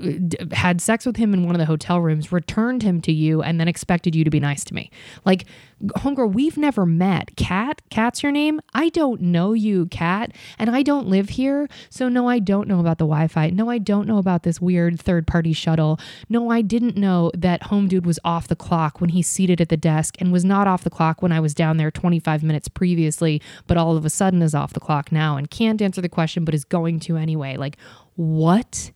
had 0.52 0.80
sex 0.80 1.06
with 1.06 1.16
him 1.16 1.32
in 1.32 1.44
one 1.44 1.54
of 1.54 1.58
the 1.58 1.66
hotel 1.66 2.00
rooms, 2.00 2.30
returned 2.30 2.82
him 2.82 3.00
to 3.02 3.12
you, 3.12 3.42
and 3.42 3.58
then 3.58 3.68
expected 3.68 4.14
you 4.14 4.24
to 4.24 4.30
be 4.30 4.40
nice 4.40 4.64
to 4.64 4.74
me. 4.74 4.90
Like, 5.24 5.46
homegirl, 5.82 6.32
we've 6.32 6.56
never 6.58 6.84
met. 6.84 7.34
Cat, 7.36 7.80
Cat's 7.90 8.22
your 8.22 8.32
name? 8.32 8.60
I 8.74 8.88
don't 8.90 9.20
know 9.20 9.52
you, 9.52 9.86
Cat, 9.86 10.32
and 10.58 10.70
I 10.70 10.82
don't 10.82 11.08
live 11.08 11.30
here. 11.30 11.68
So, 11.88 12.08
no, 12.08 12.28
I 12.28 12.38
don't 12.38 12.68
know 12.68 12.80
about 12.80 12.98
the 12.98 13.04
Wi 13.04 13.28
Fi. 13.28 13.50
No, 13.50 13.70
I 13.70 13.78
don't 13.78 14.06
know 14.06 14.18
about 14.18 14.42
this 14.42 14.60
weird 14.60 15.00
third 15.00 15.26
party 15.26 15.52
shuttle. 15.52 15.98
No, 16.28 16.50
I 16.50 16.62
didn't 16.62 16.96
know 16.96 17.30
that 17.34 17.64
Home 17.64 17.88
Dude 17.88 18.06
was 18.06 18.18
off 18.24 18.48
the 18.48 18.56
clock 18.56 19.00
when 19.00 19.10
he's 19.10 19.26
seated 19.26 19.60
at 19.60 19.68
the 19.68 19.76
desk 19.76 20.16
and 20.18 20.32
was 20.32 20.44
not 20.44 20.66
off 20.66 20.84
the 20.84 20.90
clock 20.90 21.22
when 21.22 21.32
I 21.32 21.40
was 21.40 21.54
down 21.54 21.76
there 21.76 21.90
25 21.90 22.42
minutes 22.42 22.68
previously, 22.68 23.40
but 23.66 23.76
all 23.76 23.96
of 23.96 24.04
a 24.04 24.10
sudden 24.10 24.42
is 24.42 24.54
off 24.54 24.72
the 24.72 24.80
clock 24.80 25.10
now 25.12 25.36
and 25.36 25.50
can't 25.50 25.80
answer 25.80 26.00
the 26.00 26.08
question, 26.08 26.44
but 26.44 26.54
is 26.54 26.64
going 26.64 27.00
to 27.00 27.16
anyway. 27.16 27.56
Like, 27.56 27.76
what? 28.16 28.90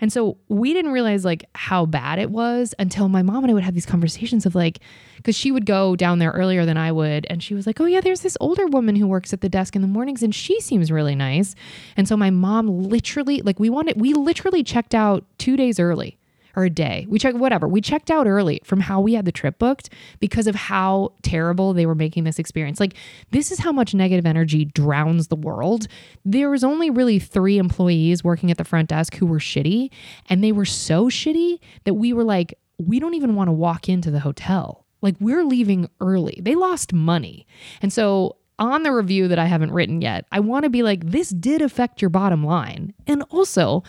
And 0.00 0.12
so 0.12 0.38
we 0.48 0.72
didn't 0.72 0.92
realize 0.92 1.24
like 1.24 1.44
how 1.54 1.86
bad 1.86 2.18
it 2.18 2.30
was 2.30 2.74
until 2.78 3.08
my 3.08 3.22
mom 3.22 3.44
and 3.44 3.50
I 3.50 3.54
would 3.54 3.62
have 3.62 3.74
these 3.74 3.86
conversations 3.86 4.46
of 4.46 4.54
like, 4.54 4.80
because 5.16 5.36
she 5.36 5.52
would 5.52 5.66
go 5.66 5.94
down 5.96 6.18
there 6.18 6.30
earlier 6.30 6.64
than 6.64 6.76
I 6.76 6.92
would. 6.92 7.26
And 7.30 7.42
she 7.42 7.54
was 7.54 7.66
like, 7.66 7.80
oh, 7.80 7.86
yeah, 7.86 8.00
there's 8.00 8.20
this 8.20 8.36
older 8.40 8.66
woman 8.66 8.96
who 8.96 9.06
works 9.06 9.32
at 9.32 9.40
the 9.40 9.48
desk 9.48 9.76
in 9.76 9.82
the 9.82 9.88
mornings 9.88 10.22
and 10.22 10.34
she 10.34 10.60
seems 10.60 10.90
really 10.90 11.14
nice. 11.14 11.54
And 11.96 12.08
so 12.08 12.16
my 12.16 12.30
mom 12.30 12.68
literally, 12.68 13.42
like, 13.42 13.60
we 13.60 13.70
wanted, 13.70 14.00
we 14.00 14.14
literally 14.14 14.62
checked 14.64 14.94
out 14.94 15.24
two 15.38 15.56
days 15.56 15.78
early 15.78 16.18
or 16.56 16.64
a 16.64 16.70
day. 16.70 17.06
We 17.08 17.18
checked 17.18 17.36
whatever. 17.38 17.68
We 17.68 17.80
checked 17.80 18.10
out 18.10 18.26
early 18.26 18.60
from 18.64 18.80
how 18.80 19.00
we 19.00 19.14
had 19.14 19.24
the 19.24 19.32
trip 19.32 19.58
booked 19.58 19.90
because 20.20 20.46
of 20.46 20.54
how 20.54 21.12
terrible 21.22 21.72
they 21.72 21.86
were 21.86 21.94
making 21.94 22.24
this 22.24 22.38
experience. 22.38 22.80
Like 22.80 22.94
this 23.30 23.50
is 23.50 23.58
how 23.58 23.72
much 23.72 23.94
negative 23.94 24.26
energy 24.26 24.64
drowns 24.64 25.28
the 25.28 25.36
world. 25.36 25.88
There 26.24 26.50
was 26.50 26.64
only 26.64 26.90
really 26.90 27.18
3 27.18 27.58
employees 27.58 28.22
working 28.24 28.50
at 28.50 28.58
the 28.58 28.64
front 28.64 28.88
desk 28.88 29.14
who 29.16 29.26
were 29.26 29.38
shitty 29.38 29.90
and 30.28 30.42
they 30.42 30.52
were 30.52 30.64
so 30.64 31.06
shitty 31.06 31.58
that 31.84 31.94
we 31.94 32.12
were 32.12 32.24
like 32.24 32.58
we 32.78 32.98
don't 32.98 33.14
even 33.14 33.34
want 33.34 33.48
to 33.48 33.52
walk 33.52 33.88
into 33.88 34.10
the 34.10 34.20
hotel. 34.20 34.86
Like 35.02 35.16
we're 35.20 35.44
leaving 35.44 35.88
early. 36.00 36.40
They 36.42 36.54
lost 36.54 36.92
money. 36.92 37.46
And 37.80 37.92
so 37.92 38.36
on 38.58 38.82
the 38.82 38.92
review 38.92 39.28
that 39.28 39.38
I 39.38 39.46
haven't 39.46 39.72
written 39.72 40.00
yet, 40.00 40.26
I 40.30 40.40
want 40.40 40.64
to 40.64 40.70
be 40.70 40.82
like, 40.82 41.10
this 41.10 41.30
did 41.30 41.62
affect 41.62 42.00
your 42.00 42.10
bottom 42.10 42.44
line. 42.44 42.94
And 43.06 43.24
also, 43.30 43.82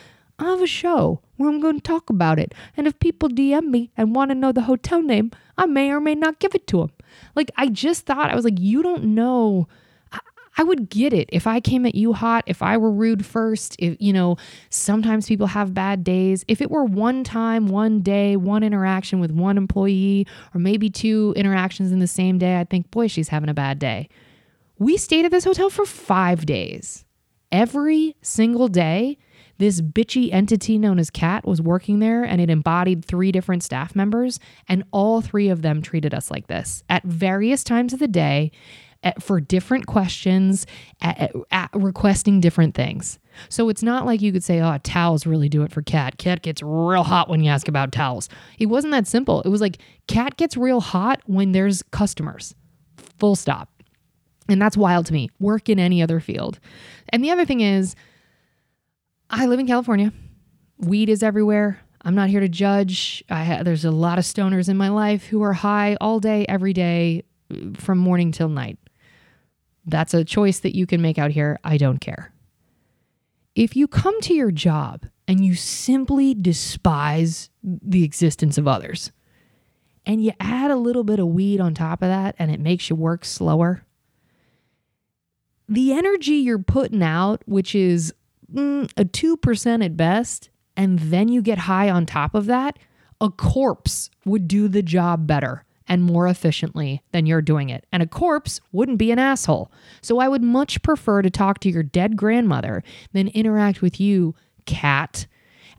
I 0.43 0.51
have 0.51 0.61
a 0.61 0.67
show 0.67 1.21
where 1.37 1.49
I'm 1.49 1.59
going 1.59 1.77
to 1.77 1.81
talk 1.81 2.09
about 2.09 2.39
it. 2.39 2.53
And 2.75 2.87
if 2.87 2.99
people 2.99 3.29
DM 3.29 3.65
me 3.65 3.91
and 3.97 4.15
want 4.15 4.31
to 4.31 4.35
know 4.35 4.51
the 4.51 4.61
hotel 4.61 5.01
name, 5.01 5.31
I 5.57 5.65
may 5.65 5.91
or 5.91 5.99
may 5.99 6.15
not 6.15 6.39
give 6.39 6.55
it 6.55 6.67
to 6.67 6.79
them. 6.79 6.91
Like, 7.35 7.51
I 7.55 7.67
just 7.67 8.05
thought, 8.05 8.31
I 8.31 8.35
was 8.35 8.45
like, 8.45 8.59
you 8.59 8.81
don't 8.81 9.03
know. 9.05 9.67
I, 10.55 10.63
would 10.63 10.89
get 10.89 11.13
it 11.13 11.29
if 11.33 11.47
I 11.47 11.59
came 11.59 11.83
at 11.85 11.95
you 11.95 12.13
hot, 12.13 12.43
if 12.45 12.61
I 12.61 12.77
were 12.77 12.91
rude 12.91 13.25
first, 13.25 13.75
if, 13.79 13.97
you 13.99 14.13
know, 14.13 14.37
sometimes 14.69 15.27
people 15.27 15.47
have 15.47 15.73
bad 15.73 16.03
days. 16.03 16.45
If 16.47 16.61
it 16.61 16.69
were 16.69 16.83
one 16.83 17.23
time, 17.23 17.67
one 17.67 18.01
day, 18.01 18.35
one 18.35 18.61
interaction 18.61 19.19
with 19.19 19.31
one 19.31 19.57
employee, 19.57 20.27
or 20.53 20.59
maybe 20.59 20.91
two 20.91 21.33
interactions 21.35 21.91
in 21.91 21.97
the 21.97 22.07
same 22.07 22.37
day, 22.37 22.57
I'd 22.57 22.69
think, 22.69 22.91
boy, 22.91 23.07
she's 23.07 23.29
having 23.29 23.49
a 23.49 23.53
bad 23.53 23.79
day. 23.79 24.09
We 24.77 24.97
stayed 24.97 25.25
at 25.25 25.31
this 25.31 25.43
hotel 25.43 25.71
for 25.71 25.85
five 25.85 26.45
days. 26.45 27.03
Every 27.51 28.15
single 28.21 28.67
day, 28.67 29.17
this 29.57 29.81
bitchy 29.81 30.33
entity 30.33 30.77
known 30.77 30.99
as 30.99 31.09
Cat 31.09 31.45
was 31.45 31.61
working 31.61 31.99
there 31.99 32.23
and 32.23 32.41
it 32.41 32.49
embodied 32.49 33.05
three 33.05 33.31
different 33.31 33.63
staff 33.63 33.95
members, 33.95 34.39
and 34.67 34.83
all 34.91 35.21
three 35.21 35.49
of 35.49 35.61
them 35.61 35.81
treated 35.81 36.13
us 36.13 36.31
like 36.31 36.47
this 36.47 36.83
at 36.89 37.03
various 37.03 37.63
times 37.63 37.93
of 37.93 37.99
the 37.99 38.07
day 38.07 38.51
at, 39.03 39.21
for 39.21 39.39
different 39.39 39.85
questions, 39.85 40.65
eh, 41.01 41.13
eh, 41.17 41.23
at, 41.23 41.35
at, 41.51 41.69
requesting 41.73 42.39
different 42.39 42.73
things. 42.73 43.19
So 43.49 43.69
it's 43.69 43.83
not 43.83 44.05
like 44.05 44.21
you 44.21 44.31
could 44.31 44.43
say, 44.43 44.61
oh, 44.61 44.77
towels 44.83 45.25
really 45.25 45.49
do 45.49 45.63
it 45.63 45.71
for 45.71 45.81
Cat. 45.81 46.17
Cat 46.17 46.41
gets 46.41 46.61
real 46.61 47.03
hot 47.03 47.29
when 47.29 47.43
you 47.43 47.49
ask 47.49 47.67
about 47.67 47.91
towels. 47.91 48.29
It 48.59 48.67
wasn't 48.67 48.91
that 48.91 49.07
simple. 49.07 49.41
It 49.41 49.49
was 49.49 49.61
like 49.61 49.79
Cat 50.07 50.37
gets 50.37 50.55
real 50.55 50.79
hot 50.79 51.21
when 51.25 51.51
there's 51.51 51.83
customers. 51.91 52.55
Full 53.19 53.35
stop. 53.35 53.69
And 54.49 54.61
that's 54.61 54.77
wild 54.77 55.05
to 55.07 55.13
me. 55.13 55.29
Work 55.39 55.69
in 55.69 55.79
any 55.79 56.01
other 56.01 56.19
field. 56.19 56.59
And 57.09 57.23
the 57.23 57.31
other 57.31 57.45
thing 57.45 57.61
is, 57.61 57.95
I 59.35 59.47
live 59.47 59.59
in 59.59 59.65
California. 59.65 60.13
Weed 60.77 61.09
is 61.09 61.23
everywhere. 61.23 61.79
I'm 62.03 62.13
not 62.13 62.29
here 62.29 62.39
to 62.39 62.47
judge. 62.47 63.23
Ha- 63.29 63.63
there's 63.63 63.83
a 63.83 63.89
lot 63.89 64.19
of 64.19 64.25
stoners 64.25 64.69
in 64.69 64.77
my 64.77 64.89
life 64.89 65.25
who 65.25 65.41
are 65.41 65.53
high 65.53 65.97
all 65.99 66.19
day, 66.19 66.45
every 66.47 66.71
day, 66.71 67.23
from 67.73 67.97
morning 67.97 68.31
till 68.31 68.47
night. 68.47 68.77
That's 69.87 70.13
a 70.13 70.23
choice 70.23 70.59
that 70.59 70.75
you 70.75 70.85
can 70.85 71.01
make 71.01 71.17
out 71.17 71.31
here. 71.31 71.59
I 71.63 71.77
don't 71.77 71.97
care. 71.97 72.31
If 73.55 73.75
you 73.75 73.87
come 73.87 74.21
to 74.21 74.35
your 74.35 74.51
job 74.51 75.07
and 75.27 75.43
you 75.43 75.55
simply 75.55 76.35
despise 76.35 77.49
the 77.63 78.03
existence 78.03 78.59
of 78.59 78.67
others, 78.67 79.11
and 80.05 80.23
you 80.23 80.33
add 80.39 80.69
a 80.69 80.75
little 80.75 81.03
bit 81.03 81.19
of 81.19 81.27
weed 81.29 81.59
on 81.59 81.73
top 81.73 82.03
of 82.03 82.09
that 82.09 82.35
and 82.37 82.51
it 82.51 82.59
makes 82.59 82.87
you 82.87 82.95
work 82.95 83.25
slower, 83.25 83.83
the 85.67 85.91
energy 85.91 86.33
you're 86.33 86.59
putting 86.59 87.01
out, 87.01 87.41
which 87.47 87.73
is 87.73 88.13
mm, 88.51 88.91
a 88.97 89.05
2% 89.05 89.85
at 89.85 89.97
best, 89.97 90.49
and 90.75 90.99
then 90.99 91.27
you 91.27 91.41
get 91.41 91.59
high 91.59 91.89
on 91.89 92.05
top 92.05 92.35
of 92.35 92.45
that, 92.47 92.79
a 93.21 93.29
corpse 93.29 94.09
would 94.25 94.47
do 94.47 94.67
the 94.67 94.81
job 94.81 95.27
better 95.27 95.65
and 95.87 96.03
more 96.03 96.27
efficiently 96.27 97.01
than 97.11 97.25
you're 97.25 97.41
doing 97.41 97.69
it. 97.69 97.85
And 97.91 98.01
a 98.01 98.07
corpse 98.07 98.59
wouldn't 98.71 98.97
be 98.97 99.11
an 99.11 99.19
asshole. 99.19 99.71
So 100.01 100.19
I 100.19 100.27
would 100.27 100.41
much 100.41 100.81
prefer 100.81 101.21
to 101.21 101.29
talk 101.29 101.59
to 101.59 101.69
your 101.69 101.83
dead 101.83 102.15
grandmother 102.15 102.83
than 103.11 103.27
interact 103.29 103.81
with 103.81 103.99
you, 103.99 104.35
cat, 104.65 105.27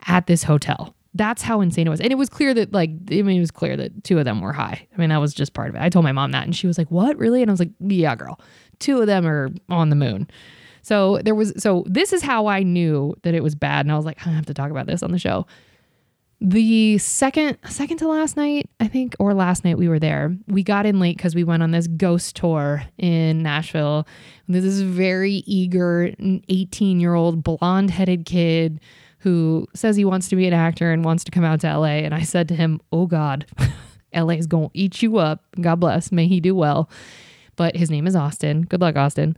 at 0.07 0.27
this 0.27 0.43
hotel. 0.43 0.95
That's 1.13 1.41
how 1.41 1.61
insane 1.61 1.87
it 1.87 1.89
was. 1.89 2.01
And 2.01 2.11
it 2.11 2.17
was 2.17 2.29
clear 2.29 2.53
that, 2.53 2.73
like, 2.73 2.89
I 3.09 3.21
mean, 3.21 3.37
it 3.37 3.39
was 3.39 3.51
clear 3.51 3.77
that 3.77 4.03
two 4.03 4.19
of 4.19 4.25
them 4.25 4.41
were 4.41 4.53
high. 4.53 4.85
I 4.93 4.99
mean, 4.99 5.09
that 5.09 5.17
was 5.17 5.33
just 5.33 5.53
part 5.53 5.69
of 5.69 5.75
it. 5.75 5.81
I 5.81 5.89
told 5.89 6.03
my 6.03 6.11
mom 6.11 6.31
that, 6.31 6.43
and 6.43 6.55
she 6.55 6.67
was 6.67 6.77
like, 6.77 6.91
What, 6.91 7.17
really? 7.17 7.41
And 7.41 7.49
I 7.49 7.53
was 7.53 7.59
like, 7.59 7.71
Yeah, 7.79 8.15
girl. 8.15 8.39
Two 8.79 8.99
of 8.99 9.07
them 9.07 9.25
are 9.25 9.49
on 9.69 9.89
the 9.89 9.95
moon. 9.95 10.29
So 10.85 11.19
there 11.23 11.33
was 11.33 11.51
so 11.57 11.83
this 11.87 12.13
is 12.13 12.21
how 12.21 12.45
I 12.45 12.61
knew 12.61 13.15
that 13.23 13.33
it 13.33 13.41
was 13.41 13.55
bad. 13.55 13.87
And 13.87 13.91
I 13.91 13.95
was 13.95 14.05
like 14.05 14.19
I 14.27 14.29
have 14.29 14.45
to 14.45 14.53
talk 14.53 14.69
about 14.69 14.85
this 14.85 15.01
on 15.01 15.11
the 15.11 15.17
show. 15.17 15.47
the 16.39 16.99
second 16.99 17.57
second 17.67 17.97
to 17.97 18.07
last 18.07 18.35
night 18.35 18.69
i 18.81 18.87
think 18.87 19.15
or 19.19 19.33
last 19.33 19.63
night 19.63 19.77
we 19.77 19.87
were 19.87 19.99
there 19.99 20.35
we 20.47 20.61
got 20.63 20.85
in 20.85 20.99
late 20.99 21.15
because 21.15 21.33
we 21.33 21.45
went 21.45 21.63
on 21.63 21.71
this 21.71 21.87
ghost 21.87 22.35
tour 22.35 22.83
in 22.99 23.41
nashville. 23.41 24.05
This 24.47 24.63
is 24.63 24.81
very 24.81 25.43
eager 25.47 26.13
18 26.19 26.99
year 26.99 27.15
old 27.15 27.41
blonde 27.41 27.89
headed 27.89 28.25
kid 28.25 28.79
who 29.19 29.65
says 29.73 29.95
he 29.95 30.05
wants 30.05 30.27
to 30.27 30.35
be 30.35 30.45
an 30.45 30.53
actor 30.53 30.91
and 30.91 31.03
wants 31.03 31.23
to 31.23 31.31
come 31.31 31.43
out 31.43 31.61
to 31.61 31.77
la 31.79 31.85
and 31.85 32.13
i 32.13 32.21
said 32.21 32.47
to 32.49 32.53
him 32.53 32.79
oh 32.91 33.07
god 33.07 33.47
la 34.13 34.29
is 34.29 34.45
going 34.45 34.69
to 34.69 34.77
eat 34.77 35.01
you 35.01 35.17
up. 35.17 35.43
God 35.59 35.79
bless. 35.79 36.11
May 36.11 36.27
he 36.27 36.39
do 36.39 36.53
well. 36.53 36.89
But 37.55 37.75
his 37.75 37.89
name 37.89 38.05
is 38.05 38.15
austin. 38.15 38.61
Good 38.63 38.81
luck 38.81 38.95
austin 38.97 39.35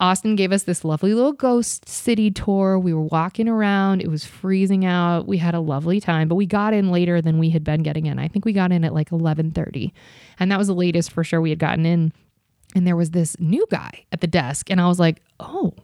Austin 0.00 0.34
gave 0.34 0.50
us 0.50 0.62
this 0.62 0.84
lovely 0.84 1.12
little 1.12 1.34
ghost 1.34 1.86
city 1.86 2.30
tour. 2.30 2.78
We 2.78 2.94
were 2.94 3.02
walking 3.02 3.48
around. 3.48 4.00
It 4.00 4.08
was 4.08 4.24
freezing 4.24 4.86
out. 4.86 5.26
We 5.26 5.36
had 5.36 5.54
a 5.54 5.60
lovely 5.60 6.00
time, 6.00 6.26
but 6.26 6.36
we 6.36 6.46
got 6.46 6.72
in 6.72 6.90
later 6.90 7.20
than 7.20 7.38
we 7.38 7.50
had 7.50 7.62
been 7.62 7.82
getting 7.82 8.06
in. 8.06 8.18
I 8.18 8.26
think 8.26 8.46
we 8.46 8.54
got 8.54 8.72
in 8.72 8.82
at 8.84 8.94
like 8.94 9.10
11:30. 9.10 9.92
And 10.38 10.50
that 10.50 10.58
was 10.58 10.68
the 10.68 10.74
latest 10.74 11.12
for 11.12 11.22
sure 11.22 11.40
we 11.40 11.50
had 11.50 11.58
gotten 11.58 11.84
in. 11.84 12.12
And 12.74 12.86
there 12.86 12.96
was 12.96 13.10
this 13.10 13.38
new 13.38 13.66
guy 13.70 14.06
at 14.10 14.22
the 14.22 14.26
desk 14.26 14.70
and 14.70 14.80
I 14.80 14.86
was 14.86 14.98
like, 14.98 15.22
"Oh, 15.38 15.74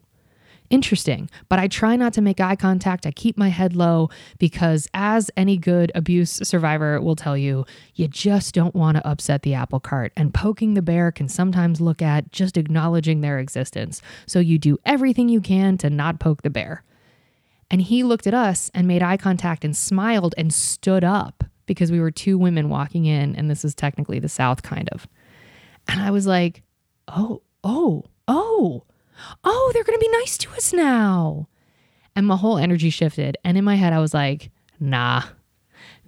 interesting. 0.71 1.31
But 1.49 1.59
I 1.59 1.69
try 1.69 1.97
not 1.97 2.13
to 2.15 2.21
make 2.21 2.41
eye 2.41 2.57
contact. 2.57 3.07
I 3.07 3.11
keep 3.11 3.37
my 3.37 3.49
head 3.49 3.75
low 3.75 4.11
because, 4.39 4.89
as 4.95 5.31
any 5.37 5.57
good 5.57 5.93
abuse 5.95 6.41
survivor 6.43 7.01
will 7.01 7.17
tell 7.17 7.37
you, 7.37 7.67
you 7.95 8.09
just 8.09 8.55
don't 8.55 8.75
want 8.75 8.97
to 8.97 9.07
upset 9.07 9.43
the 9.43 9.55
apple 9.55 9.81
cart. 9.81 10.13
And 10.17 10.35
poking 10.35 10.75
the 10.75 10.83
bear 10.83 11.13
can 11.13 11.29
sometimes 11.29 11.81
look 11.81 12.03
at 12.03 12.33
just 12.33 12.57
acknowledging 12.57 13.21
their 13.21 13.39
existence. 13.39 14.03
So 14.27 14.39
you 14.39 14.59
do 14.59 14.79
everything 14.85 15.29
you 15.29 15.41
can 15.41 15.79
to 15.79 15.91
not 15.91 16.21
poke 16.21 16.43
the 16.43 16.51
bear. 16.51 16.83
And 17.71 17.83
he 17.83 18.03
looked 18.03 18.27
at 18.27 18.35
us 18.35 18.71
and 18.75 18.87
made 18.87 19.03
eye 19.03 19.17
contact 19.17 19.65
and 19.65 19.77
smiled 19.77 20.35
and 20.39 20.53
stood 20.55 21.03
up 21.03 21.45
because 21.67 21.91
we 21.91 22.01
were 22.01 22.13
two 22.13 22.39
women 22.39 22.69
walking 22.69 23.07
in, 23.07 23.35
and 23.35 23.51
this 23.51 23.65
is 23.65 23.75
technically 23.75 24.21
the 24.21 24.29
South, 24.29 24.63
kind 24.63 24.89
of. 24.91 25.09
And 25.89 26.01
I 26.01 26.13
was 26.13 26.27
like, 26.27 26.63
oh, 27.09 27.43
oh, 27.65 28.05
oh 28.29 28.85
oh, 29.45 29.71
they're 29.73 29.85
going 29.85 29.99
to 29.99 30.05
be 30.05 30.19
nice 30.19 30.39
to 30.39 30.51
us 30.53 30.73
now. 30.73 31.49
And 32.15 32.27
my 32.27 32.37
whole 32.37 32.59
energy 32.59 32.91
shifted. 32.91 33.37
And 33.45 33.59
in 33.59 33.65
my 33.65 33.75
head, 33.77 33.93
I 33.93 33.99
was 33.99 34.15
like, 34.15 34.51
nah, 34.81 35.23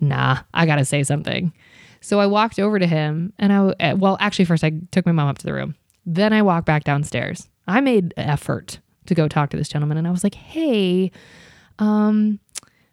nah, 0.00 0.38
I 0.54 0.66
got 0.66 0.76
to 0.76 0.84
say 0.84 1.02
something. 1.02 1.52
So 2.00 2.20
I 2.20 2.26
walked 2.26 2.58
over 2.58 2.78
to 2.78 2.86
him 2.86 3.32
and 3.38 3.52
I, 3.52 3.74
eh, 3.80 3.92
well, 3.92 4.16
actually, 4.20 4.44
first 4.44 4.64
I 4.64 4.72
took 4.90 5.04
my 5.04 5.12
mom 5.12 5.28
up 5.28 5.38
to 5.38 5.46
the 5.46 5.52
room. 5.52 5.74
Then 6.06 6.32
I 6.32 6.42
walked 6.42 6.66
back 6.66 6.84
downstairs. 6.84 7.48
I 7.66 7.80
made 7.80 8.14
effort 8.16 8.80
to 9.06 9.14
go 9.14 9.28
talk 9.28 9.50
to 9.50 9.56
this 9.56 9.68
gentleman 9.68 9.98
and 9.98 10.06
I 10.06 10.10
was 10.10 10.24
like, 10.24 10.34
hey, 10.34 11.10
um, 11.78 12.40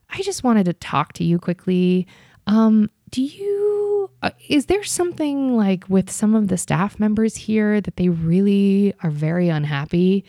I 0.09 0.21
just 0.21 0.43
wanted 0.43 0.65
to 0.65 0.73
talk 0.73 1.13
to 1.13 1.23
you 1.23 1.39
quickly. 1.39 2.07
Um, 2.47 2.89
do 3.09 3.21
you 3.21 4.09
uh, 4.21 4.31
is 4.49 4.67
there 4.67 4.83
something 4.83 5.55
like 5.55 5.87
with 5.89 6.09
some 6.09 6.35
of 6.35 6.47
the 6.47 6.57
staff 6.57 6.99
members 6.99 7.35
here 7.35 7.81
that 7.81 7.97
they 7.97 8.09
really 8.09 8.93
are 9.03 9.09
very 9.09 9.49
unhappy? 9.49 10.25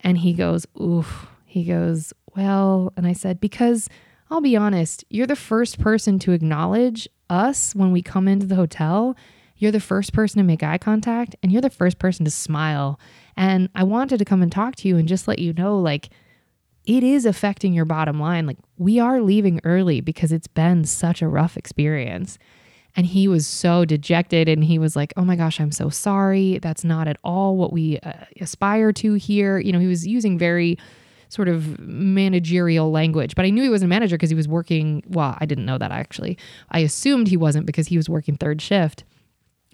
And 0.00 0.18
he 0.18 0.32
goes 0.32 0.66
oof. 0.80 1.26
He 1.44 1.64
goes 1.64 2.12
well 2.34 2.92
and 2.98 3.06
i 3.06 3.14
said 3.14 3.40
because 3.40 3.88
i'll 4.30 4.42
be 4.42 4.54
honest 4.54 5.06
you're 5.08 5.26
the 5.26 5.34
first 5.34 5.80
person 5.80 6.18
to 6.18 6.32
acknowledge 6.32 7.08
us 7.30 7.74
when 7.74 7.92
we 7.92 8.02
come 8.02 8.28
into 8.28 8.46
the 8.46 8.54
hotel. 8.54 9.16
You're 9.58 9.72
the 9.72 9.80
first 9.80 10.12
person 10.12 10.38
to 10.38 10.44
make 10.44 10.62
eye 10.62 10.78
contact 10.78 11.34
and 11.42 11.50
you're 11.50 11.62
the 11.62 11.70
first 11.70 11.98
person 11.98 12.24
to 12.24 12.30
smile. 12.30 13.00
And 13.36 13.68
i 13.74 13.82
wanted 13.82 14.18
to 14.18 14.24
come 14.24 14.42
and 14.42 14.52
talk 14.52 14.76
to 14.76 14.88
you 14.88 14.96
and 14.96 15.08
just 15.08 15.28
let 15.28 15.38
you 15.38 15.52
know 15.52 15.78
like 15.78 16.10
it 16.86 17.02
is 17.02 17.26
affecting 17.26 17.72
your 17.74 17.84
bottom 17.84 18.20
line. 18.20 18.46
Like, 18.46 18.58
we 18.78 19.00
are 19.00 19.20
leaving 19.20 19.60
early 19.64 20.00
because 20.00 20.32
it's 20.32 20.46
been 20.46 20.84
such 20.84 21.20
a 21.20 21.28
rough 21.28 21.56
experience. 21.56 22.38
And 22.94 23.04
he 23.04 23.28
was 23.28 23.46
so 23.46 23.84
dejected 23.84 24.48
and 24.48 24.64
he 24.64 24.78
was 24.78 24.96
like, 24.96 25.12
Oh 25.16 25.24
my 25.24 25.36
gosh, 25.36 25.60
I'm 25.60 25.72
so 25.72 25.90
sorry. 25.90 26.58
That's 26.60 26.82
not 26.82 27.08
at 27.08 27.18
all 27.22 27.56
what 27.56 27.72
we 27.72 27.98
uh, 27.98 28.12
aspire 28.40 28.92
to 28.94 29.14
here. 29.14 29.58
You 29.58 29.72
know, 29.72 29.80
he 29.80 29.86
was 29.86 30.06
using 30.06 30.38
very 30.38 30.78
sort 31.28 31.48
of 31.48 31.78
managerial 31.80 32.90
language, 32.90 33.34
but 33.34 33.44
I 33.44 33.50
knew 33.50 33.62
he 33.62 33.68
wasn't 33.68 33.88
a 33.88 33.94
manager 33.94 34.16
because 34.16 34.30
he 34.30 34.36
was 34.36 34.48
working. 34.48 35.02
Well, 35.08 35.36
I 35.38 35.44
didn't 35.44 35.66
know 35.66 35.76
that 35.76 35.90
actually. 35.90 36.38
I 36.70 36.78
assumed 36.78 37.28
he 37.28 37.36
wasn't 37.36 37.66
because 37.66 37.88
he 37.88 37.98
was 37.98 38.08
working 38.08 38.36
third 38.36 38.62
shift. 38.62 39.04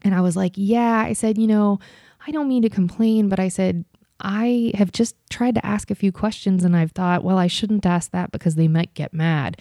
And 0.02 0.14
I 0.14 0.20
was 0.20 0.34
like, 0.34 0.54
Yeah, 0.56 0.98
I 0.98 1.12
said, 1.12 1.38
you 1.38 1.46
know, 1.46 1.78
I 2.26 2.32
don't 2.32 2.48
mean 2.48 2.62
to 2.62 2.70
complain, 2.70 3.28
but 3.28 3.38
I 3.38 3.48
said, 3.48 3.84
I 4.22 4.72
have 4.74 4.92
just 4.92 5.16
tried 5.30 5.56
to 5.56 5.66
ask 5.66 5.90
a 5.90 5.96
few 5.96 6.12
questions 6.12 6.64
and 6.64 6.76
I've 6.76 6.92
thought, 6.92 7.24
well, 7.24 7.38
I 7.38 7.48
shouldn't 7.48 7.84
ask 7.84 8.10
that 8.12 8.30
because 8.32 8.54
they 8.54 8.68
might 8.68 8.94
get 8.94 9.12
mad. 9.12 9.60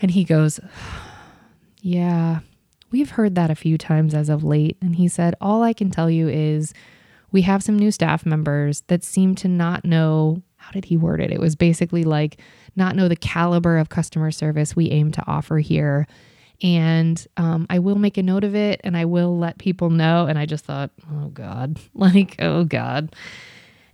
And 0.00 0.10
he 0.10 0.24
goes, 0.24 0.58
Yeah, 1.82 2.40
we've 2.90 3.12
heard 3.12 3.36
that 3.36 3.50
a 3.50 3.54
few 3.54 3.78
times 3.78 4.12
as 4.12 4.28
of 4.28 4.44
late. 4.44 4.76
And 4.82 4.96
he 4.96 5.08
said, 5.08 5.34
All 5.40 5.62
I 5.62 5.72
can 5.72 5.90
tell 5.90 6.10
you 6.10 6.28
is 6.28 6.74
we 7.32 7.42
have 7.42 7.62
some 7.62 7.78
new 7.78 7.90
staff 7.90 8.26
members 8.26 8.82
that 8.88 9.04
seem 9.04 9.34
to 9.36 9.48
not 9.48 9.84
know 9.84 10.42
how 10.56 10.70
did 10.72 10.84
he 10.84 10.96
word 10.96 11.20
it? 11.20 11.32
It 11.32 11.40
was 11.40 11.56
basically 11.56 12.04
like 12.04 12.38
not 12.76 12.94
know 12.94 13.08
the 13.08 13.16
caliber 13.16 13.78
of 13.78 13.88
customer 13.88 14.30
service 14.30 14.76
we 14.76 14.90
aim 14.90 15.10
to 15.12 15.26
offer 15.26 15.58
here. 15.58 16.06
And 16.62 17.26
um, 17.38 17.66
I 17.70 17.78
will 17.78 17.96
make 17.96 18.18
a 18.18 18.22
note 18.22 18.44
of 18.44 18.54
it 18.54 18.80
and 18.84 18.94
I 18.94 19.06
will 19.06 19.38
let 19.38 19.56
people 19.56 19.88
know. 19.88 20.26
And 20.26 20.38
I 20.38 20.44
just 20.44 20.66
thought, 20.66 20.90
oh 21.10 21.28
God, 21.28 21.78
like, 21.94 22.36
oh 22.38 22.64
God. 22.64 23.14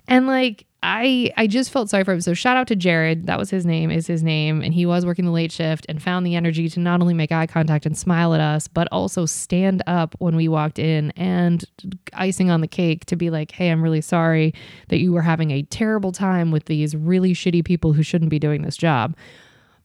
And 0.08 0.26
like 0.26 0.66
I 0.82 1.32
I 1.36 1.46
just 1.46 1.70
felt 1.70 1.90
sorry 1.90 2.04
for 2.04 2.12
him. 2.12 2.20
So 2.20 2.32
shout 2.32 2.56
out 2.56 2.68
to 2.68 2.76
Jared, 2.76 3.26
that 3.26 3.38
was 3.38 3.50
his 3.50 3.66
name, 3.66 3.90
is 3.90 4.06
his 4.06 4.22
name, 4.22 4.62
and 4.62 4.72
he 4.72 4.86
was 4.86 5.04
working 5.04 5.24
the 5.24 5.30
late 5.32 5.50
shift 5.50 5.84
and 5.88 6.00
found 6.00 6.24
the 6.24 6.36
energy 6.36 6.68
to 6.68 6.80
not 6.80 7.00
only 7.00 7.14
make 7.14 7.32
eye 7.32 7.46
contact 7.46 7.86
and 7.86 7.98
smile 7.98 8.34
at 8.34 8.40
us, 8.40 8.68
but 8.68 8.86
also 8.92 9.26
stand 9.26 9.82
up 9.86 10.14
when 10.18 10.36
we 10.36 10.46
walked 10.46 10.78
in 10.78 11.10
and 11.12 11.64
icing 12.12 12.50
on 12.50 12.60
the 12.60 12.68
cake 12.68 13.04
to 13.06 13.16
be 13.16 13.30
like, 13.30 13.50
"Hey, 13.50 13.70
I'm 13.70 13.82
really 13.82 14.00
sorry 14.00 14.54
that 14.88 14.98
you 14.98 15.12
were 15.12 15.22
having 15.22 15.50
a 15.50 15.62
terrible 15.62 16.12
time 16.12 16.50
with 16.52 16.66
these 16.66 16.94
really 16.94 17.34
shitty 17.34 17.64
people 17.64 17.92
who 17.92 18.02
shouldn't 18.02 18.30
be 18.30 18.38
doing 18.38 18.62
this 18.62 18.76
job." 18.76 19.16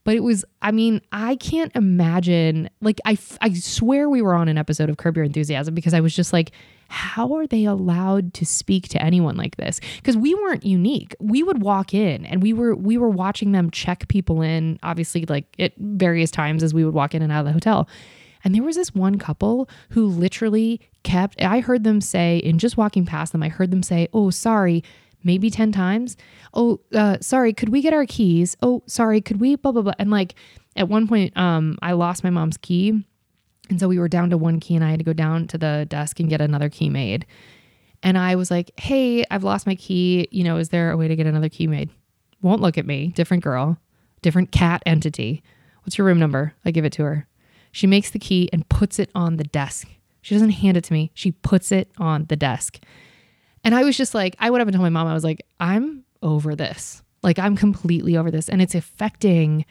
But 0.04 0.16
it 0.16 0.22
was, 0.22 0.44
I 0.62 0.72
mean, 0.72 1.02
I 1.12 1.36
can't 1.36 1.76
imagine, 1.76 2.70
like, 2.82 3.00
I, 3.06 3.18
I 3.40 3.54
swear 3.54 4.10
we 4.10 4.22
were 4.22 4.34
on 4.34 4.48
an 4.48 4.58
episode 4.58 4.90
of 4.90 4.98
Curb 4.98 5.16
Your 5.16 5.26
Enthusiasm 5.26 5.76
because 5.76 5.94
I 5.94 6.00
was 6.00 6.16
just 6.16 6.34
like, 6.34 6.52
how 6.88 7.34
are 7.36 7.48
they 7.48 7.66
allowed 7.66 8.34
to 8.34 8.46
speak 8.46 8.90
to 8.90 9.02
anyone 9.02 9.38
like 9.38 9.58
this? 9.58 9.80
Because 9.98 10.18
we 10.18 10.34
weren't 10.36 10.66
unique. 10.66 11.16
We 11.20 11.44
would 11.44 11.62
walk 11.62 11.94
in 11.94 12.26
and 12.26 12.42
we 12.42 12.52
were 12.52 12.76
we 12.76 12.98
were 12.98 13.10
watching 13.10 13.54
them 13.54 13.72
check 13.72 14.10
people 14.10 14.42
in 14.42 14.78
obviously 14.84 15.26
like 15.26 15.46
at 15.58 15.72
various 15.78 16.32
times 16.32 16.64
as 16.64 16.74
we 16.74 16.84
would 16.84 16.94
walk 16.94 17.16
in 17.16 17.22
and 17.22 17.32
out 17.32 17.42
of 17.42 17.46
the 17.46 17.54
hotel. 17.54 17.88
And 18.44 18.54
there 18.54 18.64
was 18.64 18.76
this 18.76 18.94
one 18.94 19.18
couple 19.20 19.70
who 19.92 20.06
literally 20.08 20.82
kept 21.04 21.42
i 21.42 21.60
heard 21.60 21.84
them 21.84 22.00
say 22.00 22.38
in 22.38 22.60
just 22.60 22.78
walking 22.78 23.06
past 23.06 23.32
them 23.32 23.42
i 23.42 23.50
heard 23.50 23.72
them 23.72 23.82
say 23.84 24.08
oh 24.14 24.30
sorry 24.30 24.84
maybe 25.24 25.50
10 25.50 25.72
times 25.72 26.18
oh 26.54 26.80
uh, 26.94 27.18
sorry 27.22 27.54
could 27.54 27.70
we 27.70 27.82
get 27.82 27.94
our 27.94 28.06
keys 28.06 28.58
oh 28.62 28.84
sorry 28.88 29.22
could 29.22 29.40
we 29.40 29.56
blah 29.56 29.72
blah 29.72 29.82
blah 29.82 29.94
and 30.00 30.12
like 30.12 30.36
at 30.76 30.88
one 30.90 31.08
point 31.08 31.36
um 31.38 31.78
i 31.82 31.92
lost 31.92 32.24
my 32.24 32.30
mom's 32.30 32.58
key 32.58 33.04
and 33.72 33.80
so 33.80 33.88
we 33.88 33.98
were 34.00 34.10
down 34.10 34.30
to 34.32 34.38
one 34.38 34.60
key, 34.60 34.76
and 34.76 34.84
I 34.84 34.90
had 34.90 35.00
to 35.00 35.06
go 35.06 35.14
down 35.14 35.48
to 35.48 35.58
the 35.58 35.88
desk 35.90 36.20
and 36.20 36.30
get 36.30 36.42
another 36.42 36.68
key 36.68 36.90
made. 36.90 37.26
And 38.04 38.18
I 38.18 38.36
was 38.36 38.52
like, 38.52 38.78
hey, 38.78 39.24
I've 39.32 39.46
lost 39.46 39.66
my 39.66 39.76
key. 39.76 40.28
You 40.30 40.44
know, 40.44 40.58
is 40.58 40.70
there 40.70 40.92
a 40.92 40.98
way 40.98 41.08
to 41.08 41.16
get 41.16 41.26
another 41.26 41.48
key 41.48 41.68
made? 41.68 41.90
Won't 42.42 42.62
look 42.62 42.78
at 42.78 42.86
me. 42.86 43.14
Different 43.16 43.44
girl, 43.44 43.78
different 44.22 44.52
cat 44.52 44.84
entity. 44.86 45.42
What's 45.84 45.98
your 45.98 46.06
room 46.06 46.20
number? 46.20 46.54
I 46.66 46.72
give 46.72 46.84
it 46.84 46.92
to 46.94 47.04
her. 47.04 47.28
She 47.72 47.88
makes 47.88 48.10
the 48.12 48.20
key 48.20 48.50
and 48.52 48.68
puts 48.68 49.00
it 49.00 49.10
on 49.16 49.38
the 49.38 49.46
desk. 49.46 49.88
She 50.22 50.36
doesn't 50.36 50.50
hand 50.50 50.76
it 50.76 50.84
to 50.84 50.94
me, 50.94 51.12
she 51.14 51.32
puts 51.32 51.72
it 51.72 51.90
on 51.98 52.26
the 52.26 52.36
desk. 52.36 52.80
And 53.64 53.76
I 53.76 53.84
was 53.84 53.98
just 53.98 54.14
like, 54.14 54.36
I 54.40 54.50
went 54.50 54.62
up 54.62 54.68
and 54.68 54.76
told 54.76 54.84
my 54.84 54.90
mom, 54.90 55.08
I 55.08 55.14
was 55.14 55.24
like, 55.24 55.46
I'm 55.60 56.04
over 56.22 56.56
this. 56.56 57.04
Like, 57.24 57.38
I'm 57.38 57.56
completely 57.56 58.18
over 58.18 58.32
this. 58.32 58.50
And 58.50 58.62
it's 58.62 58.76
affecting 58.76 59.66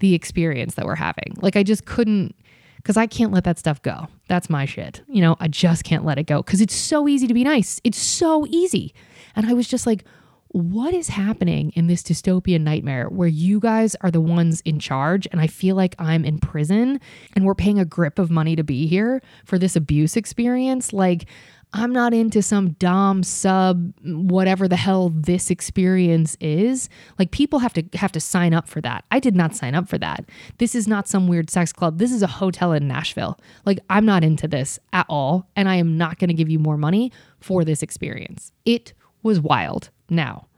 the 0.00 0.14
experience 0.14 0.74
that 0.74 0.84
we're 0.84 0.96
having. 0.96 1.36
Like, 1.40 1.56
I 1.56 1.62
just 1.62 1.86
couldn't 1.86 2.34
because 2.76 2.96
I 2.96 3.06
can't 3.06 3.32
let 3.32 3.44
that 3.44 3.58
stuff 3.58 3.82
go. 3.82 4.08
That's 4.28 4.48
my 4.48 4.64
shit. 4.64 5.02
You 5.06 5.20
know, 5.20 5.36
I 5.38 5.48
just 5.48 5.84
can't 5.84 6.04
let 6.04 6.18
it 6.18 6.26
go 6.26 6.42
because 6.42 6.60
it's 6.60 6.74
so 6.74 7.08
easy 7.08 7.26
to 7.26 7.34
be 7.34 7.44
nice. 7.44 7.80
It's 7.84 7.98
so 7.98 8.46
easy. 8.48 8.94
And 9.36 9.46
I 9.46 9.52
was 9.52 9.68
just 9.68 9.86
like, 9.86 10.04
what 10.52 10.92
is 10.94 11.08
happening 11.08 11.70
in 11.76 11.86
this 11.86 12.02
dystopian 12.02 12.62
nightmare 12.62 13.08
where 13.08 13.28
you 13.28 13.60
guys 13.60 13.94
are 14.00 14.10
the 14.10 14.20
ones 14.20 14.60
in 14.62 14.80
charge 14.80 15.28
and 15.30 15.40
I 15.40 15.46
feel 15.46 15.76
like 15.76 15.94
I'm 15.98 16.24
in 16.24 16.38
prison 16.38 17.00
and 17.36 17.44
we're 17.44 17.54
paying 17.54 17.78
a 17.78 17.84
grip 17.84 18.18
of 18.18 18.30
money 18.30 18.56
to 18.56 18.64
be 18.64 18.88
here 18.88 19.22
for 19.44 19.58
this 19.58 19.76
abuse 19.76 20.16
experience? 20.16 20.92
Like, 20.92 21.26
I'm 21.72 21.92
not 21.92 22.12
into 22.12 22.42
some 22.42 22.70
dom 22.72 23.22
sub 23.22 23.92
whatever 24.04 24.66
the 24.66 24.76
hell 24.76 25.10
this 25.10 25.50
experience 25.50 26.36
is. 26.40 26.88
Like 27.18 27.30
people 27.30 27.60
have 27.60 27.72
to 27.74 27.84
have 27.94 28.10
to 28.12 28.20
sign 28.20 28.52
up 28.52 28.68
for 28.68 28.80
that. 28.80 29.04
I 29.10 29.20
did 29.20 29.36
not 29.36 29.54
sign 29.54 29.74
up 29.74 29.88
for 29.88 29.96
that. 29.98 30.24
This 30.58 30.74
is 30.74 30.88
not 30.88 31.06
some 31.06 31.28
weird 31.28 31.48
sex 31.48 31.72
club. 31.72 31.98
This 31.98 32.10
is 32.10 32.22
a 32.22 32.26
hotel 32.26 32.72
in 32.72 32.88
Nashville. 32.88 33.38
Like 33.64 33.78
I'm 33.88 34.04
not 34.04 34.24
into 34.24 34.48
this 34.48 34.80
at 34.92 35.06
all 35.08 35.48
and 35.54 35.68
I 35.68 35.76
am 35.76 35.96
not 35.96 36.18
going 36.18 36.28
to 36.28 36.34
give 36.34 36.48
you 36.48 36.58
more 36.58 36.76
money 36.76 37.12
for 37.38 37.64
this 37.64 37.82
experience. 37.82 38.50
It 38.64 38.92
was 39.22 39.40
wild. 39.40 39.90
Now, 40.08 40.48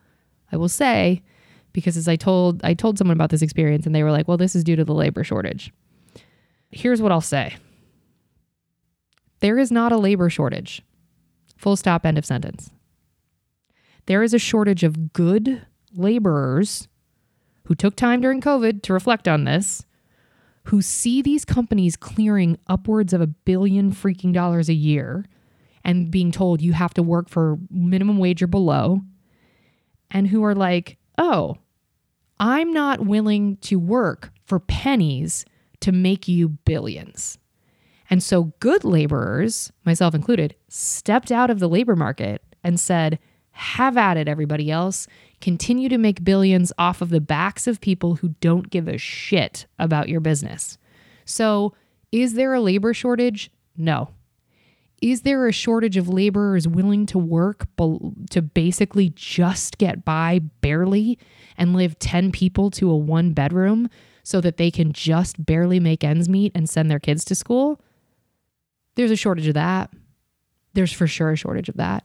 I 0.51 0.57
will 0.57 0.69
say 0.69 1.23
because 1.75 1.97
as 1.99 2.09
I 2.09 2.17
told 2.17 2.65
I 2.65 2.73
told 2.73 2.97
someone 2.97 3.17
about 3.17 3.31
this 3.31 3.43
experience 3.43 3.85
and 3.85 3.95
they 3.95 4.03
were 4.03 4.13
like, 4.13 4.29
"Well, 4.29 4.39
this 4.39 4.55
is 4.57 4.65
due 4.65 4.77
to 4.77 4.85
the 4.85 4.95
labor 4.95 5.25
shortage." 5.25 5.73
Here's 6.71 7.03
what 7.03 7.13
I'll 7.13 7.21
say. 7.21 7.57
There 9.41 9.59
is 9.59 9.71
not 9.71 9.93
a 9.93 9.99
labor 9.99 10.31
shortage. 10.31 10.83
Full 11.63 11.77
stop 11.77 12.05
end 12.05 12.19
of 12.19 12.27
sentence. 12.27 12.73
There 14.07 14.25
is 14.25 14.35
a 14.35 14.39
shortage 14.41 14.83
of 14.83 15.13
good 15.13 15.65
laborers 15.95 16.89
who 17.67 17.77
took 17.77 17.95
time 17.95 18.21
during 18.21 18.41
COVID 18.41 18.83
to 18.83 18.93
reflect 18.93 19.29
on 19.29 19.45
this, 19.45 19.87
who 20.65 20.83
see 20.83 21.23
these 21.23 21.45
companies 21.45 21.95
clearing 21.95 22.59
upwards 22.67 23.13
of 23.13 23.21
a 23.21 23.29
billion 23.29 23.93
freaking 23.93 24.33
dollars 24.33 24.69
a 24.69 24.75
year 24.75 25.25
and 25.85 26.11
being 26.11 26.33
told 26.33 26.61
you 26.61 26.73
have 26.73 26.95
to 26.95 27.03
work 27.03 27.29
for 27.29 27.59
minimum 27.71 28.19
wage 28.19 28.43
or 28.43 28.49
below, 28.49 29.01
and 30.11 30.27
who 30.27 30.43
are 30.43 30.57
like, 30.57 30.99
oh, 31.17 31.59
I'm 32.41 32.73
not 32.73 33.07
willing 33.07 33.59
to 33.59 33.79
work 33.79 34.33
for 34.47 34.59
pennies 34.59 35.45
to 35.79 35.93
make 35.93 36.27
you 36.27 36.49
billions. 36.49 37.39
And 38.13 38.23
so 38.23 38.53
good 38.61 38.85
laborers, 38.85 39.73
myself 39.87 40.15
included, 40.15 40.55
stepped 40.69 41.33
out 41.33 41.49
of 41.49 41.61
the 41.61 41.69
labor 41.69 41.97
market 41.97 42.43
and 42.63 42.79
said, 42.79 43.19
have 43.53 43.97
at 43.97 44.19
it, 44.19 44.29
everybody 44.29 44.71
else. 44.71 45.07
Continue 45.41 45.89
to 45.89 45.97
make 45.97 46.23
billions 46.23 46.75
off 46.77 47.01
of 47.01 47.09
the 47.09 47.23
backs 47.23 47.67
of 47.67 47.81
people 47.81 48.17
who 48.17 48.35
don't 48.43 48.69
give 48.69 48.87
a 48.87 48.99
shit 48.99 49.65
about 49.79 50.11
your 50.11 50.21
business. 50.21 50.77
So, 51.25 51.73
is 52.13 52.35
there 52.35 52.53
a 52.53 52.61
labor 52.61 52.93
shortage? 52.93 53.51
No. 53.79 54.11
Is 55.01 55.23
there 55.23 55.49
a 55.49 55.53
shortage 55.53 55.97
of 55.97 56.07
laborers 56.07 56.69
willing 56.69 57.07
to 57.07 57.19
work 57.19 57.67
to 57.79 58.43
basically 58.43 59.09
just 59.17 59.79
get 59.79 60.05
by 60.05 60.41
barely 60.61 61.19
and 61.57 61.75
live 61.75 61.99
10 61.99 62.31
people 62.31 62.71
to 62.73 62.91
a 62.91 62.97
one 62.97 63.33
bedroom 63.33 63.89
so 64.23 64.43
that 64.43 64.59
they 64.59 64.71
can 64.71 64.93
just 64.93 65.47
barely 65.47 65.81
make 65.81 66.05
ends 66.05 66.29
meet 66.29 66.53
and 66.55 66.69
send 66.69 66.91
their 66.91 67.01
kids 67.01 67.25
to 67.25 67.35
school? 67.35 67.81
There's 68.95 69.11
a 69.11 69.17
shortage 69.17 69.47
of 69.47 69.55
that. 69.55 69.91
There's 70.75 70.93
for 70.93 71.07
sure 71.07 71.33
a 71.33 71.37
shortage 71.37 71.69
of 71.69 71.77
that. 71.77 72.05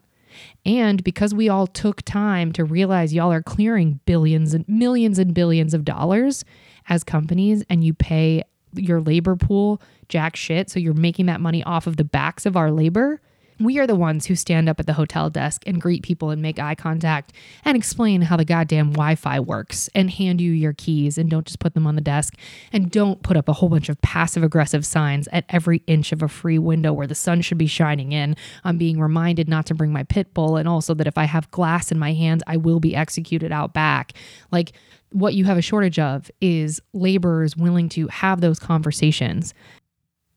And 0.66 1.04
because 1.04 1.34
we 1.34 1.50
all 1.50 1.68
took 1.68 2.02
time 2.04 2.52
to 2.54 2.64
realize 2.64 3.14
y'all 3.14 3.32
are 3.32 3.42
clearing 3.42 4.00
billions 4.06 4.54
and 4.54 4.68
millions 4.68 5.20
and 5.20 5.34
billions 5.34 5.74
of 5.74 5.86
dollars 5.86 6.46
as 6.90 7.04
companies 7.04 7.64
and 7.70 7.84
you 7.84 7.94
pay 7.94 8.44
your 8.74 9.02
labor 9.02 9.36
pool 9.36 9.82
jack 10.10 10.36
shit. 10.36 10.70
So 10.70 10.80
you're 10.80 10.94
making 10.94 11.26
that 11.26 11.42
money 11.42 11.64
off 11.64 11.88
of 11.88 11.98
the 11.98 12.04
backs 12.04 12.46
of 12.46 12.56
our 12.56 12.72
labor. 12.72 13.22
We 13.60 13.80
are 13.80 13.88
the 13.88 13.96
ones 13.96 14.28
who 14.28 14.36
stand 14.36 14.70
up 14.70 14.80
at 14.80 14.86
the 14.86 14.94
hotel 14.94 15.32
desk 15.32 15.64
and 15.66 15.82
greet 15.82 16.04
people 16.04 16.30
and 16.30 16.42
make 16.44 16.60
eye 16.60 16.76
contact 16.76 17.34
and 17.66 17.76
explain 17.76 18.22
how 18.22 18.38
the 18.38 18.46
goddamn 18.46 18.92
Wi 18.92 19.16
Fi 19.16 19.40
works 19.40 19.90
and 19.96 20.12
hand 20.12 20.40
you 20.40 20.52
your 20.52 20.74
keys 20.74 21.18
and 21.18 21.28
don't 21.28 21.46
just 21.46 21.60
put 21.60 21.74
them 21.74 21.88
on 21.88 21.96
the 21.96 22.02
desk 22.02 22.36
and 22.72 22.92
don't 22.92 23.24
put 23.24 23.36
up 23.36 23.50
a 23.50 23.54
whole 23.54 23.70
bunch 23.70 23.90
of 23.90 24.00
passive 24.02 24.44
aggressive 24.44 24.86
signs 24.86 25.28
at 25.32 25.44
every 25.50 25.82
inch 25.88 26.12
of 26.12 26.22
a 26.22 26.28
free 26.28 26.60
window 26.60 26.94
where 26.94 27.08
the 27.08 27.16
sun 27.16 27.42
should 27.42 27.58
be 27.58 27.66
shining 27.66 28.12
in. 28.12 28.36
I'm 28.64 28.78
being 28.78 29.00
reminded 29.00 29.50
not 29.50 29.66
to 29.68 29.74
bring 29.74 29.92
my 29.92 30.04
pit 30.04 30.36
bull 30.36 30.56
and 30.56 30.70
also 30.70 30.94
that 30.94 31.08
if 31.08 31.18
I 31.18 31.24
have 31.24 31.50
glass 31.50 31.92
in 31.92 31.98
my 31.98 32.14
hands, 32.14 32.44
I 32.46 32.58
will 32.58 32.80
be 32.80 32.96
executed 32.96 33.52
out 33.52 33.74
back. 33.74 34.14
Like, 34.52 34.74
what 35.12 35.34
you 35.34 35.46
have 35.46 35.58
a 35.58 35.62
shortage 35.62 36.00
of 36.00 36.30
is 36.42 36.82
laborers 36.94 37.56
willing 37.56 37.88
to 37.90 38.08
have 38.08 38.42
those 38.42 38.60
conversations. 38.60 39.54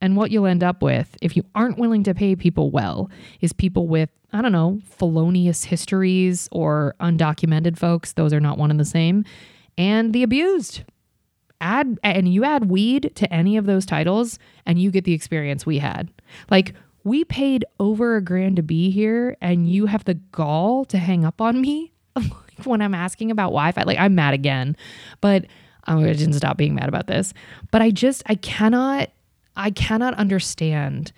And 0.00 0.16
what 0.16 0.30
you'll 0.30 0.46
end 0.46 0.64
up 0.64 0.82
with, 0.82 1.16
if 1.20 1.36
you 1.36 1.44
aren't 1.54 1.78
willing 1.78 2.02
to 2.04 2.14
pay 2.14 2.34
people 2.34 2.70
well, 2.70 3.10
is 3.40 3.52
people 3.52 3.86
with, 3.86 4.08
I 4.32 4.40
don't 4.40 4.52
know, 4.52 4.80
felonious 4.84 5.64
histories 5.64 6.48
or 6.52 6.94
undocumented 7.00 7.78
folks. 7.78 8.14
Those 8.14 8.32
are 8.32 8.40
not 8.40 8.58
one 8.58 8.70
and 8.70 8.80
the 8.80 8.84
same. 8.84 9.24
And 9.76 10.12
the 10.12 10.22
abused. 10.22 10.82
Add, 11.60 11.98
and 12.02 12.32
you 12.32 12.44
add 12.44 12.70
weed 12.70 13.12
to 13.16 13.30
any 13.32 13.58
of 13.58 13.66
those 13.66 13.84
titles, 13.84 14.38
and 14.64 14.80
you 14.80 14.90
get 14.90 15.04
the 15.04 15.12
experience 15.12 15.66
we 15.66 15.78
had. 15.78 16.10
Like, 16.50 16.74
we 17.04 17.24
paid 17.24 17.66
over 17.78 18.16
a 18.16 18.22
grand 18.22 18.56
to 18.56 18.62
be 18.62 18.90
here, 18.90 19.36
and 19.42 19.68
you 19.68 19.84
have 19.86 20.04
the 20.04 20.14
gall 20.14 20.86
to 20.86 20.96
hang 20.96 21.24
up 21.24 21.42
on 21.42 21.60
me 21.60 21.92
when 22.64 22.80
I'm 22.80 22.94
asking 22.94 23.30
about 23.30 23.48
Wi 23.48 23.72
Fi. 23.72 23.82
Like, 23.82 23.98
I'm 23.98 24.14
mad 24.14 24.32
again, 24.32 24.74
but 25.20 25.44
oh, 25.86 26.02
I 26.02 26.12
didn't 26.14 26.34
stop 26.34 26.56
being 26.56 26.74
mad 26.74 26.88
about 26.88 27.06
this. 27.06 27.34
But 27.70 27.82
I 27.82 27.90
just, 27.90 28.22
I 28.26 28.36
cannot 28.36 29.10
I 29.56 29.70
cannot 29.70 30.14
understand. 30.14 31.12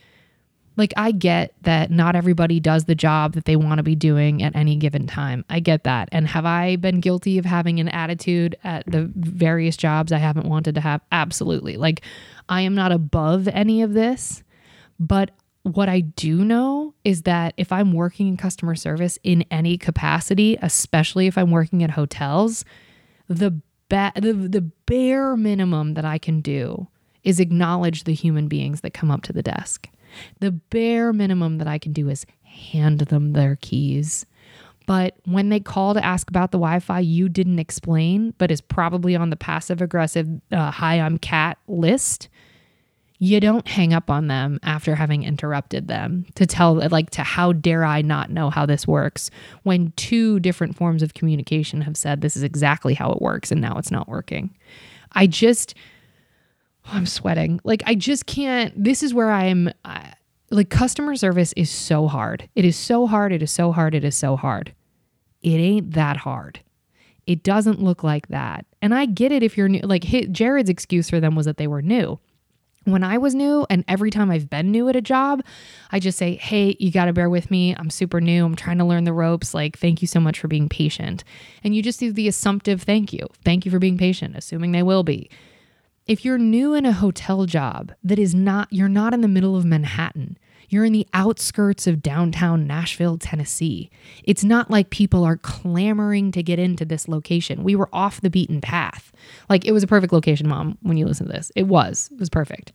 Like, 0.77 0.95
I 0.97 1.13
get 1.13 1.55
that 1.63 1.91
not 1.91 2.17
everybody 2.17 2.59
does 2.59 2.85
the 2.85 2.95
job 2.95 3.35
that 3.35 3.45
they 3.45 3.57
want 3.57 3.79
to 3.79 3.83
be 3.83 3.95
doing 3.95 4.43
at 4.43 4.57
any 4.57 4.77
given 4.77 5.07
time. 5.07 5.45
I 5.51 5.61
get 5.61 5.85
that. 5.85 6.09
And 6.13 6.27
have 6.29 6.47
I 6.47 6.77
been 6.77 7.01
guilty 7.01 7.37
of 7.37 7.45
having 7.45 7.79
an 7.79 7.89
attitude 7.89 8.57
at 8.65 8.87
the 8.87 9.11
various 9.15 9.77
jobs 9.77 10.13
I 10.13 10.19
haven't 10.19 10.49
wanted 10.49 10.75
to 10.77 10.81
have? 10.81 11.03
Absolutely. 11.13 11.77
Like, 11.77 12.01
I 12.49 12.63
am 12.63 12.75
not 12.75 12.91
above 12.91 13.49
any 13.49 13.83
of 13.83 13.93
this. 13.93 14.43
But 14.99 15.33
what 15.63 15.89
I 15.89 16.01
do 16.01 16.45
know 16.45 16.95
is 17.05 17.23
that 17.23 17.55
if 17.57 17.71
I'm 17.71 17.93
working 17.93 18.29
in 18.29 18.37
customer 18.37 18.75
service 18.75 19.19
in 19.23 19.45
any 19.51 19.77
capacity, 19.77 20.59
especially 20.61 21.27
if 21.27 21.37
I'm 21.37 21.51
working 21.51 21.83
at 21.83 21.91
hotels, 21.91 22.65
the 23.29 23.61
ba- 23.89 24.13
the, 24.17 24.33
the 24.33 24.63
bare 24.87 25.37
minimum 25.37 25.95
that 25.95 26.05
I 26.05 26.19
can 26.19 26.41
do 26.41 26.89
is 27.25 27.41
acknowledge 27.41 28.05
the 28.05 28.15
human 28.15 28.49
beings 28.49 28.81
that 28.81 28.95
come 28.95 29.11
up 29.11 29.23
to 29.23 29.33
the 29.33 29.43
desk. 29.43 29.89
The 30.41 30.51
bare 30.51 31.13
minimum 31.13 31.59
that 31.59 31.69
I 31.69 31.79
can 31.79 31.93
do 31.93 32.09
is 32.09 32.27
hand 32.43 33.01
them 33.01 33.33
their 33.33 33.57
keys. 33.61 34.27
But 34.87 35.17
when 35.25 35.49
they 35.49 35.61
call 35.61 35.95
to 35.95 36.05
ask 36.05 36.29
about 36.29 36.51
the 36.51 36.59
Wi 36.59 36.81
Fi 36.81 36.99
you 36.99 37.29
didn't 37.29 37.59
explain, 37.59 38.35
but 38.39 38.51
is 38.51 38.61
probably 38.61 39.15
on 39.15 39.31
the 39.31 39.37
passive 39.37 39.81
aggressive, 39.81 40.29
uh, 40.51 40.71
hi, 40.71 41.01
I'm 41.01 41.19
cat 41.19 41.59
list, 41.69 42.29
you 43.19 43.39
don't 43.39 43.69
hang 43.69 43.93
up 43.93 44.11
on 44.11 44.27
them 44.27 44.59
after 44.65 44.97
having 44.97 45.23
interrupted 45.23 45.87
them 45.87 46.27
to 46.35 46.45
tell, 46.45 46.75
like, 46.89 47.11
to 47.11 47.23
how 47.23 47.53
dare 47.53 47.85
I 47.85 48.03
not 48.03 48.31
know 48.31 48.51
how 48.51 48.67
this 48.67 48.85
works 48.85 49.31
when 49.63 49.93
two 49.93 50.41
different 50.41 50.75
forms 50.75 51.05
of 51.05 51.15
communication 51.15 51.83
have 51.83 51.97
said 51.97 52.21
this 52.21 52.37
is 52.37 52.43
exactly 52.43 52.95
how 52.95 53.13
it 53.13 53.23
works 53.23 53.53
and 53.53 53.61
now 53.61 53.79
it's 53.79 53.93
not 53.93 54.09
working. 54.09 54.53
I 55.13 55.29
just, 55.29 55.77
I'm 56.85 57.07
sweating. 57.07 57.61
Like 57.65 57.83
I 57.87 57.95
just 57.95 58.27
can't. 58.27 58.73
This 58.83 59.03
is 59.03 59.15
where 59.15 59.31
I'm. 59.31 59.71
Uh, 59.85 60.05
like 60.53 60.69
customer 60.69 61.17
service 61.17 61.55
is 61.57 61.71
so 61.71 62.07
hard. 62.07 62.49
It 62.55 62.65
is 62.65 62.77
so 62.77 63.07
hard. 63.07 63.33
It 63.33 63.43
is 63.43 63.51
so 63.51 63.73
hard. 63.73 63.95
It 63.95 64.05
is 64.05 64.15
so 64.15 64.37
hard. 64.37 64.75
It 65.43 65.57
ain't 65.57 65.93
that 65.93 66.19
hard. 66.19 66.61
It 67.27 67.43
doesn't 67.43 67.83
look 67.83 68.03
like 68.05 68.29
that. 68.29 68.67
And 68.81 68.95
I 68.95 69.07
get 69.07 69.33
it 69.33 69.43
if 69.43 69.57
you're 69.57 69.69
new. 69.69 69.81
Like 69.81 70.03
Jared's 70.03 70.69
excuse 70.69 71.09
for 71.09 71.21
them 71.21 71.35
was 71.35 71.47
that 71.47 71.57
they 71.57 71.67
were 71.67 71.83
new. 71.83 72.21
When 72.85 73.05
I 73.05 73.17
was 73.17 73.33
new, 73.33 73.65
and 73.71 73.85
every 73.87 74.11
time 74.11 74.29
I've 74.29 74.51
been 74.51 74.73
new 74.73 74.89
at 74.89 74.97
a 74.97 75.01
job, 75.01 75.45
I 75.93 76.01
just 76.01 76.19
say, 76.19 76.35
Hey, 76.35 76.77
you 76.81 76.91
got 76.91 77.05
to 77.05 77.13
bear 77.13 77.31
with 77.31 77.49
me. 77.49 77.77
I'm 77.77 77.91
super 77.91 78.21
new. 78.21 78.45
I'm 78.45 78.57
trying 78.57 78.79
to 78.79 78.85
learn 78.85 79.05
the 79.05 79.13
ropes. 79.13 79.55
Like, 79.55 79.79
thank 79.79 80.03
you 80.03 80.09
so 80.09 80.19
much 80.19 80.41
for 80.41 80.49
being 80.49 80.69
patient. 80.69 81.23
And 81.63 81.77
you 81.77 81.83
just 81.83 82.01
do 82.01 82.13
the 82.13 82.27
assumptive 82.27 82.83
thank 82.83 83.13
you. 83.13 83.29
Thank 83.45 83.65
you 83.65 83.71
for 83.71 83.79
being 83.79 83.99
patient, 83.99 84.37
assuming 84.37 84.73
they 84.73 84.83
will 84.83 85.05
be 85.05 85.31
if 86.07 86.25
you're 86.25 86.39
new 86.39 86.75
in 86.75 86.85
a 86.85 86.93
hotel 86.93 87.47
job 87.47 87.93
that 88.03 88.19
is 88.19 88.35
not, 88.35 88.69
you're 88.71 88.89
not 88.89 89.15
in 89.15 89.21
the 89.21 89.29
middle 89.29 89.57
of 89.57 89.65
Manhattan, 89.65 90.37
you're 90.69 90.85
in 90.87 90.93
the 90.93 91.07
outskirts 91.13 91.87
of 91.87 92.03
downtown 92.03 92.67
Nashville, 92.67 93.19
Tennessee. 93.19 93.91
It's 94.25 94.43
not 94.43 94.71
like 94.71 94.89
people 94.89 95.23
are 95.23 95.37
clamoring 95.37 96.33
to 96.33 96.43
get 96.43 96.59
into 96.59 96.87
this 96.87 97.09
location. 97.09 97.63
We 97.63 97.77
were 97.77 97.91
off 97.93 98.23
the 98.23 98.31
beaten 98.31 98.63
path. 98.63 99.13
Like 99.51 99.67
it 99.67 99.73
was 99.73 99.83
a 99.83 99.87
perfect 99.87 100.15
location, 100.15 100.49
mom, 100.49 100.79
when 100.81 100.97
you 100.97 101.05
listen 101.05 101.27
to 101.27 101.33
this. 101.33 101.53
It 101.55 101.65
was. 101.65 102.09
It 102.11 102.19
was 102.19 102.31
perfect. 102.31 102.73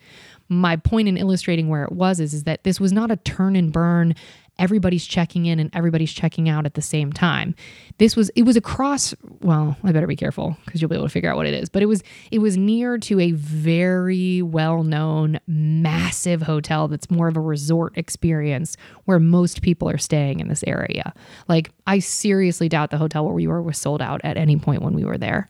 My 0.47 0.75
point 0.75 1.07
in 1.07 1.17
illustrating 1.17 1.69
where 1.69 1.83
it 1.83 1.91
was 1.91 2.19
is, 2.19 2.35
is 2.35 2.43
that 2.43 2.63
this 2.63 2.79
was 2.79 2.93
not 2.93 3.09
a 3.09 3.17
turn 3.17 3.55
and 3.55 3.73
burn 3.73 4.13
everybody's 4.59 5.05
checking 5.05 5.45
in 5.45 5.59
and 5.59 5.69
everybody's 5.73 6.11
checking 6.11 6.49
out 6.49 6.65
at 6.65 6.73
the 6.73 6.81
same 6.81 7.11
time. 7.11 7.55
This 7.97 8.15
was 8.15 8.29
it 8.29 8.43
was 8.43 8.55
across 8.55 9.13
well, 9.41 9.77
I 9.83 9.91
better 9.91 10.07
be 10.07 10.15
careful 10.15 10.57
because 10.65 10.81
you'll 10.81 10.89
be 10.89 10.95
able 10.95 11.05
to 11.05 11.11
figure 11.11 11.29
out 11.29 11.37
what 11.37 11.45
it 11.45 11.53
is, 11.53 11.69
but 11.69 11.81
it 11.81 11.87
was 11.87 12.03
it 12.31 12.39
was 12.39 12.57
near 12.57 12.97
to 12.99 13.19
a 13.19 13.31
very 13.31 14.41
well-known 14.41 15.39
massive 15.47 16.41
hotel 16.41 16.87
that's 16.87 17.09
more 17.09 17.27
of 17.27 17.37
a 17.37 17.41
resort 17.41 17.97
experience 17.97 18.77
where 19.05 19.19
most 19.19 19.61
people 19.61 19.89
are 19.89 19.97
staying 19.97 20.39
in 20.39 20.47
this 20.47 20.63
area. 20.67 21.13
Like 21.47 21.71
I 21.85 21.99
seriously 21.99 22.69
doubt 22.69 22.91
the 22.91 22.97
hotel 22.97 23.25
where 23.25 23.33
we 23.33 23.47
were 23.47 23.61
was 23.61 23.77
sold 23.77 24.01
out 24.01 24.21
at 24.23 24.37
any 24.37 24.57
point 24.57 24.81
when 24.81 24.93
we 24.93 25.05
were 25.05 25.17
there. 25.17 25.49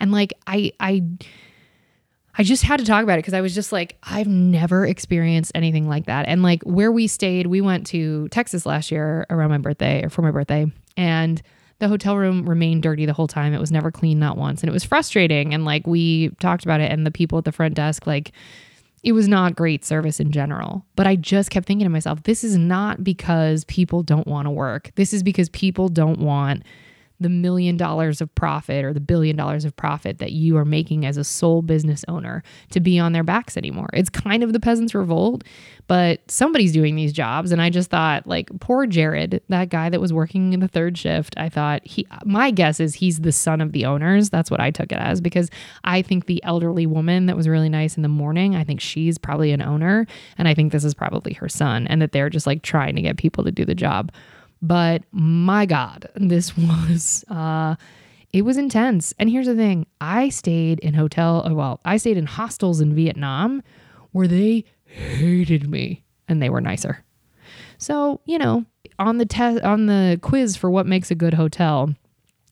And 0.00 0.12
like 0.12 0.32
I 0.46 0.72
I 0.80 1.02
I 2.38 2.42
just 2.42 2.62
had 2.62 2.80
to 2.80 2.86
talk 2.86 3.02
about 3.02 3.14
it 3.14 3.22
because 3.22 3.34
I 3.34 3.40
was 3.40 3.54
just 3.54 3.72
like, 3.72 3.96
I've 4.02 4.26
never 4.26 4.84
experienced 4.84 5.52
anything 5.54 5.88
like 5.88 6.06
that. 6.06 6.26
And 6.28 6.42
like 6.42 6.62
where 6.64 6.92
we 6.92 7.06
stayed, 7.06 7.46
we 7.46 7.60
went 7.60 7.86
to 7.88 8.28
Texas 8.28 8.66
last 8.66 8.90
year 8.90 9.26
around 9.30 9.50
my 9.50 9.58
birthday 9.58 10.04
or 10.04 10.10
for 10.10 10.22
my 10.22 10.30
birthday. 10.30 10.70
And 10.96 11.40
the 11.78 11.88
hotel 11.88 12.16
room 12.16 12.48
remained 12.48 12.82
dirty 12.82 13.06
the 13.06 13.12
whole 13.12 13.26
time. 13.26 13.54
It 13.54 13.60
was 13.60 13.72
never 13.72 13.90
clean, 13.90 14.18
not 14.18 14.36
once. 14.36 14.62
And 14.62 14.68
it 14.68 14.72
was 14.72 14.84
frustrating. 14.84 15.54
And 15.54 15.64
like 15.64 15.86
we 15.86 16.30
talked 16.40 16.64
about 16.64 16.80
it, 16.80 16.90
and 16.90 17.06
the 17.06 17.10
people 17.10 17.38
at 17.38 17.44
the 17.44 17.52
front 17.52 17.74
desk, 17.74 18.06
like, 18.06 18.32
it 19.02 19.12
was 19.12 19.28
not 19.28 19.54
great 19.54 19.84
service 19.84 20.18
in 20.18 20.32
general. 20.32 20.84
But 20.96 21.06
I 21.06 21.16
just 21.16 21.50
kept 21.50 21.66
thinking 21.66 21.84
to 21.84 21.90
myself, 21.90 22.22
this 22.24 22.42
is 22.42 22.56
not 22.56 23.04
because 23.04 23.64
people 23.64 24.02
don't 24.02 24.26
want 24.26 24.46
to 24.46 24.50
work. 24.50 24.90
This 24.96 25.12
is 25.12 25.22
because 25.22 25.48
people 25.50 25.88
don't 25.88 26.18
want 26.18 26.64
the 27.20 27.28
million 27.28 27.76
dollars 27.76 28.20
of 28.20 28.34
profit 28.34 28.84
or 28.84 28.92
the 28.92 29.00
billion 29.00 29.36
dollars 29.36 29.64
of 29.64 29.74
profit 29.76 30.18
that 30.18 30.32
you 30.32 30.56
are 30.56 30.64
making 30.64 31.06
as 31.06 31.16
a 31.16 31.24
sole 31.24 31.62
business 31.62 32.04
owner 32.08 32.42
to 32.70 32.80
be 32.80 32.98
on 32.98 33.12
their 33.12 33.24
backs 33.24 33.56
anymore. 33.56 33.88
It's 33.92 34.10
kind 34.10 34.42
of 34.42 34.52
the 34.52 34.60
peasants' 34.60 34.94
revolt, 34.94 35.44
but 35.86 36.20
somebody's 36.30 36.72
doing 36.72 36.94
these 36.94 37.12
jobs. 37.12 37.52
And 37.52 37.62
I 37.62 37.70
just 37.70 37.90
thought, 37.90 38.26
like, 38.26 38.50
poor 38.60 38.86
Jared, 38.86 39.42
that 39.48 39.68
guy 39.68 39.88
that 39.88 40.00
was 40.00 40.12
working 40.12 40.52
in 40.52 40.60
the 40.60 40.68
third 40.68 40.98
shift, 40.98 41.34
I 41.38 41.48
thought 41.48 41.86
he, 41.86 42.06
my 42.24 42.50
guess 42.50 42.80
is 42.80 42.94
he's 42.94 43.20
the 43.20 43.32
son 43.32 43.60
of 43.60 43.72
the 43.72 43.86
owners. 43.86 44.30
That's 44.30 44.50
what 44.50 44.60
I 44.60 44.70
took 44.70 44.92
it 44.92 44.98
as 44.98 45.20
because 45.20 45.50
I 45.84 46.02
think 46.02 46.26
the 46.26 46.42
elderly 46.44 46.86
woman 46.86 47.26
that 47.26 47.36
was 47.36 47.48
really 47.48 47.68
nice 47.68 47.96
in 47.96 48.02
the 48.02 48.08
morning, 48.08 48.54
I 48.54 48.64
think 48.64 48.80
she's 48.80 49.16
probably 49.18 49.52
an 49.52 49.62
owner. 49.62 50.06
And 50.36 50.48
I 50.48 50.54
think 50.54 50.72
this 50.72 50.84
is 50.84 50.94
probably 50.94 51.32
her 51.34 51.48
son 51.48 51.86
and 51.86 52.02
that 52.02 52.12
they're 52.12 52.30
just 52.30 52.46
like 52.46 52.62
trying 52.62 52.96
to 52.96 53.02
get 53.02 53.16
people 53.16 53.44
to 53.44 53.52
do 53.52 53.64
the 53.64 53.74
job. 53.74 54.12
But 54.62 55.02
my 55.12 55.66
God, 55.66 56.08
this 56.14 56.56
was 56.56 57.24
uh 57.28 57.76
it 58.32 58.42
was 58.42 58.56
intense. 58.56 59.14
And 59.18 59.30
here's 59.30 59.46
the 59.46 59.54
thing. 59.54 59.86
I 60.00 60.28
stayed 60.28 60.78
in 60.80 60.94
hotel 60.94 61.46
uh, 61.46 61.54
well, 61.54 61.80
I 61.84 61.96
stayed 61.96 62.16
in 62.16 62.26
hostels 62.26 62.80
in 62.80 62.94
Vietnam 62.94 63.62
where 64.12 64.28
they 64.28 64.64
hated 64.84 65.68
me 65.70 66.04
and 66.28 66.42
they 66.42 66.50
were 66.50 66.60
nicer. 66.60 67.04
So, 67.78 68.20
you 68.24 68.38
know, 68.38 68.64
on 68.98 69.18
the 69.18 69.26
test 69.26 69.62
on 69.62 69.86
the 69.86 70.18
quiz 70.22 70.56
for 70.56 70.70
what 70.70 70.86
makes 70.86 71.10
a 71.10 71.14
good 71.14 71.34
hotel, 71.34 71.94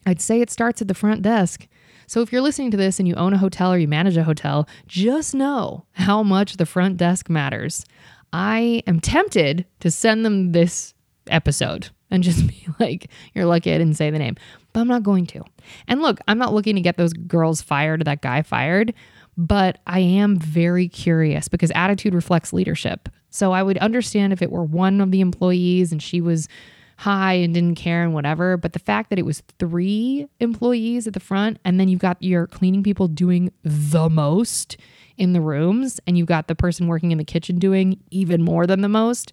I'd 0.07 0.21
say 0.21 0.41
it 0.41 0.51
starts 0.51 0.83
at 0.83 0.89
the 0.89 0.95
front 0.95 1.23
desk. 1.23 1.67
So 2.07 2.21
if 2.21 2.33
you're 2.33 2.43
listening 2.43 2.71
to 2.73 2.77
this 2.77 2.99
and 2.99 3.09
you 3.09 3.15
own 3.15 3.33
a 3.33 3.39
hotel 3.39 3.73
or 3.73 3.79
you 3.79 3.89
manage 3.89 4.17
a 4.17 4.25
hotel, 4.25 4.69
just 4.87 5.35
know 5.35 5.87
how 5.93 6.23
much 6.23 6.57
the 6.57 6.67
front 6.67 6.99
desk 6.99 7.31
matters. 7.31 7.85
I 8.33 8.83
am 8.87 9.01
tempted 9.01 9.65
to 9.81 9.91
send 9.91 10.25
them 10.25 10.53
this 10.53 10.93
episode 11.29 11.89
and 12.11 12.23
just 12.23 12.47
be 12.49 12.67
like, 12.79 13.11
you're 13.35 13.47
lucky 13.47 13.73
I 13.73 13.79
didn't 13.79 13.97
say 13.97 14.11
the 14.11 14.19
name. 14.19 14.37
But 14.73 14.81
I'm 14.81 14.89
not 14.89 15.03
going 15.03 15.27
to. 15.27 15.43
And 15.89 16.03
look, 16.03 16.19
I'm 16.29 16.39
not 16.39 16.53
looking 16.53 16.75
to 16.75 16.81
get 16.81 16.97
those 16.97 17.13
girls 17.13 17.63
fired 17.63 18.01
or 18.01 18.05
that 18.05 18.23
guy 18.23 18.43
fired, 18.43 18.95
but 19.37 19.79
I 19.87 20.01
am 20.01 20.37
very 20.37 20.89
curious 20.89 21.49
because 21.49 21.71
attitude 21.75 22.15
reflects 22.15 22.53
leadership. 22.53 23.09
So 23.31 23.53
I 23.53 23.63
would 23.63 23.79
understand 23.79 24.33
if 24.33 24.43
it 24.43 24.53
were 24.53 24.65
one 24.65 25.01
of 25.01 25.11
the 25.11 25.21
employees 25.21 25.91
and 25.91 26.03
she 26.03 26.21
was 26.21 26.49
high 26.97 27.35
and 27.35 27.55
didn't 27.55 27.75
care 27.75 28.05
and 28.05 28.15
whatever. 28.15 28.57
But 28.57 28.73
the 28.73 28.79
fact 28.79 29.11
that 29.11 29.19
it 29.19 29.27
was 29.27 29.43
three 29.59 30.29
employees 30.39 31.07
at 31.07 31.15
the 31.15 31.21
front 31.21 31.59
and 31.65 31.81
then 31.81 31.89
you've 31.89 32.01
got 32.01 32.23
your 32.23 32.47
cleaning 32.47 32.85
people 32.85 33.09
doing 33.09 33.53
the 33.63 34.09
most 34.09 34.77
in 35.17 35.33
the 35.33 35.41
rooms 35.41 36.01
and 36.07 36.17
you've 36.17 36.29
got 36.29 36.49
the 36.49 36.55
person 36.55 36.87
working 36.87 37.13
in 37.13 37.19
the 37.19 37.25
kitchen 37.25 37.59
doing 37.59 38.01
even 38.11 38.43
more 38.43 38.67
than 38.67 38.81
the 38.81 38.89
most, 38.89 39.33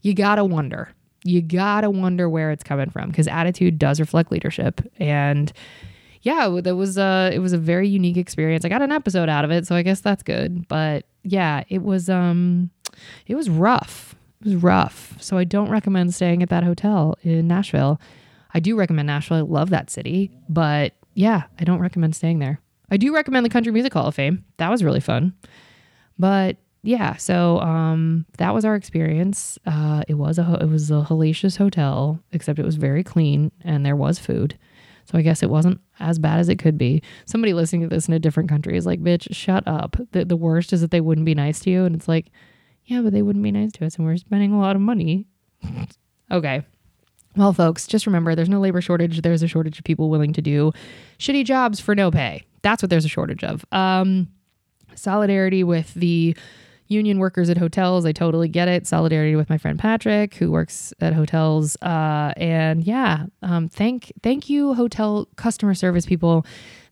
you 0.00 0.14
gotta 0.14 0.44
wonder 0.44 0.90
you 1.24 1.42
gotta 1.42 1.90
wonder 1.90 2.28
where 2.28 2.50
it's 2.50 2.62
coming 2.62 2.90
from 2.90 3.08
because 3.08 3.26
attitude 3.26 3.78
does 3.78 3.98
reflect 3.98 4.30
leadership. 4.30 4.80
And 4.98 5.52
yeah 6.22 6.48
that 6.62 6.76
was 6.76 6.96
a 6.96 7.30
it 7.34 7.40
was 7.40 7.52
a 7.52 7.58
very 7.58 7.88
unique 7.88 8.16
experience. 8.16 8.64
I 8.64 8.68
got 8.68 8.82
an 8.82 8.92
episode 8.92 9.28
out 9.28 9.44
of 9.44 9.50
it 9.50 9.66
so 9.66 9.74
i 9.74 9.82
guess 9.82 10.00
that's 10.00 10.22
good. 10.22 10.68
But 10.68 11.06
yeah 11.22 11.64
it 11.68 11.82
was 11.82 12.08
um 12.08 12.70
it 13.26 13.34
was 13.34 13.50
rough. 13.50 14.14
It 14.42 14.46
was 14.46 14.56
rough. 14.56 15.16
So 15.20 15.36
i 15.38 15.44
don't 15.44 15.70
recommend 15.70 16.14
staying 16.14 16.42
at 16.42 16.50
that 16.50 16.62
hotel 16.62 17.16
in 17.22 17.48
nashville. 17.48 18.00
I 18.52 18.60
do 18.60 18.76
recommend 18.76 19.06
nashville. 19.06 19.38
I 19.38 19.40
love 19.40 19.70
that 19.70 19.90
city. 19.90 20.30
But 20.48 20.92
yeah 21.14 21.44
i 21.58 21.64
don't 21.64 21.80
recommend 21.80 22.14
staying 22.14 22.38
there. 22.38 22.60
I 22.90 22.98
do 22.98 23.14
recommend 23.14 23.46
the 23.46 23.50
country 23.50 23.72
music 23.72 23.94
hall 23.94 24.06
of 24.06 24.14
fame. 24.14 24.44
That 24.58 24.70
was 24.70 24.84
really 24.84 25.00
fun. 25.00 25.32
But 26.18 26.58
yeah, 26.84 27.16
so 27.16 27.60
um, 27.60 28.26
that 28.36 28.52
was 28.52 28.66
our 28.66 28.74
experience. 28.74 29.58
Uh, 29.64 30.02
it 30.06 30.14
was 30.14 30.38
a 30.38 30.58
it 30.60 30.68
was 30.68 30.90
a 30.90 31.06
hellacious 31.08 31.56
hotel, 31.56 32.20
except 32.32 32.58
it 32.58 32.64
was 32.64 32.76
very 32.76 33.02
clean 33.02 33.50
and 33.62 33.86
there 33.86 33.96
was 33.96 34.18
food. 34.18 34.58
So 35.06 35.16
I 35.16 35.22
guess 35.22 35.42
it 35.42 35.48
wasn't 35.48 35.80
as 35.98 36.18
bad 36.18 36.40
as 36.40 36.50
it 36.50 36.58
could 36.58 36.76
be. 36.76 37.02
Somebody 37.24 37.54
listening 37.54 37.82
to 37.82 37.88
this 37.88 38.06
in 38.06 38.12
a 38.12 38.18
different 38.18 38.50
country 38.50 38.76
is 38.76 38.84
like, 38.84 39.00
"Bitch, 39.02 39.34
shut 39.34 39.66
up." 39.66 39.96
The 40.12 40.26
the 40.26 40.36
worst 40.36 40.74
is 40.74 40.82
that 40.82 40.90
they 40.90 41.00
wouldn't 41.00 41.24
be 41.24 41.34
nice 41.34 41.58
to 41.60 41.70
you, 41.70 41.86
and 41.86 41.96
it's 41.96 42.06
like, 42.06 42.30
yeah, 42.84 43.00
but 43.00 43.14
they 43.14 43.22
wouldn't 43.22 43.42
be 43.42 43.52
nice 43.52 43.72
to 43.72 43.86
us, 43.86 43.96
and 43.96 44.04
we're 44.04 44.18
spending 44.18 44.52
a 44.52 44.60
lot 44.60 44.76
of 44.76 44.82
money. 44.82 45.26
okay. 46.30 46.62
Well, 47.34 47.54
folks, 47.54 47.86
just 47.86 48.06
remember 48.06 48.34
there's 48.34 48.50
no 48.50 48.60
labor 48.60 48.82
shortage. 48.82 49.22
There's 49.22 49.42
a 49.42 49.48
shortage 49.48 49.78
of 49.78 49.84
people 49.84 50.10
willing 50.10 50.34
to 50.34 50.42
do 50.42 50.72
shitty 51.18 51.46
jobs 51.46 51.80
for 51.80 51.94
no 51.94 52.10
pay. 52.10 52.44
That's 52.60 52.82
what 52.82 52.90
there's 52.90 53.06
a 53.06 53.08
shortage 53.08 53.42
of. 53.42 53.64
Um, 53.72 54.28
solidarity 54.94 55.64
with 55.64 55.92
the 55.94 56.36
union 56.88 57.18
workers 57.18 57.50
at 57.50 57.56
hotels. 57.56 58.04
I 58.04 58.12
totally 58.12 58.48
get 58.48 58.68
it. 58.68 58.86
Solidarity 58.86 59.36
with 59.36 59.48
my 59.48 59.58
friend 59.58 59.78
Patrick, 59.78 60.34
who 60.34 60.50
works 60.50 60.92
at 61.00 61.14
hotels. 61.14 61.76
Uh, 61.82 62.32
and 62.36 62.84
yeah, 62.84 63.26
um, 63.42 63.68
thank 63.68 64.12
thank 64.22 64.48
you, 64.48 64.74
hotel 64.74 65.28
customer 65.36 65.74
service 65.74 66.06
people 66.06 66.44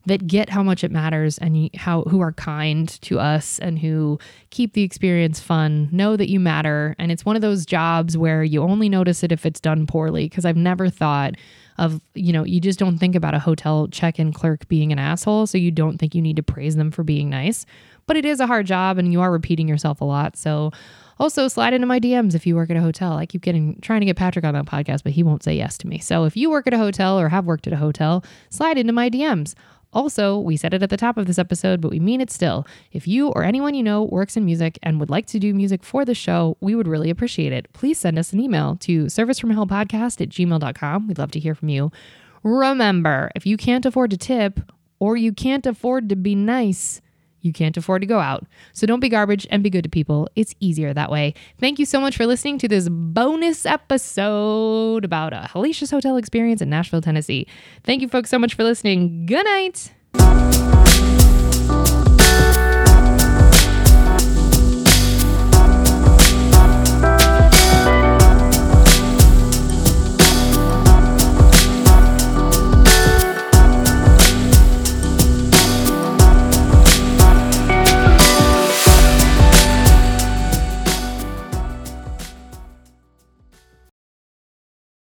that 0.05 0.27
get 0.27 0.49
how 0.49 0.61
much 0.61 0.83
it 0.83 0.91
matters 0.91 1.37
and 1.37 1.69
how 1.75 2.01
who 2.03 2.19
are 2.19 2.33
kind 2.33 2.89
to 3.01 3.19
us 3.19 3.59
and 3.59 3.79
who 3.79 4.19
keep 4.49 4.73
the 4.73 4.83
experience 4.83 5.39
fun. 5.39 5.87
Know 5.91 6.17
that 6.17 6.29
you 6.29 6.39
matter, 6.39 6.95
and 6.99 7.11
it's 7.11 7.25
one 7.25 7.35
of 7.35 7.41
those 7.41 7.65
jobs 7.65 8.17
where 8.17 8.43
you 8.43 8.61
only 8.61 8.89
notice 8.89 9.23
it 9.23 9.31
if 9.31 9.45
it's 9.45 9.59
done 9.59 9.87
poorly. 9.87 10.25
Because 10.25 10.45
I've 10.45 10.57
never 10.57 10.89
thought 10.89 11.35
of 11.77 11.99
you 12.13 12.31
know 12.31 12.43
you 12.43 12.59
just 12.59 12.79
don't 12.79 12.97
think 12.97 13.15
about 13.15 13.33
a 13.33 13.39
hotel 13.39 13.87
check-in 13.87 14.31
clerk 14.31 14.67
being 14.67 14.91
an 14.91 14.99
asshole 14.99 15.47
so 15.47 15.57
you 15.57 15.71
don't 15.71 15.97
think 15.97 16.13
you 16.13 16.21
need 16.21 16.35
to 16.35 16.43
praise 16.43 16.75
them 16.75 16.91
for 16.91 17.03
being 17.03 17.29
nice 17.29 17.65
but 18.05 18.17
it 18.17 18.25
is 18.25 18.39
a 18.39 18.47
hard 18.47 18.65
job 18.65 18.97
and 18.97 19.11
you 19.11 19.21
are 19.21 19.31
repeating 19.31 19.67
yourself 19.67 20.01
a 20.01 20.05
lot. 20.05 20.35
So 20.35 20.71
also 21.19 21.47
slide 21.47 21.73
into 21.73 21.87
my 21.87 21.99
DMs 21.99 22.35
if 22.35 22.45
you 22.45 22.55
work 22.55 22.69
at 22.69 22.77
a 22.77 22.81
hotel. 22.81 23.13
I 23.13 23.25
keep 23.25 23.41
getting 23.41 23.79
trying 23.81 24.01
to 24.01 24.05
get 24.05 24.17
Patrick 24.17 24.45
on 24.45 24.53
that 24.53 24.65
podcast, 24.65 25.03
but 25.03 25.13
he 25.13 25.23
won't 25.23 25.43
say 25.43 25.55
yes 25.55 25.77
to 25.79 25.87
me. 25.87 25.99
So 25.99 26.25
if 26.25 26.35
you 26.35 26.49
work 26.49 26.67
at 26.67 26.73
a 26.73 26.77
hotel 26.77 27.19
or 27.19 27.29
have 27.29 27.45
worked 27.45 27.67
at 27.67 27.73
a 27.73 27.77
hotel, 27.77 28.23
slide 28.49 28.77
into 28.77 28.93
my 28.93 29.09
DMs. 29.09 29.53
Also, 29.93 30.37
we 30.37 30.57
said 30.57 30.73
it 30.73 30.83
at 30.83 30.89
the 30.89 30.97
top 30.97 31.17
of 31.17 31.27
this 31.27 31.37
episode, 31.37 31.79
but 31.79 31.91
we 31.91 31.99
mean 31.99 32.19
it 32.19 32.31
still. 32.31 32.65
If 32.91 33.07
you 33.07 33.29
or 33.29 33.43
anyone 33.43 33.75
you 33.75 33.83
know 33.83 34.03
works 34.03 34.35
in 34.35 34.45
music 34.45 34.79
and 34.81 34.99
would 34.99 35.09
like 35.09 35.27
to 35.27 35.39
do 35.39 35.53
music 35.53 35.83
for 35.83 36.03
the 36.03 36.15
show, 36.15 36.57
we 36.59 36.75
would 36.75 36.87
really 36.87 37.09
appreciate 37.09 37.53
it. 37.53 37.71
Please 37.73 37.99
send 37.99 38.17
us 38.17 38.33
an 38.33 38.39
email 38.39 38.75
to 38.81 39.05
servicefromhellpodcast 39.05 40.21
at 40.21 40.29
gmail.com. 40.29 41.07
We'd 41.07 41.19
love 41.19 41.31
to 41.31 41.39
hear 41.39 41.55
from 41.55 41.69
you. 41.69 41.91
Remember, 42.43 43.31
if 43.35 43.45
you 43.45 43.55
can't 43.55 43.85
afford 43.85 44.11
to 44.11 44.17
tip 44.17 44.59
or 44.99 45.15
you 45.15 45.31
can't 45.31 45.65
afford 45.65 46.09
to 46.09 46.15
be 46.15 46.35
nice, 46.35 47.01
you 47.43 47.53
can't 47.53 47.77
afford 47.77 48.01
to 48.01 48.07
go 48.07 48.19
out. 48.19 48.45
So 48.73 48.87
don't 48.87 48.99
be 48.99 49.09
garbage 49.09 49.45
and 49.51 49.61
be 49.61 49.69
good 49.69 49.83
to 49.83 49.89
people. 49.89 50.27
It's 50.35 50.55
easier 50.59 50.93
that 50.93 51.11
way. 51.11 51.35
Thank 51.59 51.77
you 51.77 51.85
so 51.85 52.01
much 52.01 52.17
for 52.17 52.25
listening 52.25 52.57
to 52.59 52.67
this 52.67 52.89
bonus 52.89 53.65
episode 53.65 55.05
about 55.05 55.33
a 55.33 55.49
hellacious 55.53 55.91
hotel 55.91 56.17
experience 56.17 56.61
in 56.61 56.69
Nashville, 56.69 57.01
Tennessee. 57.01 57.45
Thank 57.83 58.01
you 58.01 58.07
folks 58.07 58.29
so 58.29 58.39
much 58.39 58.55
for 58.55 58.63
listening. 58.63 59.25
Good 59.27 59.45
night. 59.45 59.91